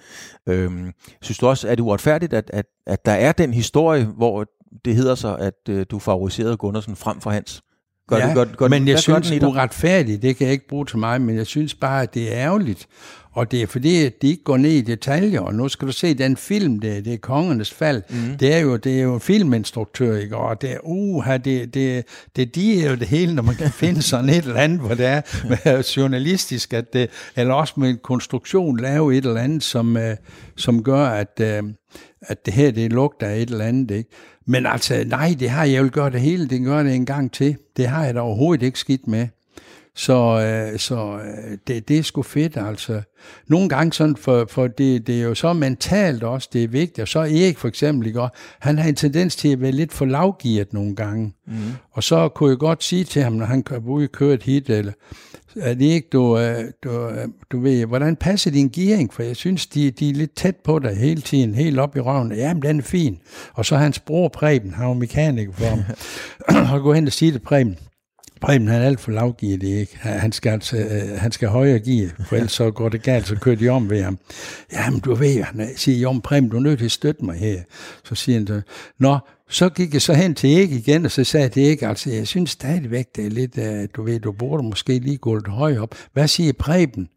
Øhm, 0.48 0.92
synes 1.22 1.38
du 1.38 1.46
også, 1.46 1.68
at 1.68 1.78
det 1.78 1.84
uretfærdigt, 1.84 2.32
at, 2.32 2.50
at, 2.52 2.66
at 2.86 3.06
der 3.06 3.12
er 3.12 3.32
den 3.32 3.54
historie, 3.54 4.04
hvor 4.04 4.46
det 4.84 4.94
hedder 4.96 5.14
sig, 5.14 5.38
at 5.38 5.54
øh, 5.68 5.86
du 5.90 5.98
favoriserede 5.98 6.56
Gunnarsen 6.56 6.96
frem 6.96 7.20
for 7.20 7.30
Hans? 7.30 7.62
Gør 8.08 8.16
ja, 8.16 8.26
det, 8.26 8.34
gør, 8.34 8.44
gør, 8.44 8.68
men 8.68 8.88
jeg 8.88 8.98
synes, 8.98 9.30
uretfærdigt, 9.30 10.22
det 10.22 10.36
kan 10.36 10.44
jeg 10.44 10.52
ikke 10.52 10.68
bruge 10.68 10.86
til 10.86 10.98
mig, 10.98 11.20
men 11.20 11.36
jeg 11.36 11.46
synes 11.46 11.74
bare, 11.74 12.02
at 12.02 12.14
det 12.14 12.32
er 12.32 12.38
ærgerligt. 12.38 12.86
Og 13.34 13.50
det 13.50 13.62
er 13.62 13.66
fordi, 13.66 14.04
at 14.04 14.22
de 14.22 14.28
ikke 14.28 14.44
går 14.44 14.56
ned 14.56 14.70
i 14.70 14.80
detaljer, 14.80 15.40
og 15.40 15.54
nu 15.54 15.68
skal 15.68 15.88
du 15.88 15.92
se 15.92 16.14
den 16.14 16.36
film, 16.36 16.80
det, 16.80 17.04
det 17.04 17.14
er 17.14 17.18
Kongernes 17.18 17.72
Fald, 17.72 18.02
mm. 18.10 18.38
det, 18.38 18.54
er 18.54 18.58
jo, 18.58 18.76
det 18.76 18.98
er 18.98 19.02
jo 19.02 19.14
en 19.14 19.20
filminstruktør, 19.20 20.16
ikke? 20.16 20.36
og 20.36 20.62
det 20.62 20.72
er, 20.72 20.78
uh, 20.82 21.26
det, 21.44 21.74
det, 21.74 22.04
det 22.36 22.54
de 22.54 22.84
er 22.84 22.90
jo 22.90 22.96
det 22.96 23.06
hele, 23.06 23.34
når 23.34 23.42
man 23.42 23.54
kan 23.54 23.70
finde 23.70 24.02
sådan 24.12 24.28
et 24.28 24.36
eller 24.36 24.60
andet, 24.60 24.80
hvor 24.80 24.94
det 24.94 25.06
er 25.06 25.20
med 25.48 25.84
journalistisk, 25.84 26.72
at 26.72 26.92
det, 26.92 27.10
eller 27.36 27.54
også 27.54 27.74
med 27.76 27.90
en 27.90 27.98
konstruktion, 28.02 28.80
lave 28.80 29.16
et 29.16 29.24
eller 29.24 29.40
andet, 29.40 29.62
som, 29.62 29.96
uh, 29.96 30.02
som 30.56 30.82
gør, 30.82 31.06
at, 31.06 31.40
uh, 31.40 31.70
at 32.20 32.46
det 32.46 32.54
her, 32.54 32.70
det 32.70 32.92
lugter 32.92 33.26
af 33.26 33.36
et 33.36 33.50
eller 33.50 33.64
andet, 33.64 33.90
ikke? 33.90 34.10
Men 34.46 34.66
altså, 34.66 35.04
nej, 35.06 35.36
det 35.40 35.50
har 35.50 35.64
jeg 35.64 35.82
vil 35.82 35.90
gøre 35.90 36.10
det 36.10 36.20
hele, 36.20 36.48
det 36.48 36.64
gør 36.64 36.82
det 36.82 36.94
en 36.94 37.06
gang 37.06 37.32
til. 37.32 37.56
Det 37.76 37.86
har 37.86 38.04
jeg 38.04 38.14
da 38.14 38.20
overhovedet 38.20 38.66
ikke 38.66 38.78
skidt 38.78 39.08
med. 39.08 39.28
Så, 39.94 40.40
øh, 40.40 40.78
så 40.78 41.18
øh, 41.18 41.58
det, 41.66 41.88
det 41.88 41.98
er 41.98 42.02
sgu 42.02 42.22
fedt, 42.22 42.56
altså. 42.56 43.02
Nogle 43.48 43.68
gange 43.68 43.92
sådan, 43.92 44.16
for, 44.16 44.46
for 44.50 44.66
det, 44.66 45.06
det 45.06 45.18
er 45.18 45.22
jo 45.22 45.34
så 45.34 45.52
mentalt 45.52 46.22
også, 46.22 46.48
det 46.52 46.64
er 46.64 46.68
vigtigt. 46.68 46.98
Og 46.98 47.08
så 47.08 47.18
Erik 47.18 47.58
for 47.58 47.68
eksempel, 47.68 48.06
ikke? 48.06 48.28
han 48.58 48.78
har 48.78 48.88
en 48.88 48.94
tendens 48.94 49.36
til 49.36 49.48
at 49.48 49.60
være 49.60 49.72
lidt 49.72 49.92
for 49.92 50.04
lavgivet 50.04 50.72
nogle 50.72 50.96
gange. 50.96 51.34
Mm. 51.46 51.54
Og 51.92 52.02
så 52.02 52.28
kunne 52.28 52.50
jeg 52.50 52.58
godt 52.58 52.84
sige 52.84 53.04
til 53.04 53.22
ham, 53.22 53.32
når 53.32 53.46
han 53.46 53.62
kører 53.62 53.80
ud 53.80 54.08
og 54.20 54.26
et 54.26 54.42
hit, 54.42 54.70
eller, 54.70 54.92
at 55.60 55.80
ikke 55.80 56.08
du, 56.12 56.38
øh, 56.38 56.64
du, 56.84 57.10
du 57.52 57.60
ved, 57.60 57.86
hvordan 57.86 58.16
passer 58.16 58.50
din 58.50 58.68
gearing? 58.68 59.14
For 59.14 59.22
jeg 59.22 59.36
synes, 59.36 59.66
de, 59.66 59.90
de 59.90 60.10
er 60.10 60.14
lidt 60.14 60.34
tæt 60.34 60.56
på 60.56 60.78
dig 60.78 60.96
hele 60.96 61.20
tiden, 61.20 61.54
helt 61.54 61.78
op 61.78 61.96
i 61.96 62.00
røven. 62.00 62.32
Jamen, 62.32 62.62
den 62.62 62.78
er 62.78 62.82
fin. 62.82 63.18
Og 63.54 63.66
så 63.66 63.76
hans 63.76 63.98
bror 63.98 64.28
Preben, 64.28 64.74
han 64.74 64.86
var 64.86 64.94
mekaniker 64.94 65.52
for 65.52 65.64
ham, 65.64 65.82
og 66.72 66.82
gå 66.82 66.92
hen 66.92 67.06
og 67.06 67.12
sige 67.12 67.32
det, 67.32 67.42
Preben, 67.42 67.78
Preben 68.42 68.68
han 68.68 68.82
er 68.82 68.86
alt 68.86 69.00
for 69.00 69.12
lavgear, 69.12 69.56
det 69.56 69.68
ikke. 69.68 69.98
Han 69.98 70.32
skal, 70.32 70.50
altså, 70.50 70.76
øh, 70.76 71.20
han 71.20 71.32
skal 71.32 71.48
højere 71.48 71.78
gear, 71.78 72.10
for 72.26 72.36
ellers 72.36 72.52
så 72.52 72.70
går 72.70 72.88
det 72.88 73.02
galt, 73.02 73.26
så 73.26 73.36
kører 73.36 73.56
de 73.56 73.68
om 73.68 73.90
ved 73.90 74.02
ham. 74.02 74.18
Jamen, 74.72 75.00
du 75.00 75.14
ved, 75.14 75.42
han 75.42 75.68
siger, 75.76 75.98
jo, 75.98 76.20
Preben, 76.24 76.48
du 76.48 76.56
er 76.56 76.60
nødt 76.60 76.78
til 76.78 76.84
at 76.84 76.92
støtte 76.92 77.24
mig 77.24 77.36
her. 77.36 77.62
Så 78.04 78.14
siger 78.14 78.38
han, 78.38 78.62
nå, 78.98 79.18
så 79.48 79.68
gik 79.68 79.92
jeg 79.92 80.02
så 80.02 80.14
hen 80.14 80.34
til 80.34 80.56
Erik 80.58 80.72
igen, 80.72 81.04
og 81.04 81.10
så 81.10 81.24
sagde 81.24 81.48
til 81.48 81.66
Erik, 81.66 81.82
altså, 81.82 82.10
jeg 82.10 82.26
synes 82.26 82.50
stadigvæk, 82.50 83.06
det 83.16 83.26
er 83.26 83.30
lidt, 83.30 83.58
uh, 83.58 83.88
du 83.96 84.02
ved, 84.02 84.20
du 84.20 84.32
burde 84.32 84.62
måske 84.62 84.98
lige 84.98 85.16
gå 85.16 85.34
lidt 85.34 85.48
højere 85.48 85.80
op. 85.80 85.94
Hvad 86.12 86.28
siger 86.28 86.52
Preben? 86.58 87.08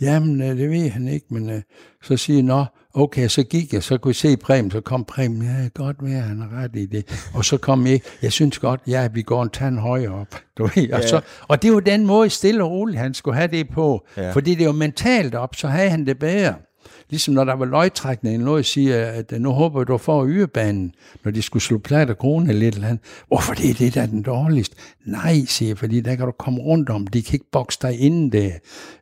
Jamen, 0.00 0.42
øh, 0.42 0.58
det 0.58 0.70
ved 0.70 0.90
han 0.90 1.08
ikke, 1.08 1.26
men 1.30 1.50
uh, 1.50 1.60
så 2.02 2.16
siger 2.16 2.36
jeg, 2.36 2.44
nå, 2.44 2.64
okay, 2.96 3.28
så 3.28 3.42
gik 3.42 3.72
jeg, 3.72 3.82
så 3.82 3.98
kunne 3.98 4.10
jeg 4.10 4.16
se 4.16 4.36
Preben, 4.36 4.70
så 4.70 4.80
kom 4.80 5.04
Preben, 5.04 5.42
ja, 5.42 5.68
godt 5.74 5.96
være, 6.00 6.20
han 6.20 6.42
er 6.42 6.62
ret 6.62 6.76
i 6.76 6.86
det. 6.86 7.28
Og 7.34 7.44
så 7.44 7.58
kom 7.58 7.86
jeg, 7.86 8.00
jeg 8.22 8.32
synes 8.32 8.58
godt, 8.58 8.80
ja, 8.86 9.08
vi 9.14 9.22
går 9.22 9.42
en 9.42 9.50
tand 9.50 9.78
højere 9.78 10.14
op. 10.14 10.34
Du 10.58 10.68
ved, 10.74 10.92
og, 10.92 11.02
så, 11.02 11.20
og 11.48 11.62
det 11.62 11.72
var 11.72 11.80
den 11.80 12.06
måde, 12.06 12.30
stille 12.30 12.64
og 12.64 12.70
roligt, 12.70 12.98
han 12.98 13.14
skulle 13.14 13.36
have 13.36 13.48
det 13.48 13.68
på. 13.68 14.06
Ja. 14.16 14.32
Fordi 14.32 14.54
det 14.54 14.66
var 14.66 14.72
mentalt 14.72 15.34
op, 15.34 15.54
så 15.54 15.68
havde 15.68 15.90
han 15.90 16.06
det 16.06 16.18
bedre. 16.18 16.54
Ligesom 17.10 17.34
når 17.34 17.44
der 17.44 17.52
var 17.52 17.64
løgtrækning, 17.64 18.42
noget 18.42 18.66
siger, 18.66 19.06
at 19.06 19.32
nu 19.38 19.50
håber 19.50 19.84
du 19.84 19.98
får 19.98 20.26
yrebanen, 20.26 20.94
når 21.24 21.30
de 21.30 21.42
skulle 21.42 21.62
slå 21.62 21.78
plat 21.78 22.10
og 22.10 22.18
krone 22.18 22.52
lidt 22.52 22.74
eller 22.74 22.88
andet. 22.88 23.04
Hvorfor 23.28 23.54
det 23.54 23.70
er 23.70 23.74
det, 23.74 23.94
der 23.94 24.02
er 24.02 24.06
den 24.06 24.22
dårligst? 24.22 24.74
Nej, 25.04 25.44
siger 25.46 25.68
jeg, 25.68 25.78
fordi 25.78 26.00
der 26.00 26.14
kan 26.14 26.26
du 26.26 26.32
komme 26.32 26.60
rundt 26.60 26.90
om. 26.90 27.06
De 27.06 27.22
kan 27.22 27.34
ikke 27.34 27.50
bokse 27.52 27.78
dig 27.82 28.00
inden 28.00 28.32
der. 28.32 28.50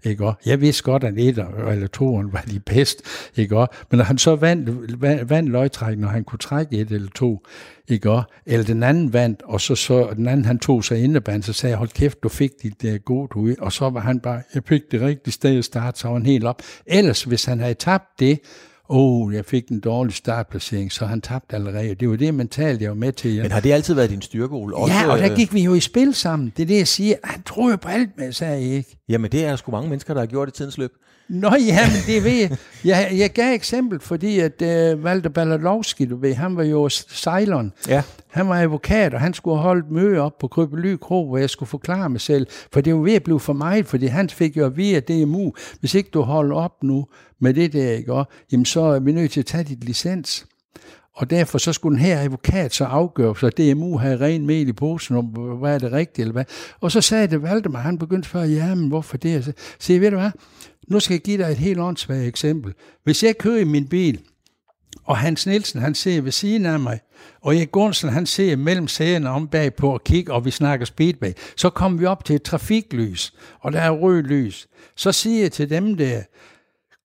Ikke? 0.04 0.26
Og 0.26 0.34
jeg 0.46 0.60
vidste 0.60 0.82
godt, 0.82 1.04
at 1.04 1.14
et 1.18 1.38
eller 1.68 1.86
to 1.92 2.22
var 2.32 2.44
de 2.50 2.60
bedst. 2.60 3.02
Ikke? 3.36 3.56
Og, 3.56 3.68
men 3.90 3.98
når 3.98 4.04
han 4.04 4.18
så 4.18 4.36
vandt, 4.36 5.02
vandt, 5.02 5.30
vandt 5.30 5.50
løgtrækning, 5.50 6.00
når 6.00 6.08
han 6.08 6.24
kunne 6.24 6.38
trække 6.38 6.76
et 6.76 6.90
eller 6.90 7.10
to, 7.14 7.42
ikke 7.88 8.10
også? 8.10 8.28
Eller 8.46 8.64
den 8.64 8.82
anden 8.82 9.12
vandt, 9.12 9.42
og 9.44 9.60
så, 9.60 9.74
så 9.74 10.10
den 10.16 10.28
anden 10.28 10.44
han 10.44 10.58
tog 10.58 10.84
sig 10.84 11.04
indeband, 11.04 11.42
så 11.42 11.52
sagde 11.52 11.70
jeg, 11.70 11.78
hold 11.78 11.88
kæft, 11.88 12.22
du 12.22 12.28
fik 12.28 12.50
dit 12.62 12.84
uh, 12.84 12.94
gode 13.04 13.36
ud, 13.36 13.54
og 13.58 13.72
så 13.72 13.90
var 13.90 14.00
han 14.00 14.20
bare, 14.20 14.42
jeg 14.54 14.62
fik 14.66 14.82
det 14.90 15.00
rigtige 15.00 15.32
sted 15.32 15.58
at 15.58 15.64
starte, 15.64 16.00
så 16.00 16.08
var 16.08 16.14
han 16.14 16.26
helt 16.26 16.44
op. 16.44 16.62
Ellers, 16.86 17.24
hvis 17.24 17.44
han 17.44 17.60
havde 17.60 17.74
tabt 17.74 18.04
det, 18.18 18.40
åh, 18.88 19.26
oh, 19.26 19.34
jeg 19.34 19.44
fik 19.44 19.68
en 19.68 19.80
dårlig 19.80 20.14
startplacering, 20.14 20.92
så 20.92 21.06
han 21.06 21.20
tabte 21.20 21.56
allerede. 21.56 21.94
Det 21.94 22.08
var 22.08 22.16
det 22.16 22.34
mentalt, 22.34 22.82
jeg 22.82 22.90
var 22.90 22.96
med 22.96 23.12
til. 23.12 23.42
Men 23.42 23.52
har 23.52 23.60
det 23.60 23.72
altid 23.72 23.94
været 23.94 24.10
din 24.10 24.22
styrke, 24.22 24.54
Ole? 24.54 24.76
Også, 24.76 24.94
ja, 24.94 25.12
og 25.12 25.18
der 25.18 25.36
gik 25.36 25.54
vi 25.54 25.62
jo 25.62 25.74
i 25.74 25.80
spil 25.80 26.14
sammen. 26.14 26.52
Det 26.56 26.62
er 26.62 26.66
det, 26.66 26.78
jeg 26.78 26.88
siger. 26.88 27.16
Han 27.24 27.42
tror 27.42 27.70
jo 27.70 27.76
på 27.76 27.88
alt, 27.88 28.10
men 28.16 28.24
jeg 28.24 28.34
sagde 28.34 28.62
ikke. 28.62 28.98
Jamen, 29.08 29.32
det 29.32 29.44
er 29.44 29.48
der 29.48 29.56
sgu 29.56 29.70
mange 29.70 29.88
mennesker, 29.88 30.14
der 30.14 30.20
har 30.20 30.26
gjort 30.26 30.48
i 30.48 30.52
tidens 30.52 30.78
løb. 30.78 30.92
Nå 31.28 31.54
ja, 31.66 31.80
men 31.86 32.00
det 32.06 32.24
ved 32.24 32.32
jeg. 32.32 32.56
Jeg, 32.84 33.12
jeg 33.16 33.30
gav 33.30 33.54
eksempel, 33.54 34.00
fordi 34.00 34.38
at 34.38 34.62
uh, 34.62 35.04
Walter 35.04 35.30
Balladowski, 35.30 36.04
du 36.04 36.16
ved, 36.16 36.34
han 36.34 36.56
var 36.56 36.62
jo 36.62 36.88
sejleren. 36.88 37.72
Ja. 37.88 38.02
Han 38.30 38.48
var 38.48 38.54
advokat, 38.54 39.14
og 39.14 39.20
han 39.20 39.34
skulle 39.34 39.58
holde 39.58 39.78
et 39.78 39.90
møde 39.90 40.18
op 40.18 40.38
på 40.38 40.48
Krybely 40.48 40.96
Kro, 40.96 41.26
hvor 41.26 41.38
jeg 41.38 41.50
skulle 41.50 41.68
forklare 41.68 42.10
mig 42.10 42.20
selv. 42.20 42.46
For 42.72 42.80
det 42.80 42.94
var 42.94 43.00
ved 43.00 43.14
at 43.14 43.22
blive 43.22 43.40
for 43.40 43.52
meget, 43.52 43.86
fordi 43.86 44.06
han 44.06 44.30
fik 44.30 44.56
jo 44.56 44.66
at 44.66 44.76
vide, 44.76 44.96
at 44.96 45.08
det 45.08 45.22
er 45.22 45.26
mu. 45.26 45.52
Hvis 45.80 45.94
ikke 45.94 46.10
du 46.14 46.22
holder 46.22 46.56
op 46.56 46.82
nu 46.82 47.06
med 47.40 47.54
det 47.54 47.72
der, 47.72 47.90
ikke, 47.90 48.12
og, 48.12 48.28
jamen 48.52 48.64
så 48.64 48.80
er 48.80 49.00
vi 49.00 49.12
nødt 49.12 49.30
til 49.30 49.40
at 49.40 49.46
tage 49.46 49.64
dit 49.64 49.84
licens. 49.84 50.46
Og 51.16 51.30
derfor 51.30 51.58
så 51.58 51.72
skulle 51.72 51.96
den 51.96 52.06
her 52.06 52.20
advokat 52.20 52.74
så 52.74 52.84
afgøre, 52.84 53.36
så 53.36 53.48
DMU 53.48 53.98
havde 53.98 54.20
ren 54.20 54.46
mel 54.46 54.68
i 54.68 54.72
posen, 54.72 55.16
om 55.16 55.24
hvad 55.24 55.74
er 55.74 55.78
det 55.78 55.92
rigtigt, 55.92 56.18
eller 56.18 56.32
hvad. 56.32 56.44
Og 56.80 56.92
så 56.92 57.00
sagde 57.00 57.26
det 57.26 57.42
Valdemar, 57.42 57.80
han 57.80 57.98
begyndte 57.98 58.26
at 58.26 58.30
spørge, 58.30 58.46
ja, 58.46 58.74
men 58.74 58.88
hvorfor 58.88 59.16
det? 59.16 59.44
Så 59.44 59.52
siger 59.78 60.00
ved 60.00 60.10
du 60.10 60.16
hvad, 60.16 60.30
nu 60.88 61.00
skal 61.00 61.14
jeg 61.14 61.22
give 61.22 61.38
dig 61.38 61.50
et 61.50 61.56
helt 61.56 61.78
åndssvagt 61.78 62.26
eksempel. 62.26 62.74
Hvis 63.04 63.22
jeg 63.22 63.38
kører 63.38 63.60
i 63.60 63.64
min 63.64 63.88
bil, 63.88 64.20
og 65.04 65.16
Hans 65.16 65.46
Nielsen, 65.46 65.80
han 65.80 65.94
ser 65.94 66.20
ved 66.20 66.32
siden 66.32 66.66
af 66.66 66.80
mig, 66.80 67.00
og 67.40 67.56
Erik 67.56 67.70
Gunsen, 67.72 68.08
han 68.08 68.26
ser 68.26 68.56
mellem 68.56 68.88
sæderne 68.88 69.30
om 69.30 69.48
bagpå 69.48 69.92
og 69.92 70.04
kigger, 70.04 70.32
og 70.32 70.44
vi 70.44 70.50
snakker 70.50 70.86
speedway, 70.86 71.32
så 71.56 71.70
kommer 71.70 71.98
vi 71.98 72.06
op 72.06 72.24
til 72.24 72.36
et 72.36 72.42
trafiklys, 72.42 73.34
og 73.60 73.72
der 73.72 73.80
er 73.80 73.90
rødt 73.90 74.26
lys. 74.26 74.68
Så 74.96 75.12
siger 75.12 75.42
jeg 75.42 75.52
til 75.52 75.70
dem 75.70 75.96
der, 75.96 76.22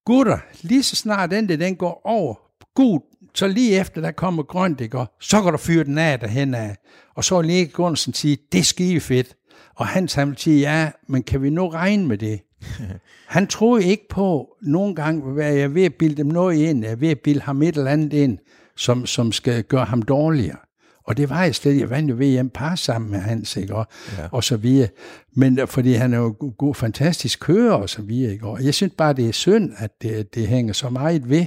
gutter, 0.06 0.38
lige 0.62 0.84
så 0.84 0.96
snart 0.96 1.32
den 1.32 1.50
der, 1.50 1.56
den 1.56 1.76
går 1.76 2.02
over 2.04 2.36
gud, 2.76 3.00
så 3.36 3.48
lige 3.48 3.80
efter 3.80 4.02
der 4.02 4.12
kommer 4.12 4.44
grønt, 4.44 4.82
ikke? 4.82 5.06
så 5.22 5.42
kan 5.42 5.52
du 5.52 5.58
fyre 5.58 5.84
den 5.84 5.98
af 5.98 6.20
derhen 6.20 6.56
af. 6.56 6.76
Og 7.16 7.24
så 7.24 7.42
vil 7.42 7.50
Erik 7.50 7.74
Gunsen 7.74 8.14
sige, 8.14 8.38
det 8.52 8.60
er 8.60 8.64
skide 8.64 9.00
fedt. 9.00 9.36
Og 9.76 9.88
Hans 9.88 10.14
han 10.14 10.30
vil 10.30 10.38
sige, 10.38 10.60
ja, 10.60 10.92
men 11.08 11.24
kan 11.24 11.44
vi 11.44 11.50
nu 11.50 11.70
regne 11.70 12.08
med 12.08 12.18
det? 12.18 12.42
Han 13.28 13.48
troede 13.48 13.86
ikke 13.86 14.08
på, 14.10 14.56
nogle 14.62 14.96
gange, 14.96 15.44
at 15.44 15.56
jeg 15.56 15.64
er 15.64 15.68
ved 15.68 15.84
at 15.84 15.94
bilde 15.94 16.16
dem 16.16 16.28
noget 16.28 16.58
ind, 16.58 16.84
jeg 16.84 16.92
er 16.92 16.96
ved 16.96 17.10
at 17.10 17.20
bilde 17.20 17.42
ham 17.42 17.62
et 17.62 17.78
eller 17.78 17.92
andet 17.92 18.14
ind, 18.14 18.38
som, 18.76 19.06
som 19.06 19.32
skal 19.32 19.64
gøre 19.64 19.86
ham 19.86 20.02
dårligere. 20.02 20.58
Og 21.04 21.18
det 21.18 21.30
var 21.30 21.44
i 21.44 21.54
stedet, 21.54 21.80
jeg 21.80 21.90
vandt 21.90 22.10
jo 22.10 22.16
VM 22.16 22.50
par 22.50 22.76
sammen 22.76 23.12
med 23.12 23.20
Hans, 23.20 23.58
ikke? 23.58 23.76
Og, 23.76 23.88
ja. 24.18 24.28
og 24.32 24.44
så 24.44 24.58
videre. 24.58 24.88
Men 25.36 25.60
fordi 25.68 25.94
han 25.94 26.14
er 26.14 26.18
jo 26.18 26.36
god, 26.58 26.76
fantastisk 26.76 27.40
kører 27.40 27.74
og 27.74 27.90
så 27.90 28.02
videre, 28.02 28.34
ikke? 28.34 28.48
Og 28.48 28.64
jeg 28.64 28.74
synes 28.74 28.94
bare, 28.98 29.14
det 29.14 29.28
er 29.28 29.32
synd, 29.32 29.72
at 29.78 29.92
det, 30.02 30.36
det 30.36 30.48
hænger 30.48 30.74
så 30.74 30.90
meget 30.90 31.30
ved. 31.30 31.46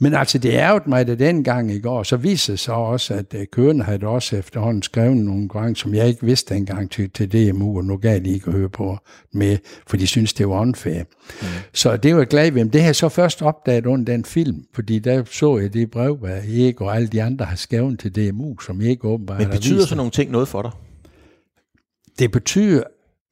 Men 0.00 0.14
altså, 0.14 0.38
det 0.38 0.50
ærgede 0.50 0.90
mig 0.90 1.06
det 1.06 1.18
dengang, 1.18 1.72
ikke? 1.72 1.90
Og 1.90 2.06
så 2.06 2.16
viser 2.16 2.52
det 2.52 2.60
sig 2.60 2.74
også, 2.74 3.14
at 3.14 3.34
uh, 3.34 3.40
kørende 3.52 3.84
havde 3.84 4.06
også 4.06 4.36
efterhånden 4.36 4.82
skrevet 4.82 5.16
nogle 5.16 5.48
gange, 5.48 5.76
som 5.76 5.94
jeg 5.94 6.08
ikke 6.08 6.26
vidste 6.26 6.56
engang 6.56 6.90
til, 6.90 7.10
til 7.10 7.32
DMU, 7.32 7.76
og 7.78 7.84
nu 7.84 7.96
gav 7.96 8.18
de 8.18 8.30
ikke 8.30 8.46
at 8.46 8.52
høre 8.52 8.68
på 8.68 8.98
med, 9.32 9.58
for 9.86 9.96
de 9.96 10.06
synes 10.06 10.32
det 10.32 10.48
var 10.48 10.60
unfair. 10.60 11.02
Mm. 11.02 11.46
Så 11.72 11.96
det 11.96 12.14
var 12.14 12.20
jeg 12.20 12.28
glad 12.28 12.50
ved. 12.50 12.64
Men 12.64 12.72
det 12.72 12.80
har 12.80 12.88
jeg 12.88 12.96
så 12.96 13.08
først 13.08 13.42
opdaget 13.42 13.86
under 13.86 14.04
den 14.04 14.24
film, 14.24 14.64
fordi 14.74 14.98
der 14.98 15.24
så 15.30 15.58
jeg 15.58 15.72
det 15.72 15.90
brev, 15.90 16.16
hvad 16.16 16.36
Erik 16.36 16.80
og 16.80 16.96
alle 16.96 17.08
de 17.08 17.22
andre 17.22 17.44
har 17.44 17.56
skrevet 17.56 17.98
til 17.98 18.16
DMU, 18.16 18.58
som 18.58 18.80
ikke 18.80 19.08
åbenbart 19.08 19.38
Men 19.38 19.50
betyder 19.50 19.84
sådan 19.84 19.96
nogle 19.96 20.10
ting 20.10 20.30
noget 20.30 20.48
for 20.48 20.62
dig? 20.62 20.70
Det 22.18 22.32
betyder 22.32 22.82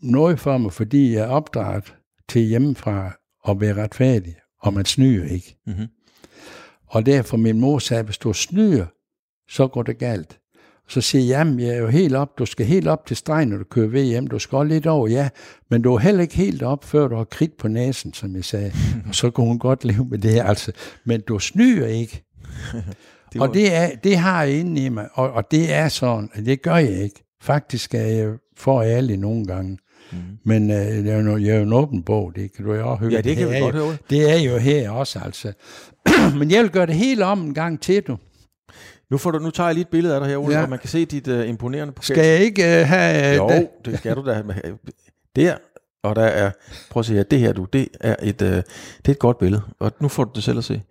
noget 0.03 0.41
for 0.41 0.59
mig, 0.59 0.73
fordi 0.73 1.15
jeg 1.15 1.25
er 1.25 1.29
opdraget 1.29 1.95
til 2.29 2.43
hjemmefra 2.43 3.13
at 3.49 3.61
være 3.61 3.83
retfærdig, 3.83 4.35
og 4.63 4.75
man 4.75 4.85
snyder 4.85 5.29
ikke. 5.29 5.57
Mm-hmm. 5.67 5.87
Og 6.87 7.07
derfor 7.07 7.37
min 7.37 7.61
mor 7.61 7.79
sagde, 7.79 8.03
hvis 8.03 8.19
du 8.19 8.33
snyder, 8.33 8.87
så 9.49 9.69
går 9.69 9.83
det 9.83 9.99
galt. 9.99 10.39
Så 10.89 11.01
siger 11.01 11.25
jeg, 11.25 11.39
jamen 11.39 11.61
jeg 11.61 11.69
er 11.69 11.79
jo 11.79 11.89
helt 11.89 12.15
op, 12.15 12.39
du 12.39 12.47
skal 12.47 12.67
helt 12.67 12.89
op 12.89 13.07
til 13.07 13.17
stregen, 13.17 13.49
når 13.49 13.57
du 13.57 13.65
kører 13.65 13.89
VM, 14.19 14.27
du 14.27 14.39
skal 14.39 14.67
lidt 14.67 14.87
over, 14.87 15.09
ja, 15.09 15.29
men 15.71 15.83
du 15.83 15.95
er 15.95 15.99
heller 15.99 16.23
ikke 16.23 16.37
helt 16.37 16.63
op, 16.63 16.85
før 16.85 17.09
du 17.09 17.17
har 17.17 17.25
kridt 17.25 17.57
på 17.57 17.69
næsen, 17.69 18.13
som 18.13 18.37
jeg 18.37 18.45
sagde. 18.45 18.73
og 19.09 19.15
så 19.15 19.31
kunne 19.31 19.47
hun 19.47 19.59
godt 19.59 19.85
leve 19.85 20.05
med 20.05 20.19
det 20.19 20.33
her, 20.33 20.45
altså. 20.45 20.73
Men 21.05 21.21
du 21.21 21.39
snyder 21.39 21.87
ikke. 21.87 22.25
det 23.33 23.41
var... 23.41 23.49
Og 23.49 23.55
det, 23.55 23.75
er, 23.75 23.97
det 24.05 24.17
har 24.17 24.43
jeg 24.43 24.59
inde 24.59 24.85
i 24.85 24.89
mig, 24.89 25.09
og, 25.13 25.33
og 25.33 25.51
det 25.51 25.73
er 25.73 25.89
sådan, 25.89 26.29
det 26.37 26.63
gør 26.63 26.77
jeg 26.77 27.03
ikke. 27.03 27.25
Faktisk 27.43 27.95
er 27.95 28.07
jeg 28.07 28.35
for 28.57 28.83
ærlig 28.83 29.17
nogle 29.17 29.47
gange. 29.47 29.79
Mm. 30.13 30.19
Men 30.45 30.71
øh, 30.71 31.07
jeg, 31.07 31.15
er 31.15 31.23
jo, 31.23 31.37
jeg 31.37 31.49
er 31.49 31.57
jo 31.57 31.63
en 31.63 31.73
åben 31.73 32.03
bog, 32.03 32.33
det 32.37 32.53
kan 32.53 32.65
du 32.65 32.75
jo 32.75 32.91
også 32.91 33.01
høre. 33.01 33.13
Ja, 33.13 33.21
det 33.21 33.37
kan 33.37 33.51
vi 33.51 33.59
godt 33.59 33.75
jo, 33.75 33.81
høre. 33.81 33.97
Det 34.11 34.31
er 34.31 34.37
jo 34.37 34.59
her 34.59 34.91
også, 34.91 35.19
altså. 35.25 35.53
Men 36.39 36.51
jeg 36.51 36.63
vil 36.63 36.71
gøre 36.71 36.87
det 36.87 36.95
helt 36.95 37.23
om 37.23 37.41
en 37.41 37.55
gang 37.55 37.81
til, 37.81 38.03
du. 38.03 38.19
Nu, 39.11 39.19
får 39.19 39.31
du, 39.31 39.39
nu 39.39 39.51
tager 39.51 39.69
jeg 39.69 39.75
lige 39.75 39.83
et 39.83 39.89
billede 39.89 40.15
af 40.15 40.21
dig 40.21 40.29
her, 40.29 40.37
Ole, 40.37 40.55
ja. 40.55 40.61
hvor 40.61 40.69
man 40.69 40.79
kan 40.79 40.89
se 40.89 41.05
dit 41.05 41.29
uh, 41.29 41.49
imponerende 41.49 41.93
pokal. 41.93 42.05
Skal 42.05 42.27
jeg 42.27 42.41
ikke 42.41 42.63
uh, 42.63 42.89
have... 42.89 43.37
Jo, 43.37 43.49
det? 43.49 43.69
det 43.85 43.99
skal 43.99 44.17
du 44.17 44.27
da. 44.27 44.43
Der, 45.37 45.57
og 46.03 46.17
der 46.17 46.23
er... 46.23 46.51
Prøv 46.91 47.01
at 47.01 47.07
se 47.07 47.15
her, 47.15 47.23
det 47.23 47.39
her 47.39 47.53
du, 47.53 47.67
det 47.73 47.89
er 48.01 48.17
et, 48.23 48.43
uh, 48.43 48.49
det 48.49 48.65
er 49.05 49.11
et 49.11 49.19
godt 49.19 49.39
billede. 49.39 49.63
Og 49.79 49.93
nu 50.01 50.09
får 50.09 50.25
du 50.25 50.31
det 50.35 50.45
selv 50.45 50.59
at 50.59 50.65
se. 50.65 50.83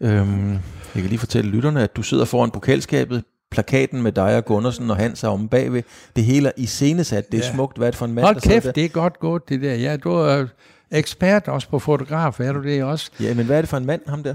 Øhm, 0.00 0.52
jeg 0.52 0.60
kan 0.94 1.04
lige 1.04 1.18
fortælle 1.18 1.50
lytterne, 1.50 1.82
at 1.82 1.96
du 1.96 2.02
sidder 2.02 2.24
foran 2.24 2.50
pokalskabet, 2.50 3.24
plakaten 3.50 4.02
med 4.02 4.12
dig 4.12 4.36
og 4.36 4.44
Gundersen 4.44 4.90
og 4.90 4.96
Hans 4.96 5.24
er 5.24 5.28
om 5.28 5.48
bagved. 5.48 5.82
Det 6.16 6.24
hele 6.24 6.48
er 6.48 6.52
iscenesat, 6.56 7.32
det 7.32 7.40
er 7.40 7.44
Ja. 7.46 7.52
smukt. 7.54 7.76
Hvad 7.78 7.86
er 7.86 7.90
det 7.90 7.98
for 7.98 8.06
en 8.06 8.14
mand, 8.14 8.24
Hold 8.24 8.40
kæft, 8.40 8.64
der? 8.64 8.72
det 8.72 8.84
er 8.84 8.88
godt 8.88 9.18
gået, 9.20 9.48
det 9.48 9.62
der. 9.62 9.74
Ja, 9.74 9.96
du 9.96 10.10
er 10.12 10.46
ekspert 10.90 11.48
også 11.48 11.68
på 11.68 11.78
fotograf, 11.78 12.40
er 12.40 12.52
du 12.52 12.62
det 12.62 12.84
også? 12.84 13.10
Ja, 13.20 13.34
men 13.34 13.46
hvad 13.46 13.56
er 13.56 13.62
det 13.62 13.68
for 13.68 13.76
en 13.76 13.86
mand, 13.86 14.00
ham 14.06 14.22
der? 14.22 14.34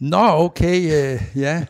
Nå, 0.00 0.44
okay, 0.44 0.76
øh, 0.76 1.22
ja. 1.40 1.64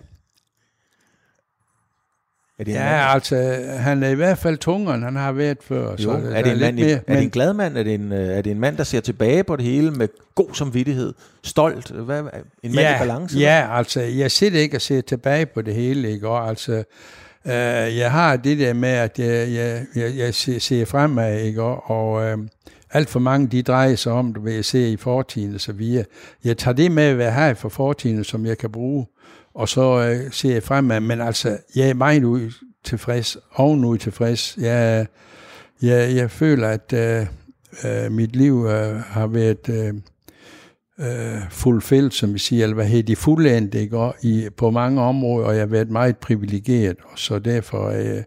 Er 2.58 2.64
det 2.64 2.74
en, 2.74 2.80
mand, 2.80 2.90
Ja, 2.90 3.14
altså, 3.14 3.36
han 3.78 4.02
er 4.02 4.08
i 4.08 4.14
hvert 4.14 4.38
fald 4.38 4.58
tungere, 4.58 5.00
han 5.00 5.16
har 5.16 5.32
været 5.32 5.58
før. 5.60 5.94
jo, 5.98 6.10
der 6.10 6.30
er, 6.30 6.42
det 6.42 6.52
en 6.52 6.60
mand, 6.60 6.76
mere, 6.76 7.00
er 7.06 7.14
det 7.14 7.22
en 7.22 7.30
glad 7.30 7.52
mand? 7.54 7.78
Er 7.78 7.82
det 7.82 7.94
en, 7.94 8.12
øh, 8.12 8.28
er 8.28 8.42
det 8.42 8.50
en 8.50 8.60
mand, 8.60 8.76
der 8.76 8.84
ser 8.84 9.00
tilbage 9.00 9.44
på 9.44 9.56
det 9.56 9.64
hele 9.64 9.90
med 9.90 10.08
god 10.34 10.48
samvittighed? 10.54 11.14
Stolt? 11.44 11.90
Hvad, 11.90 12.18
en 12.62 12.74
mand 12.74 12.96
i 12.96 12.98
balance? 12.98 13.38
Ja, 13.38 13.66
altså, 13.78 14.00
jeg 14.00 14.30
sidder 14.30 14.60
ikke 14.60 14.76
og 14.76 14.80
ser 14.80 15.00
tilbage 15.00 15.46
på 15.46 15.62
det 15.62 15.74
hele, 15.74 16.10
ikke? 16.10 16.28
Og 16.28 16.48
altså, 16.48 16.72
øh, 17.46 17.52
jeg 17.98 18.10
har 18.10 18.36
det 18.36 18.58
der 18.58 18.72
med, 18.72 18.88
at 18.88 19.18
jeg, 19.18 19.48
jeg, 19.52 19.84
jeg, 19.96 20.16
jeg 20.16 20.34
ser, 20.34 20.58
ser 20.58 20.84
fremad, 20.84 21.40
ikke? 21.40 21.62
Og, 21.62 21.90
og 21.90 22.24
øh, 22.24 22.38
alt 22.90 23.08
for 23.08 23.20
mange, 23.20 23.46
de 23.46 23.62
drejer 23.62 23.96
sig 23.96 24.12
om, 24.12 24.32
du 24.32 24.40
ved, 24.40 24.52
jeg 24.52 24.64
ser 24.64 24.86
i 24.86 24.96
fortiden 24.96 25.54
og 25.54 25.60
så 25.60 25.72
videre. 25.72 26.04
Jeg 26.44 26.58
tager 26.58 26.74
det 26.74 26.92
med, 26.92 27.14
hvad 27.14 27.24
jeg 27.24 27.34
har 27.34 27.54
for 27.54 27.68
fortiden, 27.68 28.24
som 28.24 28.46
jeg 28.46 28.58
kan 28.58 28.72
bruge, 28.72 29.06
og 29.54 29.68
så 29.68 30.00
øh, 30.00 30.32
ser 30.32 30.52
jeg 30.52 30.62
fremad. 30.62 31.00
Men 31.00 31.20
altså, 31.20 31.58
jeg 31.76 31.88
er 31.88 31.94
meget 31.94 32.24
ud 32.24 32.52
tilfreds, 32.84 33.36
ovenud 33.54 33.98
tilfreds. 33.98 34.58
Jeg, 34.60 35.06
jeg, 35.82 36.16
jeg 36.16 36.30
føler, 36.30 36.68
at 36.68 36.92
øh, 36.92 37.26
øh, 37.84 38.12
mit 38.12 38.36
liv 38.36 38.66
øh, 38.66 38.96
har 38.96 39.26
været... 39.26 39.68
Øh, 39.68 39.94
øh, 41.00 41.50
fulfilled, 41.50 42.10
som 42.10 42.34
vi 42.34 42.38
siger, 42.38 42.62
eller 42.62 42.74
hvad 42.74 42.86
hedder 42.86 43.02
de, 43.02 43.16
fuldendt, 43.16 43.74
ikke? 43.74 43.98
Og 43.98 44.14
i, 44.22 44.48
på 44.56 44.70
mange 44.70 45.02
områder, 45.02 45.46
og 45.46 45.54
jeg 45.54 45.60
har 45.60 45.66
været 45.66 45.90
meget 45.90 46.16
privilegeret, 46.16 46.96
og 47.12 47.18
så 47.18 47.38
derfor 47.38 47.90
er 47.90 48.00
jeg, 48.00 48.24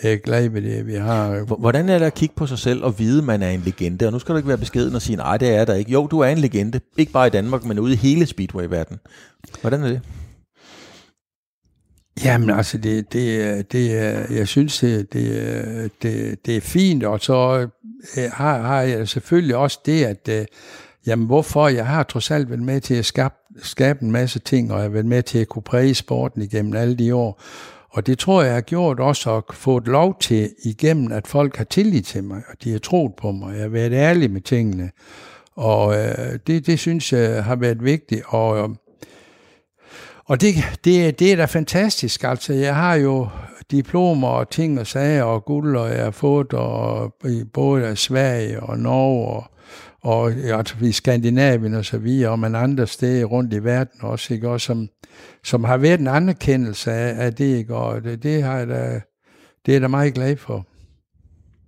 er 0.00 0.08
jeg 0.08 0.20
glad 0.20 0.48
ved 0.48 0.62
det, 0.62 0.86
vi 0.86 0.94
har. 0.94 1.56
Hvordan 1.58 1.88
er 1.88 1.98
det 1.98 2.06
at 2.06 2.14
kigge 2.14 2.34
på 2.36 2.46
sig 2.46 2.58
selv 2.58 2.84
og 2.84 2.98
vide, 2.98 3.18
at 3.18 3.24
man 3.24 3.42
er 3.42 3.50
en 3.50 3.60
legende? 3.60 4.06
Og 4.06 4.12
nu 4.12 4.18
skal 4.18 4.32
du 4.32 4.36
ikke 4.36 4.48
være 4.48 4.58
beskeden 4.58 4.94
og 4.94 5.02
sige, 5.02 5.16
nej, 5.16 5.36
det 5.36 5.54
er 5.54 5.64
der 5.64 5.74
ikke. 5.74 5.92
Jo, 5.92 6.06
du 6.06 6.20
er 6.20 6.28
en 6.28 6.38
legende. 6.38 6.80
Ikke 6.96 7.12
bare 7.12 7.26
i 7.26 7.30
Danmark, 7.30 7.64
men 7.64 7.78
ude 7.78 7.92
i 7.92 7.96
hele 7.96 8.26
Speedway-verdenen. 8.26 9.00
Hvordan 9.60 9.82
er 9.82 9.88
det? 9.88 10.00
Jamen 12.24 12.50
altså, 12.50 12.78
det, 12.78 13.12
det, 13.12 13.72
det, 13.72 13.90
jeg 14.30 14.48
synes, 14.48 14.78
det, 14.78 15.12
det, 15.12 15.90
det, 16.02 16.46
det 16.46 16.56
er 16.56 16.60
fint, 16.60 17.04
og 17.04 17.20
så 17.20 17.68
øh, 18.16 18.30
har, 18.32 18.62
har 18.62 18.80
jeg 18.80 19.08
selvfølgelig 19.08 19.56
også 19.56 19.80
det, 19.86 20.04
at 20.04 20.28
øh, 20.28 20.46
jamen 21.06 21.26
hvorfor, 21.26 21.68
jeg 21.68 21.86
har 21.86 22.02
trods 22.02 22.30
alt 22.30 22.50
været 22.50 22.62
med 22.62 22.80
til 22.80 22.94
at 22.94 23.04
skabe, 23.04 23.34
skabe 23.62 24.02
en 24.02 24.10
masse 24.10 24.38
ting, 24.38 24.72
og 24.72 24.76
jeg 24.76 24.84
har 24.84 24.90
været 24.90 25.06
med 25.06 25.22
til 25.22 25.38
at 25.38 25.48
kunne 25.48 25.62
præge 25.62 25.94
sporten 25.94 26.42
igennem 26.42 26.76
alle 26.76 26.96
de 26.96 27.14
år, 27.14 27.42
og 27.90 28.06
det 28.06 28.18
tror 28.18 28.42
jeg 28.42 28.54
har 28.54 28.60
gjort 28.60 29.00
også 29.00 29.36
at 29.36 29.42
få 29.52 29.76
et 29.76 29.86
lov 29.86 30.16
til 30.20 30.50
igennem, 30.64 31.12
at 31.12 31.26
folk 31.26 31.56
har 31.56 31.64
tillid 31.64 32.02
til 32.02 32.24
mig, 32.24 32.42
og 32.48 32.64
de 32.64 32.72
har 32.72 32.78
troet 32.78 33.12
på 33.14 33.32
mig, 33.32 33.54
jeg 33.54 33.62
har 33.62 33.68
været 33.68 33.92
ærlig 33.92 34.30
med 34.30 34.40
tingene, 34.40 34.90
og 35.56 35.94
øh, 35.94 36.38
det, 36.46 36.66
det 36.66 36.78
synes 36.78 37.12
jeg 37.12 37.44
har 37.44 37.56
været 37.56 37.84
vigtigt, 37.84 38.22
og 38.26 38.58
øh, 38.58 38.68
og 40.30 40.40
det, 40.40 40.54
det, 40.84 41.18
det 41.18 41.32
er 41.32 41.36
da 41.36 41.44
fantastisk. 41.44 42.24
Altså, 42.24 42.52
jeg 42.52 42.76
har 42.76 42.94
jo 42.94 43.28
diplomer 43.70 44.28
og 44.28 44.50
ting 44.50 44.80
og 44.80 44.86
sager 44.86 45.22
og 45.22 45.44
guld, 45.44 45.76
og 45.76 45.90
jeg 45.90 46.04
har 46.04 46.10
fået 46.10 46.52
og, 46.52 47.14
i 47.24 47.44
både 47.52 47.86
af 47.86 47.98
Sverige 47.98 48.60
og 48.60 48.78
Norge 48.78 49.26
og, 49.26 49.44
og 50.02 50.32
altså, 50.32 50.74
i 50.82 50.92
Skandinavien 50.92 51.74
og 51.74 51.84
så 51.84 51.98
videre, 51.98 52.30
og 52.30 52.38
man 52.38 52.54
andre 52.54 52.86
steder 52.86 53.24
rundt 53.24 53.52
i 53.52 53.64
verden 53.64 54.00
også, 54.02 54.34
ikke? 54.34 54.48
Og 54.48 54.60
som, 54.60 54.88
som 55.44 55.64
har 55.64 55.76
været 55.76 56.00
en 56.00 56.08
anerkendelse 56.08 56.92
af, 56.92 57.24
af 57.24 57.34
det, 57.34 57.56
ikke? 57.56 57.76
og 57.76 58.04
det, 58.04 58.22
det, 58.22 58.42
har 58.42 58.58
jeg 58.58 58.66
da, 58.66 59.00
det 59.66 59.72
er 59.72 59.74
jeg 59.74 59.80
da 59.80 59.88
meget 59.88 60.14
glad 60.14 60.36
for. 60.36 60.66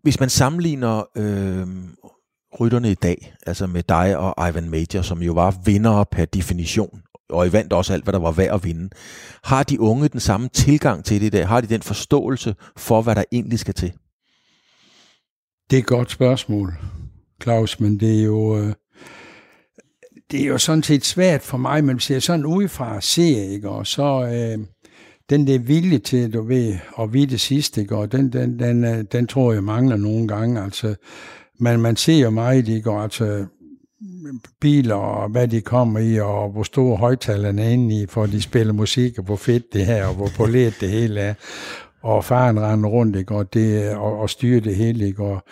Hvis 0.02 0.20
man 0.20 0.28
sammenligner 0.28 1.04
øh, 1.16 1.66
rytterne 2.60 2.90
i 2.90 2.94
dag, 2.94 3.34
altså 3.46 3.66
med 3.66 3.82
dig 3.82 4.16
og 4.16 4.48
Ivan 4.48 4.70
Major, 4.70 5.02
som 5.02 5.22
jo 5.22 5.32
var 5.32 5.54
vinder 5.64 6.04
per 6.04 6.24
definition, 6.24 7.02
og 7.30 7.46
I 7.46 7.52
vandt 7.52 7.72
også 7.72 7.92
alt, 7.92 8.04
hvad 8.04 8.12
der 8.12 8.18
var 8.18 8.32
værd 8.32 8.54
at 8.54 8.64
vinde. 8.64 8.90
Har 9.44 9.62
de 9.62 9.80
unge 9.80 10.08
den 10.08 10.20
samme 10.20 10.48
tilgang 10.48 11.04
til 11.04 11.20
det 11.20 11.26
i 11.26 11.30
dag? 11.30 11.48
Har 11.48 11.60
de 11.60 11.66
den 11.66 11.82
forståelse 11.82 12.54
for, 12.76 13.02
hvad 13.02 13.14
der 13.14 13.24
egentlig 13.32 13.58
skal 13.58 13.74
til? 13.74 13.92
Det 15.70 15.76
er 15.76 15.80
et 15.80 15.86
godt 15.86 16.10
spørgsmål, 16.10 16.74
Claus, 17.42 17.80
men 17.80 18.00
det 18.00 18.18
er 18.20 18.24
jo... 18.24 18.58
Øh, 18.58 18.72
det 20.30 20.42
er 20.42 20.46
jo 20.46 20.58
sådan 20.58 20.82
set 20.82 21.04
svært 21.04 21.42
for 21.42 21.58
mig, 21.58 21.84
men 21.84 21.96
hvis 21.96 22.10
jeg 22.10 22.22
sådan 22.22 22.46
udefra 22.46 23.00
ser, 23.00 23.42
ikke, 23.42 23.68
og 23.68 23.86
så 23.86 24.02
øh, 24.32 24.66
den 25.30 25.46
der 25.46 25.58
vilje 25.58 25.98
til, 25.98 26.32
du 26.32 26.42
ved, 26.42 26.74
at 27.00 27.12
vide 27.12 27.26
det 27.26 27.40
sidste, 27.40 27.80
ikke, 27.80 27.96
og 27.96 28.12
den, 28.12 28.32
den, 28.32 28.58
den, 28.58 28.84
øh, 28.84 29.04
den 29.12 29.26
tror 29.26 29.52
jeg 29.52 29.64
mangler 29.64 29.96
nogle 29.96 30.28
gange, 30.28 30.62
altså, 30.62 30.94
man, 31.60 31.80
man 31.80 31.96
ser 31.96 32.18
jo 32.18 32.30
meget, 32.30 32.68
ikke, 32.68 32.90
og 32.90 33.02
altså, 33.02 33.46
biler 34.60 34.94
og 34.94 35.28
hvad 35.28 35.48
de 35.48 35.60
kommer 35.60 36.00
i, 36.00 36.20
og 36.20 36.50
hvor 36.50 36.62
store 36.62 36.96
højtalerne 36.96 37.62
er 37.62 37.68
inde 37.68 38.02
i, 38.02 38.06
for 38.06 38.26
de 38.26 38.42
spiller 38.42 38.72
musik, 38.72 39.18
og 39.18 39.24
hvor 39.24 39.36
fedt 39.36 39.72
det 39.72 39.86
her, 39.86 40.06
og 40.06 40.14
hvor 40.14 40.28
poleret 40.36 40.76
det 40.80 40.90
hele 40.90 41.20
er. 41.20 41.34
Og 42.02 42.24
faren 42.24 42.60
render 42.60 42.88
rundt, 42.88 43.16
ikke, 43.16 43.34
og, 43.34 43.54
det, 43.54 43.90
og, 43.94 44.18
og 44.18 44.30
styrer 44.30 44.60
det 44.60 44.76
hele, 44.76 45.06
ikke, 45.06 45.22
og, 45.22 45.44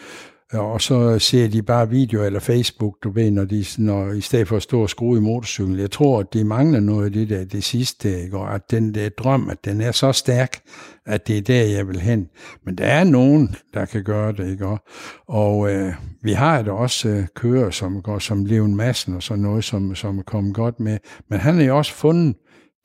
og 0.52 0.80
så 0.80 1.18
ser 1.18 1.48
de 1.48 1.62
bare 1.62 1.88
video 1.88 2.24
eller 2.24 2.40
Facebook, 2.40 2.96
du 3.04 3.10
ved, 3.10 3.30
når 3.30 3.44
de, 3.44 3.64
når, 3.78 4.12
i 4.12 4.20
stedet 4.20 4.48
for 4.48 4.56
at 4.56 4.62
stå 4.62 4.82
og 4.82 4.90
skrue 4.90 5.18
i 5.18 5.20
motorcyklen. 5.20 5.78
Jeg 5.78 5.90
tror, 5.90 6.20
at 6.20 6.32
det 6.32 6.46
mangler 6.46 6.80
noget 6.80 7.04
af 7.04 7.12
det 7.12 7.28
der, 7.28 7.44
det 7.44 7.64
sidste, 7.64 8.22
ikke? 8.22 8.38
og 8.38 8.54
at 8.54 8.70
den 8.70 8.94
der 8.94 9.08
drøm, 9.08 9.48
at 9.50 9.64
den 9.64 9.80
er 9.80 9.92
så 9.92 10.12
stærk, 10.12 10.60
at 11.06 11.28
det 11.28 11.38
er 11.38 11.42
der, 11.42 11.62
jeg 11.62 11.88
vil 11.88 12.00
hen. 12.00 12.28
Men 12.64 12.78
der 12.78 12.84
er 12.84 13.04
nogen, 13.04 13.54
der 13.74 13.84
kan 13.84 14.04
gøre 14.04 14.32
det, 14.32 14.50
ikke? 14.50 14.66
Og, 14.66 14.78
og 15.28 15.72
øh, 15.72 15.92
vi 16.22 16.32
har 16.32 16.62
da 16.62 16.70
også 16.70 17.08
øh, 17.08 17.26
kører, 17.34 17.70
som 17.70 18.02
går 18.02 18.18
som 18.18 18.44
Leon 18.44 18.76
Madsen 18.76 19.14
og 19.14 19.22
sådan 19.22 19.42
noget, 19.42 19.64
som, 19.64 19.94
som 19.94 20.18
er 20.18 20.22
kommet 20.22 20.54
godt 20.54 20.80
med. 20.80 20.98
Men 21.28 21.38
han 21.38 21.54
har 21.54 21.62
jo 21.62 21.76
også 21.76 21.94
fundet 21.94 22.36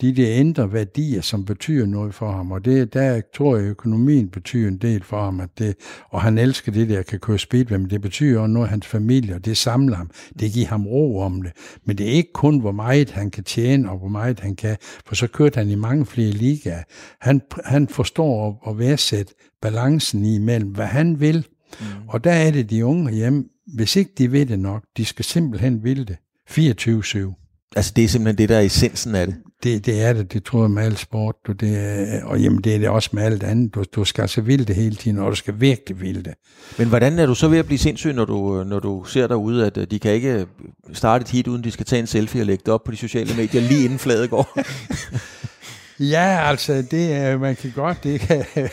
de 0.02 0.16
der 0.16 0.34
indre 0.34 0.74
værdier, 0.74 1.22
som 1.22 1.46
betyder 1.46 1.86
noget 1.86 2.14
for 2.14 2.32
ham, 2.32 2.52
og 2.52 2.66
det, 2.66 2.93
der 2.93 3.22
tror 3.36 3.58
jeg, 3.58 3.66
økonomien 3.66 4.30
betyder 4.30 4.68
en 4.68 4.78
del 4.78 5.04
for 5.04 5.24
ham, 5.24 5.39
at 5.39 5.50
det, 5.60 5.76
og 6.10 6.22
han 6.22 6.38
elsker 6.38 6.72
det 6.72 6.89
der, 6.89 7.02
kan 7.02 7.20
køre 7.20 7.39
speedway, 7.39 7.78
men 7.78 7.89
det 7.89 8.02
betyder 8.02 8.39
også 8.39 8.48
noget 8.48 8.66
af 8.66 8.70
hans 8.70 8.88
familie, 8.88 9.36
og 9.36 9.46
det 9.46 9.58
samler 9.58 9.96
ham, 9.96 10.12
det 10.39 10.52
giver 10.52 10.68
ham 10.68 10.88
ro 10.88 11.20
om 11.20 11.41
det, 11.41 11.52
men 11.86 11.98
det 11.98 12.08
er 12.08 12.12
ikke 12.12 12.34
kun, 12.34 12.60
hvor 12.60 12.72
meget 12.72 13.12
han 13.12 13.32
kan 13.32 13.43
tjene, 13.43 13.91
og 13.91 13.98
hvor 13.98 14.08
meget 14.08 14.39
han 14.39 14.56
kan, 14.56 14.78
for 15.06 15.16
så 15.16 15.28
kørte 15.28 15.58
han 15.58 15.70
i 15.70 15.76
mange 15.76 16.06
flere 16.06 16.32
ligaer. 16.32 16.84
Han, 17.22 17.41
han 17.66 17.88
forstår 17.88 18.64
at, 18.68 18.80
værdsætte 18.80 19.34
balancen 19.62 20.26
i 20.26 20.38
mellem, 20.38 20.70
hvad 20.70 20.86
han 20.86 21.20
vil, 21.20 21.48
mm. 21.80 21.86
og 22.08 22.24
der 22.24 22.32
er 22.32 22.52
det 22.52 22.70
de 22.70 22.86
unge 22.86 23.12
hjemme, 23.12 23.43
hvis 23.76 23.96
ikke 23.96 24.12
de 24.18 24.32
ved 24.32 24.46
det 24.46 24.60
nok, 24.60 24.84
de 24.98 25.06
skal 25.06 25.26
simpelthen 25.26 25.84
ville 25.84 26.06
det, 26.06 26.18
24-7. 26.50 27.45
Altså 27.76 27.93
det 27.95 28.03
er 28.03 28.07
simpelthen 28.07 28.38
det, 28.38 28.49
der 28.49 28.57
er 28.57 28.61
essensen 28.61 29.16
af 29.16 29.28
det. 29.28 29.36
Det, 29.63 29.86
det 29.86 30.01
er 30.01 30.13
det, 30.13 30.34
det 30.34 30.43
tror 30.43 30.61
jeg 30.61 30.72
med 30.72 30.84
al 30.84 30.97
sport, 30.97 31.36
du, 31.47 31.51
det 31.51 31.78
er, 31.78 32.24
og 32.26 32.41
jamen, 32.41 32.61
det 32.61 32.76
er 32.76 32.80
det 32.80 32.89
også 32.89 33.09
med 33.13 33.24
alt 33.24 33.43
andet. 33.43 33.76
Du, 33.76 33.84
du 33.95 34.05
skal 34.05 34.22
altså 34.22 34.41
ville 34.41 34.66
det 34.66 34.76
hele 34.76 34.95
tiden, 34.95 35.20
og 35.20 35.32
du 35.32 35.36
skal 35.36 35.61
virkelig 35.61 36.01
ville 36.01 36.24
det. 36.24 36.34
Men 36.78 36.88
hvordan 36.88 37.20
er 37.20 37.26
du 37.26 37.36
så 37.36 37.47
ved 37.47 37.57
at 37.57 37.66
blive 37.66 37.78
sindssyg, 37.78 38.13
når 38.13 38.26
du, 38.26 38.63
når 38.63 38.80
du 38.80 39.03
ser 39.03 39.28
derude, 39.28 39.66
at 39.66 39.78
øh, 39.78 39.88
de 39.91 39.99
kan 39.99 40.11
ikke 40.11 40.45
starte 40.93 41.22
et 41.22 41.30
hit, 41.30 41.47
uden 41.47 41.63
de 41.63 41.72
skal 41.72 41.86
tage 41.86 41.99
en 41.99 42.07
selfie 42.07 42.41
og 42.41 42.45
lægge 42.45 42.61
det 42.66 42.74
op 42.74 42.84
på 42.84 42.91
de 42.91 42.97
sociale 42.97 43.36
medier, 43.38 43.61
lige 43.61 43.84
inden 43.84 43.99
fladet 43.99 44.30
går? 44.30 44.57
Ja, 46.00 46.50
altså, 46.50 46.82
det 46.91 47.14
er, 47.14 47.38
man 47.38 47.56
kan 47.56 47.72
godt, 47.76 48.04
det 48.04 48.20
kan, 48.20 48.46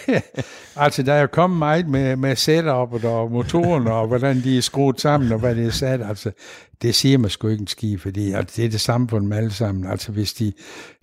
altså, 0.76 1.02
der 1.02 1.12
er 1.12 1.20
jo 1.20 1.26
kommet 1.26 1.58
meget 1.58 1.88
med, 1.88 2.16
med 2.16 2.36
setupet 2.36 3.04
og 3.04 3.30
motoren, 3.30 3.86
og 3.86 4.06
hvordan 4.06 4.42
de 4.44 4.58
er 4.58 4.62
skruet 4.62 5.00
sammen, 5.00 5.32
og 5.32 5.38
hvad 5.38 5.54
det 5.54 5.66
er 5.66 5.70
sat, 5.70 6.00
altså, 6.08 6.30
det 6.82 6.94
siger 6.94 7.18
man 7.18 7.30
sgu 7.30 7.48
ikke 7.48 7.60
en 7.60 7.66
ski, 7.66 7.96
fordi 7.96 8.32
altså, 8.32 8.56
det 8.56 8.64
er 8.64 8.70
det 8.70 8.80
samme 8.80 9.08
for 9.08 9.18
dem 9.18 9.32
alle 9.32 9.52
sammen, 9.52 9.90
altså, 9.90 10.12
hvis 10.12 10.32
de 10.32 10.52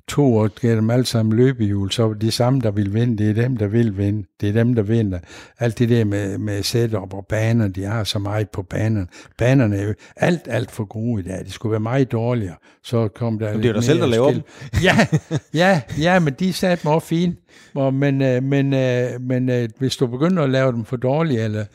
to 0.09 0.37
år 0.37 0.47
gav 0.61 0.75
dem 0.75 0.89
alle 0.89 1.05
sammen 1.05 1.37
løbehjul, 1.37 1.91
så 1.91 2.13
de 2.13 2.31
samme, 2.31 2.59
der 2.61 2.71
vil 2.71 2.93
vinde, 2.93 3.17
det 3.17 3.29
er 3.29 3.41
dem, 3.41 3.57
der 3.57 3.67
vil 3.67 3.97
vinde, 3.97 4.27
det 4.41 4.49
er 4.49 4.53
dem, 4.53 4.75
der 4.75 4.81
vinder. 4.81 5.19
Alt 5.59 5.79
det 5.79 5.89
der 5.89 6.05
med, 6.05 6.37
med 6.37 6.63
setup 6.63 7.13
og 7.13 7.25
baner, 7.25 7.67
de 7.67 7.83
har 7.83 8.03
så 8.03 8.19
meget 8.19 8.49
på 8.49 8.63
banerne. 8.63 9.07
Banerne 9.37 9.75
er 9.75 9.87
jo 9.87 9.93
alt, 10.15 10.41
alt 10.47 10.71
for 10.71 10.85
gode 10.85 11.23
i 11.23 11.27
dag, 11.27 11.45
de 11.45 11.51
skulle 11.51 11.71
være 11.71 11.79
meget 11.79 12.11
dårligere, 12.11 12.55
så 12.83 13.07
kom 13.07 13.39
der 13.39 13.51
Men 13.51 13.57
det 13.57 13.65
er 13.65 13.69
jo 13.69 13.75
dig 13.75 13.83
selv, 13.83 13.99
der 13.99 14.07
laver 14.07 14.31
dem. 14.31 14.41
Ja, 14.83 15.07
ja, 15.53 15.81
ja, 15.99 16.19
men 16.19 16.33
de 16.39 16.53
satte 16.53 16.87
mig 16.87 16.93
også 16.93 17.07
fint. 17.07 17.39
Og, 17.73 17.93
men 17.93 18.21
øh, 18.21 18.43
men, 18.43 18.73
øh, 18.73 19.21
men 19.21 19.49
øh, 19.49 19.69
hvis 19.77 19.97
du 19.97 20.07
begynder 20.07 20.43
at 20.43 20.49
lave 20.49 20.71
dem 20.71 20.85
for 20.85 20.97
dårlige, 20.97 21.43
eller 21.43 21.65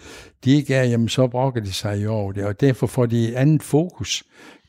de 0.45 0.51
ikke 0.51 0.75
er, 0.75 0.85
jamen 0.85 1.09
så 1.09 1.27
brokker 1.27 1.61
de 1.61 1.73
sig 1.73 2.01
i 2.01 2.07
år. 2.07 2.33
Det, 2.33 2.45
og 2.45 2.61
derfor 2.61 2.87
får 2.87 3.07
de 3.07 3.37
andet 3.37 3.63
fokus. 3.63 4.25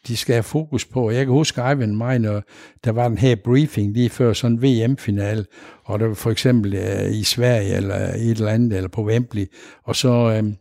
De 0.08 0.18
skal 0.18 0.34
have 0.34 0.44
fokus 0.44 0.86
på. 0.86 1.12
Jeg 1.12 1.26
kan 1.26 1.34
huske, 1.34 1.62
Ivan 1.62 1.96
mig, 1.96 2.20
når 2.20 2.44
der 2.84 2.92
var 2.92 3.08
den 3.08 3.18
her 3.18 3.36
briefing 3.44 3.94
lige 3.94 4.10
før 4.10 4.34
sådan 4.34 4.58
en 4.58 4.62
VM-final, 4.62 5.46
og 5.84 6.00
der 6.00 6.08
var 6.08 6.14
for 6.14 6.32
eksempel 6.32 6.74
øh, 6.74 7.12
i 7.12 7.24
Sverige, 7.24 7.76
eller 7.76 7.96
et 7.96 8.32
eller 8.32 8.52
andet, 8.52 8.78
eller 8.78 8.90
på 8.90 9.06
Wembley, 9.06 9.46
og 9.84 9.96
så... 9.96 10.42
Øh, 10.42 10.54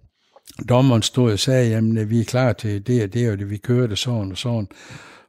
dommeren 0.69 1.03
stod 1.03 1.33
og 1.33 1.39
sagde, 1.39 1.71
jamen 1.71 1.99
øh, 1.99 2.11
vi 2.11 2.21
er 2.21 2.25
klar 2.25 2.53
til 2.53 2.87
det 2.87 3.03
og 3.03 3.15
det, 3.15 3.31
og 3.31 3.39
det, 3.39 3.51
vi 3.51 3.57
kører 3.57 3.87
det 3.87 3.99
sådan 3.99 4.31
og 4.31 4.39
sådan 4.39 4.69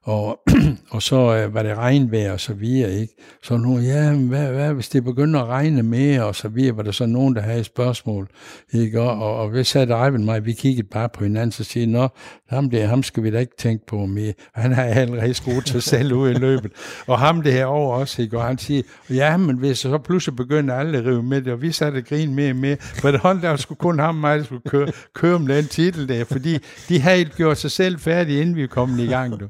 og, 0.05 0.39
og 0.91 1.01
så 1.01 1.35
øh, 1.35 1.53
var 1.53 1.63
det 1.63 1.77
regnvejr 1.77 2.31
og 2.31 2.39
så 2.39 2.53
videre, 2.53 2.91
ikke? 2.91 3.13
Så 3.43 3.57
nu, 3.57 3.79
ja, 3.79 4.13
hvad, 4.13 4.47
hvad, 4.47 4.73
hvis 4.73 4.89
det 4.89 5.03
begynder 5.03 5.41
at 5.41 5.47
regne 5.47 5.83
mere 5.83 6.25
og 6.25 6.35
så 6.35 6.47
videre, 6.47 6.77
var 6.77 6.83
der 6.83 6.91
så 6.91 7.05
nogen, 7.05 7.35
der 7.35 7.41
havde 7.41 7.59
et 7.59 7.65
spørgsmål, 7.65 8.27
ikke? 8.73 9.01
Og, 9.01 9.23
og, 9.23 9.35
og 9.37 9.49
hvis 9.49 9.67
sagde 9.67 9.87
Ivan 9.87 10.25
mig, 10.25 10.45
vi 10.45 10.53
kiggede 10.53 10.87
bare 10.87 11.09
på 11.09 11.23
hinanden, 11.23 11.51
så 11.51 11.63
siger 11.63 11.87
nå, 11.87 12.07
ham 12.49 12.69
der, 12.69 12.87
ham 12.87 13.03
skal 13.03 13.23
vi 13.23 13.31
da 13.31 13.39
ikke 13.39 13.55
tænke 13.57 13.85
på 13.85 14.05
mere. 14.05 14.33
Han 14.55 14.73
har 14.73 14.83
allerede 14.83 15.33
skudt 15.33 15.69
sig 15.69 15.83
selv 15.83 16.13
ud 16.13 16.29
i 16.29 16.33
løbet. 16.33 16.71
Og 17.07 17.19
ham 17.19 17.41
det 17.41 17.53
her 17.53 17.65
over 17.65 17.95
også, 17.95 18.21
ikke? 18.21 18.37
Og 18.37 18.43
han 18.43 18.57
siger, 18.57 18.81
ja, 19.09 19.37
men 19.37 19.57
hvis 19.57 19.77
så 19.77 19.97
pludselig 19.97 20.35
begynder 20.35 20.75
alle 20.75 20.97
at 20.97 21.05
rive 21.05 21.23
med 21.23 21.41
det, 21.41 21.53
og 21.53 21.61
vi 21.61 21.71
satte 21.71 22.01
grin 22.01 22.35
mere 22.35 22.49
og 22.49 22.55
mere, 22.55 22.77
for 22.79 23.11
det 23.11 23.19
hold 23.19 23.41
der 23.41 23.55
skulle 23.55 23.79
kun 23.79 23.99
ham 23.99 24.15
og 24.15 24.21
mig, 24.21 24.37
der 24.37 24.43
skulle 24.43 24.69
køre, 24.69 24.87
køre 25.13 25.39
med 25.39 25.57
den 25.57 25.67
titel 25.67 26.09
der, 26.09 26.23
fordi 26.23 26.57
de 26.89 26.99
havde 26.99 27.25
gjort 27.25 27.57
sig 27.57 27.71
selv 27.71 27.99
færdige, 27.99 28.41
inden 28.41 28.55
vi 28.55 28.67
kom 28.67 28.99
i 28.99 29.05
gang. 29.05 29.39
Du. 29.39 29.47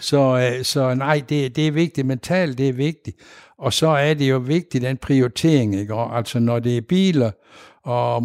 Så, 0.00 0.52
øh, 0.58 0.64
så 0.64 0.94
nej, 0.94 1.22
det, 1.28 1.56
det 1.56 1.66
er 1.66 1.72
vigtigt. 1.72 2.06
Mentalt, 2.06 2.58
det 2.58 2.68
er 2.68 2.72
vigtigt. 2.72 3.16
Og 3.58 3.72
så 3.72 3.88
er 3.88 4.14
det 4.14 4.30
jo 4.30 4.38
vigtigt, 4.38 4.84
den 4.84 4.96
prioritering, 4.96 5.76
ikke? 5.76 5.94
Og 5.94 6.16
altså 6.16 6.38
når 6.38 6.58
det 6.58 6.76
er 6.76 6.80
biler, 6.80 7.30
og 7.82 8.22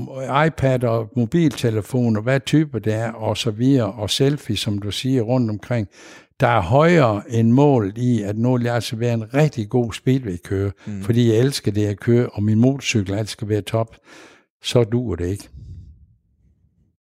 iPad 0.47 0.83
og 0.83 1.09
mobiltelefoner, 1.15 2.21
hvad 2.21 2.39
type 2.39 2.79
det 2.79 2.93
er, 2.93 3.11
og 3.11 3.37
så 3.37 3.51
videre, 3.51 3.91
og 3.91 4.09
selfie, 4.09 4.57
som 4.57 4.79
du 4.79 4.91
siger, 4.91 5.21
rundt 5.21 5.49
omkring, 5.49 5.87
der 6.39 6.47
er 6.47 6.61
højere 6.61 7.21
end 7.29 7.51
mål 7.51 7.93
i, 7.95 8.21
at 8.21 8.37
nu 8.37 8.57
vil 8.57 8.63
jeg 8.63 8.75
altså 8.75 8.95
være 8.95 9.13
en 9.13 9.33
rigtig 9.33 9.69
god 9.69 9.93
speedway-kører, 9.93 10.71
mm. 10.85 11.01
fordi 11.01 11.31
jeg 11.31 11.39
elsker 11.39 11.71
det 11.71 11.85
at 11.85 11.99
køre, 11.99 12.29
og 12.29 12.43
min 12.43 12.59
motorcykel 12.59 13.13
altid 13.13 13.27
skal 13.27 13.49
være 13.49 13.61
top, 13.61 13.95
så 14.63 14.83
duer 14.83 15.15
det 15.15 15.27
ikke. 15.27 15.49